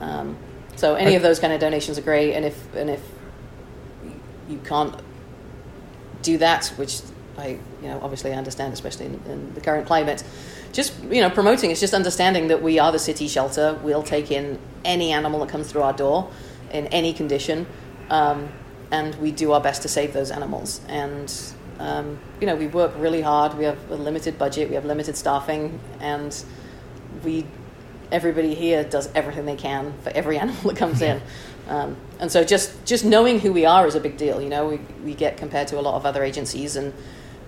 Um, 0.00 0.36
so 0.76 0.94
any 0.94 1.16
of 1.16 1.22
those 1.22 1.40
kind 1.40 1.52
of 1.52 1.60
donations 1.60 1.98
are 1.98 2.02
great, 2.02 2.34
and 2.34 2.44
if 2.44 2.74
and 2.76 2.90
if 2.90 3.02
you 4.48 4.58
can't 4.58 4.94
do 6.22 6.36
that, 6.38 6.66
which 6.76 7.00
I, 7.38 7.58
you 7.82 7.88
know, 7.88 7.98
obviously 8.02 8.32
I 8.32 8.36
understand, 8.36 8.74
especially 8.74 9.06
in, 9.06 9.20
in 9.26 9.54
the 9.54 9.60
current 9.60 9.86
climate. 9.86 10.22
Just 10.72 11.02
you 11.04 11.20
know, 11.20 11.30
promoting 11.30 11.70
it's 11.70 11.80
just 11.80 11.94
understanding 11.94 12.48
that 12.48 12.62
we 12.62 12.78
are 12.78 12.92
the 12.92 12.98
city 12.98 13.26
shelter. 13.26 13.78
We'll 13.82 14.02
take 14.02 14.30
in 14.30 14.58
any 14.84 15.12
animal 15.12 15.40
that 15.40 15.48
comes 15.48 15.72
through 15.72 15.82
our 15.82 15.92
door 15.94 16.30
in 16.72 16.86
any 16.88 17.12
condition, 17.12 17.66
um, 18.10 18.48
and 18.90 19.14
we 19.16 19.30
do 19.30 19.52
our 19.52 19.60
best 19.60 19.82
to 19.82 19.88
save 19.88 20.12
those 20.12 20.30
animals. 20.30 20.80
And 20.88 21.32
um, 21.78 22.18
you 22.40 22.46
know, 22.46 22.56
we 22.56 22.66
work 22.66 22.92
really 22.96 23.22
hard. 23.22 23.56
We 23.56 23.64
have 23.64 23.90
a 23.90 23.94
limited 23.94 24.38
budget. 24.38 24.68
We 24.68 24.74
have 24.74 24.84
limited 24.84 25.16
staffing, 25.16 25.80
and 26.00 26.44
we 27.24 27.46
everybody 28.12 28.54
here 28.54 28.84
does 28.84 29.08
everything 29.14 29.46
they 29.46 29.56
can 29.56 29.94
for 30.02 30.10
every 30.10 30.38
animal 30.44 30.62
that 30.70 30.76
comes 30.76 31.02
in. 31.02 31.22
Um, 31.68 31.96
and 32.18 32.30
so 32.30 32.42
just, 32.44 32.84
just 32.84 33.04
knowing 33.04 33.38
who 33.38 33.52
we 33.52 33.64
are 33.64 33.86
is 33.86 33.94
a 33.94 34.00
big 34.00 34.16
deal. 34.16 34.40
You 34.40 34.48
know, 34.48 34.68
we, 34.68 34.76
we 35.04 35.14
get 35.14 35.36
compared 35.36 35.68
to 35.68 35.78
a 35.78 35.82
lot 35.82 35.94
of 35.94 36.04
other 36.04 36.24
agencies 36.24 36.76
and, 36.76 36.92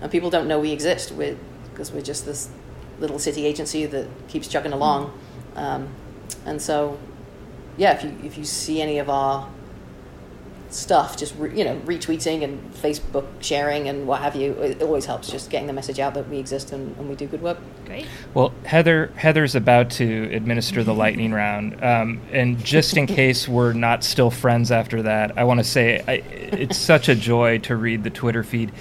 and 0.01 0.11
people 0.11 0.29
don't 0.29 0.47
know 0.47 0.59
we 0.59 0.71
exist 0.71 1.11
we're, 1.11 1.37
because 1.71 1.91
we're 1.91 2.01
just 2.01 2.25
this 2.25 2.49
little 2.99 3.19
city 3.19 3.45
agency 3.45 3.85
that 3.85 4.07
keeps 4.29 4.47
chugging 4.47 4.71
along. 4.71 5.17
Um, 5.55 5.89
and 6.45 6.61
so, 6.61 6.97
yeah, 7.75 7.93
if 7.93 8.03
you, 8.03 8.15
if 8.23 8.37
you 8.37 8.45
see 8.45 8.81
any 8.81 8.99
of 8.99 9.09
our 9.09 9.49
stuff, 10.73 11.17
just, 11.17 11.35
re, 11.37 11.55
you 11.57 11.63
know, 11.63 11.79
retweeting 11.81 12.43
and 12.43 12.73
Facebook 12.73 13.25
sharing 13.41 13.87
and 13.87 14.07
what 14.07 14.21
have 14.21 14.35
you, 14.35 14.53
it 14.53 14.81
always 14.81 15.05
helps 15.05 15.29
just 15.29 15.49
getting 15.49 15.67
the 15.67 15.73
message 15.73 15.99
out 15.99 16.13
that 16.13 16.27
we 16.29 16.37
exist 16.37 16.71
and, 16.71 16.95
and 16.97 17.09
we 17.09 17.15
do 17.15 17.27
good 17.27 17.41
work. 17.41 17.57
Great. 17.85 18.07
Well, 18.33 18.53
Heather, 18.63 19.11
Heather's 19.15 19.55
about 19.55 19.89
to 19.91 20.29
administer 20.33 20.83
the 20.83 20.93
lightning 20.93 21.31
round, 21.31 21.83
um, 21.83 22.21
and 22.31 22.63
just 22.63 22.97
in 22.97 23.07
case 23.07 23.47
we're 23.47 23.73
not 23.73 24.03
still 24.03 24.31
friends 24.31 24.71
after 24.71 25.01
that, 25.03 25.37
I 25.37 25.43
want 25.43 25.59
to 25.59 25.63
say 25.63 26.03
I, 26.07 26.13
it's 26.13 26.77
such 26.77 27.09
a 27.09 27.15
joy 27.15 27.59
to 27.59 27.75
read 27.75 28.03
the 28.03 28.09
Twitter 28.09 28.43
feed, 28.43 28.71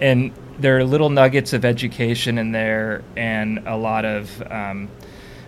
and 0.00 0.32
there 0.58 0.78
are 0.78 0.84
little 0.84 1.10
nuggets 1.10 1.52
of 1.52 1.64
education 1.64 2.38
in 2.38 2.52
there, 2.52 3.02
and 3.16 3.66
a 3.66 3.76
lot 3.76 4.04
of. 4.04 4.42
Um, 4.50 4.88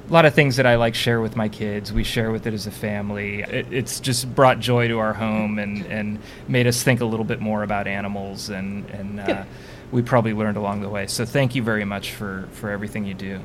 a 0.09 0.13
lot 0.13 0.25
of 0.27 0.35
things 0.35 0.57
that 0.57 0.67
I 0.67 0.75
like 0.77 0.95
share 0.95 1.21
with 1.21 1.37
my 1.37 1.49
kids. 1.49 1.93
We 1.93 2.05
share 2.05 2.31
with 2.31 2.47
it 2.47 2.55
as 2.55 2.67
a 2.67 2.71
family. 2.71 3.43
It, 3.43 3.73
it's 3.73 4.01
just 4.01 4.33
brought 4.35 4.61
joy 4.61 4.89
to 4.89 4.99
our 4.99 5.15
home 5.15 5.59
and, 5.59 5.85
and 5.87 6.19
made 6.47 6.67
us 6.67 6.83
think 6.83 7.01
a 7.01 7.05
little 7.07 7.25
bit 7.25 7.41
more 7.41 7.63
about 7.63 7.87
animals 7.87 8.51
and 8.51 8.89
and 8.91 9.21
uh, 9.21 9.45
we 9.93 10.03
probably 10.03 10.35
learned 10.35 10.57
along 10.57 10.81
the 10.83 10.89
way. 10.89 11.07
So 11.07 11.25
thank 11.25 11.55
you 11.55 11.63
very 11.63 11.85
much 11.85 12.13
for, 12.13 12.49
for 12.53 12.71
everything 12.71 13.05
you 13.07 13.15
do. 13.15 13.41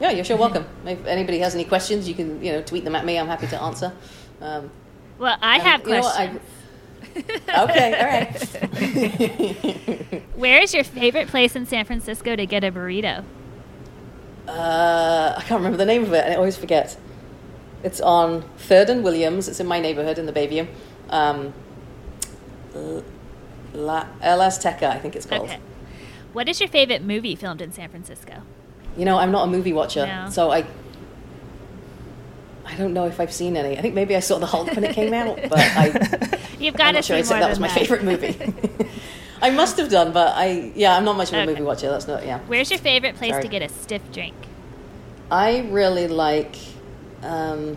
Yeah, 0.00 0.10
you're 0.10 0.24
sure 0.24 0.36
welcome. 0.36 0.66
If 0.84 1.06
anybody 1.06 1.38
has 1.38 1.54
any 1.54 1.64
questions, 1.64 2.06
you 2.08 2.14
can 2.14 2.42
you 2.44 2.52
know 2.52 2.62
tweet 2.62 2.84
them 2.84 2.94
at 2.94 3.04
me. 3.04 3.18
I'm 3.18 3.26
happy 3.26 3.46
to 3.48 3.60
answer. 3.62 3.92
Um, 4.40 4.70
Well, 5.18 5.36
I 5.40 5.58
have 5.58 5.80
you 5.80 5.86
questions. 5.86 6.40
I- 7.48 7.64
okay, 7.64 7.98
all 7.98 8.06
right. 8.06 10.22
Where 10.36 10.60
is 10.60 10.74
your 10.74 10.84
favorite 10.84 11.28
place 11.28 11.56
in 11.56 11.64
San 11.64 11.86
Francisco 11.86 12.36
to 12.36 12.44
get 12.44 12.62
a 12.62 12.70
burrito? 12.70 13.24
Uh, 14.48 15.34
I 15.36 15.40
can't 15.42 15.58
remember 15.58 15.76
the 15.78 15.84
name 15.86 16.04
of 16.04 16.12
it, 16.12 16.24
and 16.24 16.32
I 16.32 16.36
always 16.36 16.56
forget. 16.56 16.96
It's 17.82 18.00
on 18.00 18.42
Third 18.58 18.90
and 18.90 19.04
Williams. 19.04 19.48
It's 19.48 19.60
in 19.60 19.66
my 19.66 19.80
neighborhood 19.80 20.18
in 20.18 20.26
the 20.26 20.32
Bayview. 20.32 20.66
Um, 21.10 21.52
L- 22.74 23.04
La, 23.74 24.06
El 24.22 24.38
Azteca, 24.40 24.84
I 24.90 24.98
think 24.98 25.14
it's 25.14 25.26
called. 25.26 25.42
Okay. 25.48 25.58
What 26.32 26.48
is 26.48 26.60
your 26.60 26.68
favorite 26.68 27.02
movie 27.02 27.34
filmed 27.36 27.60
in 27.62 27.72
San 27.72 27.88
Francisco? 27.88 28.42
You 28.96 29.04
know, 29.04 29.18
I'm 29.18 29.30
not 29.30 29.44
a 29.46 29.50
movie 29.50 29.72
watcher, 29.72 30.06
No. 30.06 30.30
so 30.30 30.50
I 30.50 30.64
I 32.64 32.74
don't 32.76 32.92
know 32.94 33.06
if 33.06 33.20
I've 33.20 33.32
seen 33.32 33.56
any. 33.56 33.78
I 33.78 33.80
think 33.82 33.94
maybe 33.94 34.16
I 34.16 34.20
saw 34.20 34.38
the 34.38 34.46
Hulk 34.46 34.74
when 34.74 34.82
it 34.84 34.92
came 34.94 35.14
out, 35.14 35.38
but 35.48 35.58
I 35.58 35.88
You've 36.58 36.74
I'm 36.74 36.78
got 36.78 36.86
to 36.88 36.92
not 36.94 37.04
sure 37.04 37.16
I 37.16 37.22
said 37.22 37.40
that 37.40 37.50
was 37.50 37.60
my 37.60 37.68
favorite 37.68 38.02
movie. 38.02 38.36
I 39.46 39.50
must 39.50 39.76
have 39.78 39.88
done, 39.90 40.12
but 40.12 40.34
I 40.36 40.72
yeah, 40.74 40.96
I'm 40.96 41.04
not 41.04 41.16
much 41.16 41.28
of 41.28 41.34
a 41.34 41.38
Okay. 41.42 41.46
movie 41.50 41.62
watcher. 41.62 41.88
That's 41.90 42.08
not 42.08 42.24
yeah. 42.26 42.38
Where's 42.46 42.70
your 42.70 42.78
favorite 42.80 43.16
place 43.16 43.30
Sorry. 43.30 43.42
to 43.42 43.48
get 43.48 43.62
a 43.62 43.68
stiff 43.68 44.02
drink? 44.12 44.34
I 45.30 45.60
really 45.70 46.08
like 46.08 46.56
um, 47.22 47.76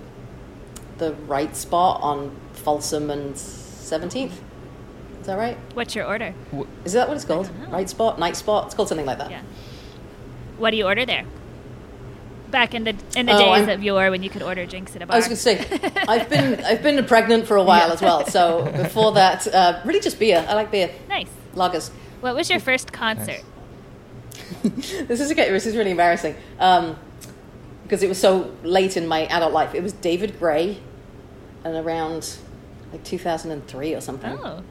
the 0.98 1.14
Rite 1.28 1.56
Spot 1.56 2.02
on 2.02 2.36
Folsom 2.54 3.10
and 3.10 3.38
Seventeenth. 3.38 4.40
Is 5.22 5.28
that 5.28 5.38
right? 5.38 5.58
What's 5.74 5.96
your 5.96 6.06
order? 6.06 6.34
Is 6.86 6.94
that 6.94 7.08
what 7.08 7.16
it's 7.18 7.26
called? 7.26 7.50
Right 7.70 7.90
spot, 7.90 8.18
night 8.20 8.36
spot. 8.36 8.66
It's 8.68 8.76
called 8.76 8.88
something 8.88 9.06
like 9.06 9.18
that. 9.20 9.30
Yeah. 9.30 9.42
What 10.58 10.72
do 10.72 10.78
you 10.78 10.86
order 10.86 11.06
there? 11.06 11.26
Back 12.50 12.74
in 12.74 12.84
the 12.84 12.96
in 13.16 13.28
the 13.28 13.34
Oh, 13.34 13.38
days 13.40 13.68
I'm- 13.68 13.70
of 13.70 13.84
yore 13.84 14.10
when 14.10 14.24
you 14.24 14.30
could 14.32 14.42
order 14.42 14.66
drinks 14.66 14.96
at 14.96 15.02
a 15.04 15.06
bar. 15.06 15.16
I 15.16 15.20
was 15.20 15.28
going 15.28 15.38
to 15.38 15.42
say, 15.42 15.92
I've 16.08 16.30
been 16.30 16.64
I've 16.66 16.82
been 16.82 17.04
pregnant 17.06 17.46
for 17.48 17.58
a 17.58 17.64
while 17.64 17.92
as 17.92 18.02
well. 18.02 18.26
So 18.26 18.64
before 18.86 19.12
that, 19.14 19.46
uh, 19.54 19.82
really 19.86 20.00
just 20.00 20.18
beer. 20.20 20.44
I 20.50 20.54
like 20.56 20.72
beer, 20.72 20.90
nice. 21.10 21.30
Lagers. 21.56 21.90
What 22.22 22.36
was 22.36 22.50
your 22.50 22.60
first 22.60 22.92
concert? 22.92 23.42
this 24.64 25.20
is 25.22 25.32
okay. 25.32 25.52
This 25.52 25.66
is 25.66 25.76
really 25.76 25.92
embarrassing 25.92 26.36
um, 26.60 26.98
because 27.84 28.04
it 28.04 28.10
was 28.10 28.20
so 28.20 28.54
late 28.64 28.98
in 28.98 29.08
my 29.08 29.26
adult 29.28 29.54
life. 29.54 29.74
It 29.76 29.84
was 29.84 29.94
David 29.94 30.38
Gray, 30.40 30.80
and 31.64 31.76
around 31.76 32.38
like 32.92 33.04
2003 33.04 33.96
or 33.96 34.02
something. 34.02 34.38
Oh, 34.42 34.64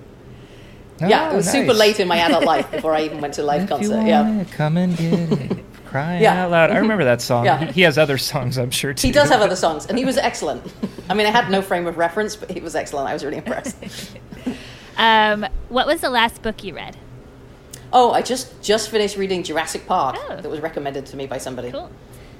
yeah, 1.00 1.28
Oh, 1.28 1.34
it 1.34 1.36
was 1.36 1.48
super 1.50 1.72
late 1.72 2.00
in 2.00 2.08
my 2.08 2.16
adult 2.18 2.44
life 2.44 2.68
before 2.72 2.92
I 2.92 3.02
even 3.02 3.20
went 3.20 3.34
to 3.34 3.42
a 3.42 3.44
live 3.44 3.62
If 3.64 3.68
concert. 3.68 4.00
you 4.00 4.06
Yeah, 4.08 4.40
it, 4.40 4.50
come 4.50 4.76
and 4.76 4.96
get 4.96 5.12
it. 5.12 5.64
Crying 5.86 6.20
Yeah. 6.22 6.44
out 6.44 6.50
loud. 6.50 6.70
I 6.72 6.78
remember 6.78 7.04
that 7.04 7.22
song. 7.22 7.44
Yeah. 7.44 7.66
He, 7.66 7.72
he 7.72 7.80
has 7.82 7.96
other 7.96 8.18
songs, 8.18 8.58
I'm 8.58 8.70
sure, 8.72 8.92
too. 8.92 9.06
he 9.06 9.12
does 9.12 9.28
have 9.30 9.40
other 9.40 9.54
songs, 9.56 9.86
and 9.86 9.96
he 9.96 10.04
was 10.04 10.18
excellent. 10.18 10.62
I 11.08 11.14
mean, 11.14 11.26
I 11.26 11.30
had 11.30 11.50
no 11.50 11.62
frame 11.62 11.86
of 11.86 11.96
reference, 11.98 12.34
but 12.36 12.50
he 12.50 12.60
was 12.60 12.74
excellent. 12.74 13.08
I 13.08 13.12
was 13.14 13.24
really 13.24 13.36
impressed. 13.38 13.76
Um, 14.98 15.46
what 15.68 15.86
was 15.86 16.00
the 16.00 16.10
last 16.10 16.42
book 16.42 16.62
you 16.64 16.74
read? 16.74 16.96
oh, 17.90 18.12
I 18.12 18.20
just 18.20 18.60
just 18.62 18.90
finished 18.90 19.16
reading 19.16 19.42
Jurassic 19.42 19.86
Park. 19.86 20.16
Oh. 20.18 20.36
That 20.36 20.50
was 20.50 20.60
recommended 20.60 21.06
to 21.06 21.16
me 21.16 21.26
by 21.26 21.38
somebody. 21.38 21.70
Cool. 21.70 21.90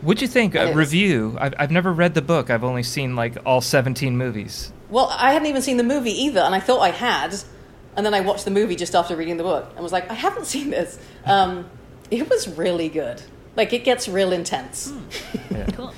What'd 0.02 0.20
you 0.20 0.28
think? 0.28 0.54
A 0.54 0.66
was- 0.66 0.74
review. 0.76 1.36
I've, 1.40 1.54
I've 1.59 1.70
never 1.70 1.90
read 1.92 2.12
the 2.14 2.20
book. 2.22 2.50
I've 2.50 2.62
only 2.64 2.82
seen 2.82 3.16
like 3.16 3.36
all 3.46 3.61
17 3.62 4.16
movies. 4.18 4.72
Well, 4.90 5.06
I 5.18 5.32
hadn't 5.32 5.48
even 5.48 5.62
seen 5.62 5.76
the 5.78 5.84
movie 5.84 6.12
either, 6.12 6.40
and 6.40 6.54
I 6.54 6.61
thought 6.61 6.80
I 6.80 6.90
had. 6.90 7.34
And 7.96 8.04
then 8.06 8.14
I 8.14 8.20
watched 8.20 8.44
the 8.44 8.50
movie 8.50 8.76
just 8.76 8.94
after 8.94 9.16
reading 9.16 9.38
the 9.38 9.42
book 9.42 9.70
and 9.74 9.82
was 9.82 9.90
like, 9.90 10.09
I 10.11 10.14
haven't 10.14 10.44
seen 10.46 10.70
this. 10.70 10.98
Um, 11.24 11.68
it 12.11 12.28
was 12.30 12.46
really 12.46 12.88
good. 12.88 13.20
Like, 13.56 13.72
it 13.72 13.82
gets 13.84 14.06
real 14.09 14.32
intense. 14.32 14.92
Yeah. 15.50 15.66
Cool. 15.72 15.94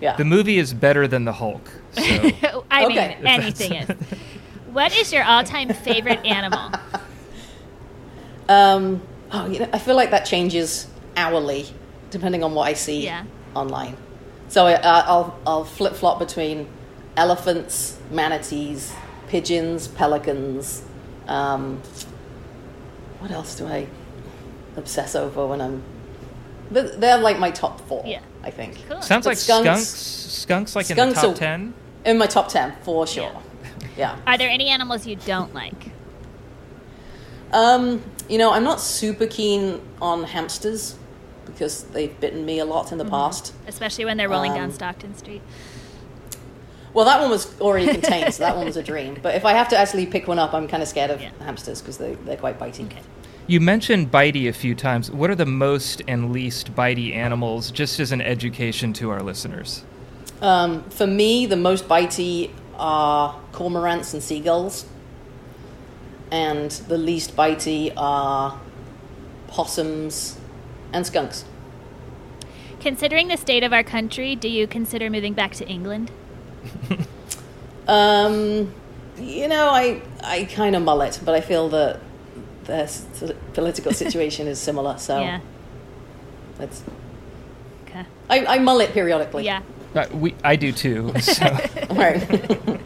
Yeah. 0.00 0.16
The 0.16 0.24
movie 0.24 0.58
is 0.58 0.72
better 0.74 1.06
than 1.06 1.24
the 1.26 1.32
Hulk. 1.32 1.70
So 1.92 2.64
I 2.70 2.86
Okay. 2.86 3.16
mean, 3.18 3.26
anything 3.26 3.74
is. 3.74 3.88
What 4.72 4.96
is 4.96 5.12
your 5.12 5.24
all-time 5.24 5.68
favorite 5.70 6.24
animal? 6.24 6.70
Um, 8.48 9.02
oh, 9.30 9.46
you 9.46 9.58
know, 9.58 9.68
I 9.74 9.78
feel 9.78 9.94
like 9.94 10.10
that 10.12 10.24
changes 10.24 10.86
hourly, 11.16 11.66
depending 12.10 12.42
on 12.42 12.54
what 12.54 12.66
I 12.66 12.72
see 12.72 13.04
Yeah. 13.04 13.24
online. 13.54 13.94
So 14.48 14.66
I, 14.66 14.72
uh, 14.74 15.02
I'll 15.06 15.38
I'll 15.46 15.64
flip 15.64 15.92
flop 15.94 16.18
between 16.18 16.66
elephants, 17.16 17.98
manatees, 18.10 18.90
pigeons, 19.28 19.88
pelicans. 19.88 20.82
Um, 21.26 21.82
what 23.18 23.30
else 23.30 23.54
do 23.54 23.66
I 23.66 23.86
obsess 24.78 25.14
over 25.14 25.46
when 25.46 25.60
I'm? 25.60 25.82
They're 26.70 26.96
they're 26.96 27.18
like 27.18 27.38
my 27.38 27.50
top 27.50 27.82
four. 27.86 28.02
Yeah. 28.06 28.20
I 28.42 28.50
think. 28.50 28.78
Cool. 28.88 29.02
sounds 29.02 29.24
But 29.26 29.32
like 29.32 29.36
skunks- 29.38 29.86
skunks. 29.88 30.32
Skunks, 30.38 30.74
like 30.76 30.90
in 30.90 30.96
the 30.96 31.14
top 31.14 31.34
10. 31.36 31.74
In 32.06 32.16
my 32.16 32.26
top 32.26 32.48
ten 32.48 32.72
for 32.82 33.06
sure. 33.06 33.24
Yeah. 33.24 33.40
Are 34.26 34.38
there 34.38 34.48
any 34.48 34.68
animals 34.68 35.06
you 35.06 35.16
don't 35.16 35.54
like? 35.54 35.90
Um, 37.52 38.02
you 38.28 38.38
know, 38.38 38.52
I'm 38.52 38.64
not 38.64 38.80
super 38.80 39.26
keen 39.26 39.80
on 40.02 40.24
hamsters 40.24 40.96
because 41.46 41.84
they've 41.84 42.18
bitten 42.20 42.44
me 42.44 42.58
a 42.58 42.64
lot 42.64 42.92
in 42.92 42.98
the 42.98 43.04
past. 43.04 43.54
Especially 43.66 44.04
when 44.04 44.16
they're 44.16 44.28
rolling 44.28 44.52
down 44.52 44.64
Um, 44.64 44.72
Stockton 44.72 45.16
Street. 45.16 45.40
Well, 46.92 47.04
that 47.06 47.20
one 47.20 47.30
was 47.30 47.58
already 47.60 47.86
contained, 47.88 48.32
so 48.34 48.42
that 48.42 48.56
one 48.56 48.66
was 48.72 48.76
a 48.76 48.82
dream. 48.82 49.18
But 49.22 49.34
if 49.34 49.44
I 49.44 49.52
have 49.52 49.68
to 49.68 49.78
actually 49.78 50.06
pick 50.06 50.28
one 50.28 50.38
up, 50.38 50.52
I'm 50.52 50.68
kind 50.68 50.82
of 50.82 50.88
scared 50.88 51.10
of 51.10 51.20
Yeah. 51.20 51.30
hamsters 51.40 51.80
because 51.80 51.98
they, 51.98 52.14
they're 52.24 52.36
quite 52.36 52.58
bitey. 52.58 52.84
Okay. 52.86 53.00
You 53.46 53.60
mentioned 53.60 54.10
bitey 54.12 54.46
a 54.48 54.52
few 54.52 54.74
times. 54.74 55.10
What 55.10 55.30
are 55.30 55.34
the 55.34 55.46
most 55.46 56.02
and 56.06 56.32
least 56.32 56.74
bitey 56.74 57.14
animals, 57.14 57.70
just 57.70 57.98
as 57.98 58.12
an 58.12 58.20
education 58.20 58.92
to 58.94 59.10
our 59.10 59.22
listeners? 59.22 59.84
Um, 60.42 60.82
for 60.90 61.06
me, 61.06 61.46
the 61.46 61.56
most 61.56 61.88
bitey 61.88 62.50
are 62.78 63.38
cormorants 63.52 64.12
and 64.14 64.22
seagulls. 64.22 64.86
And 66.30 66.70
the 66.70 66.98
least 66.98 67.34
bitey 67.36 67.92
are 67.96 68.60
possums 69.48 70.38
and 70.92 71.06
skunks. 71.06 71.44
Considering 72.80 73.28
the 73.28 73.36
state 73.36 73.62
of 73.64 73.72
our 73.72 73.82
country, 73.82 74.36
do 74.36 74.48
you 74.48 74.66
consider 74.66 75.10
moving 75.10 75.32
back 75.32 75.52
to 75.54 75.66
England? 75.68 76.10
Um, 77.88 78.72
you 79.18 79.48
know, 79.48 79.70
I, 79.70 80.02
I 80.22 80.44
kind 80.44 80.76
of 80.76 80.82
mull 80.82 81.00
it, 81.00 81.18
but 81.24 81.34
I 81.34 81.40
feel 81.40 81.70
that 81.70 82.00
the 82.66 83.34
political 83.54 83.92
situation 84.04 84.46
is 84.46 84.58
similar, 84.58 84.98
so 84.98 85.18
Yeah. 85.20 85.40
it's, 86.60 86.82
Okay. 87.86 88.04
I, 88.28 88.44
I 88.44 88.58
mull 88.58 88.80
it 88.80 88.92
periodically. 88.92 89.46
Yeah. 89.46 89.62
Uh, 89.98 90.06
we, 90.12 90.34
I 90.44 90.56
do 90.56 90.72
too. 90.72 91.12
So. 91.20 91.44
Right. 91.90 92.80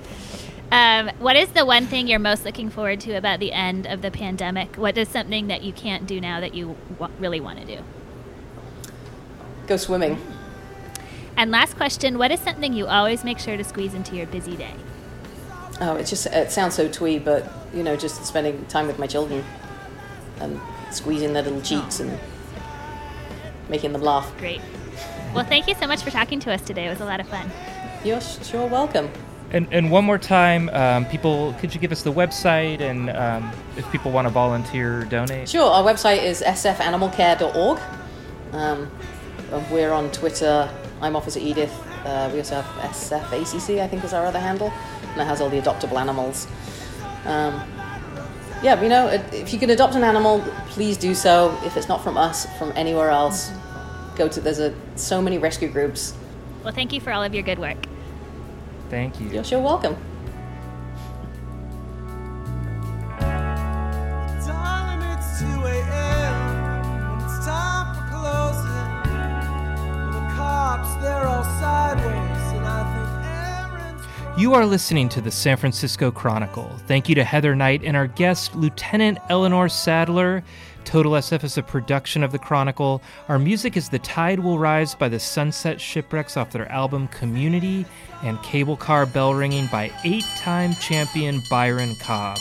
Um, 0.70 1.10
what 1.18 1.36
is 1.36 1.50
the 1.50 1.66
one 1.66 1.86
thing 1.86 2.08
you're 2.08 2.18
most 2.18 2.46
looking 2.46 2.70
forward 2.70 3.00
to 3.00 3.12
about 3.12 3.40
the 3.40 3.52
end 3.52 3.86
of 3.86 4.00
the 4.00 4.10
pandemic? 4.10 4.76
What 4.76 4.96
is 4.96 5.06
something 5.10 5.48
that 5.48 5.62
you 5.62 5.72
can't 5.74 6.06
do 6.06 6.18
now 6.18 6.40
that 6.40 6.54
you 6.54 6.76
w- 6.98 7.12
really 7.20 7.40
want 7.40 7.60
to 7.60 7.66
do? 7.66 7.82
Go 9.66 9.76
swimming. 9.76 10.18
And 11.36 11.50
last 11.50 11.76
question 11.76 12.16
What 12.16 12.30
is 12.30 12.40
something 12.40 12.72
you 12.72 12.86
always 12.86 13.22
make 13.22 13.38
sure 13.38 13.58
to 13.58 13.64
squeeze 13.64 13.92
into 13.92 14.16
your 14.16 14.26
busy 14.26 14.56
day? 14.56 14.74
Oh, 15.80 15.96
it 15.96 16.06
just 16.06 16.24
it 16.26 16.50
sounds 16.50 16.74
so 16.74 16.88
twee, 16.88 17.18
but 17.18 17.52
you 17.74 17.82
know, 17.82 17.94
just 17.94 18.24
spending 18.24 18.64
time 18.66 18.86
with 18.86 18.98
my 18.98 19.06
children 19.06 19.44
and 20.40 20.58
squeezing 20.90 21.34
their 21.34 21.42
little 21.42 21.60
cheeks 21.60 22.00
and 22.00 22.18
making 23.68 23.92
them 23.92 24.00
laugh. 24.00 24.32
Great. 24.38 24.62
Well, 25.35 25.45
thank 25.47 25.66
you 25.66 25.74
so 25.74 25.87
much 25.87 26.03
for 26.03 26.11
talking 26.11 26.41
to 26.41 26.53
us 26.53 26.61
today. 26.61 26.87
It 26.87 26.91
was 26.91 27.01
a 27.01 27.07
lot 27.07 27.18
of 27.18 27.26
fun. 27.26 27.51
You're 28.05 28.20
sure 28.20 28.66
welcome. 28.66 29.11
And, 29.51 29.66
and 29.72 29.91
one 29.91 30.05
more 30.05 30.18
time, 30.18 30.68
um, 30.70 31.07
people, 31.07 31.55
could 31.59 31.74
you 31.74 31.80
give 31.80 31.91
us 31.91 32.03
the 32.03 32.12
website 32.12 32.80
and 32.80 33.09
um, 33.09 33.51
if 33.78 33.91
people 33.91 34.12
want 34.12 34.26
to 34.26 34.30
volunteer 34.30 35.01
or 35.01 35.05
donate? 35.07 35.49
Sure, 35.49 35.70
our 35.70 35.83
website 35.83 36.22
is 36.22 36.43
sfanimalcare.org. 36.43 37.80
Um, 38.53 38.91
we're 39.70 39.93
on 39.93 40.11
Twitter. 40.12 40.68
I'm 41.01 41.16
Officer 41.16 41.41
Edith. 41.41 41.72
Uh, 42.05 42.28
we 42.30 42.39
also 42.39 42.61
have 42.61 42.91
SFACC, 42.91 43.80
I 43.80 43.89
think 43.89 44.05
is 44.05 44.12
our 44.12 44.26
other 44.26 44.39
handle. 44.39 44.70
And 45.12 45.20
it 45.22 45.24
has 45.24 45.41
all 45.41 45.49
the 45.49 45.61
adoptable 45.62 45.99
animals. 45.99 46.47
Um, 47.24 47.55
yeah, 48.62 48.80
you 48.83 48.91
know, 48.91 49.09
if 49.09 49.51
you 49.55 49.59
can 49.59 49.70
adopt 49.70 49.95
an 49.95 50.05
animal, 50.05 50.41
please 50.68 50.99
do 50.99 51.14
so. 51.14 51.59
If 51.64 51.78
it's 51.78 51.89
not 51.89 52.05
from 52.05 52.18
us, 52.18 52.47
from 52.59 52.70
anywhere 52.76 53.09
else, 53.09 53.51
go 54.16 54.28
to. 54.28 54.40
There's 54.40 54.58
a 54.58 54.74
so 54.96 55.20
many 55.22 55.38
rescue 55.38 55.68
groups. 55.68 56.14
Well, 56.64 56.72
thank 56.72 56.92
you 56.92 57.00
for 57.00 57.12
all 57.12 57.22
of 57.22 57.34
your 57.34 57.42
good 57.42 57.58
work. 57.58 57.76
Thank 58.88 59.20
you. 59.20 59.28
You're 59.28 59.44
sure 59.44 59.60
welcome. 59.60 59.96
Darling, 64.46 65.02
it's 65.02 65.40
2 65.40 65.46
a.m. 65.46 66.34
and 66.84 67.22
it's 67.22 67.44
time 67.44 67.94
for 67.94 68.02
closing. 68.14 68.70
And 69.10 70.12
the 70.14 70.34
cops, 70.34 70.94
they're 71.02 71.26
all 71.26 71.44
sideways, 71.44 72.52
and 72.52 72.66
I 72.66 72.84
think 72.94 73.08
Aaron's. 73.26 74.40
You 74.40 74.54
are 74.54 74.66
listening 74.66 75.08
to 75.10 75.20
the 75.20 75.30
San 75.30 75.56
Francisco 75.56 76.10
Chronicle. 76.10 76.70
Thank 76.86 77.08
you 77.08 77.14
to 77.14 77.24
Heather 77.24 77.54
Knight 77.56 77.82
and 77.84 77.96
our 77.96 78.06
guest, 78.06 78.54
Lieutenant 78.54 79.18
Eleanor 79.30 79.68
Sadler. 79.68 80.44
Total 80.85 81.12
SF 81.12 81.45
is 81.45 81.59
a 81.59 81.62
production 81.62 82.22
of 82.22 82.33
the 82.33 82.39
Chronicle. 82.39 83.03
Our 83.28 83.39
music 83.39 83.76
is 83.76 83.89
The 83.89 83.99
Tide 84.01 84.41
Will 84.41 84.59
Rise 84.59 84.95
by 84.95 85.09
the 85.09 85.18
Sunset 85.18 85.80
Shipwrecks 85.80 86.37
off 86.37 86.51
their 86.51 86.70
album 86.70 87.09
Community, 87.09 87.87
and 88.22 88.43
Cable 88.43 88.76
Car 88.76 89.07
Bell 89.07 89.35
Ringing 89.35 89.66
by 89.66 89.91
eight 90.05 90.26
time 90.37 90.74
champion 90.74 91.41
Byron 91.51 91.95
Cobb. 91.97 92.39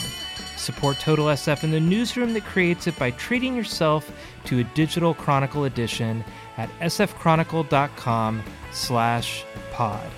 Support 0.56 0.98
Total 1.00 1.26
SF 1.26 1.64
in 1.64 1.70
the 1.70 1.80
newsroom 1.80 2.34
that 2.34 2.44
creates 2.44 2.86
it 2.86 2.98
by 2.98 3.10
treating 3.12 3.56
yourself 3.56 4.12
to 4.44 4.60
a 4.60 4.64
digital 4.64 5.14
Chronicle 5.14 5.64
edition 5.64 6.24
at 6.56 6.70
sfchronicle.com 6.80 8.42
slash 8.70 9.44
pod. 9.72 10.10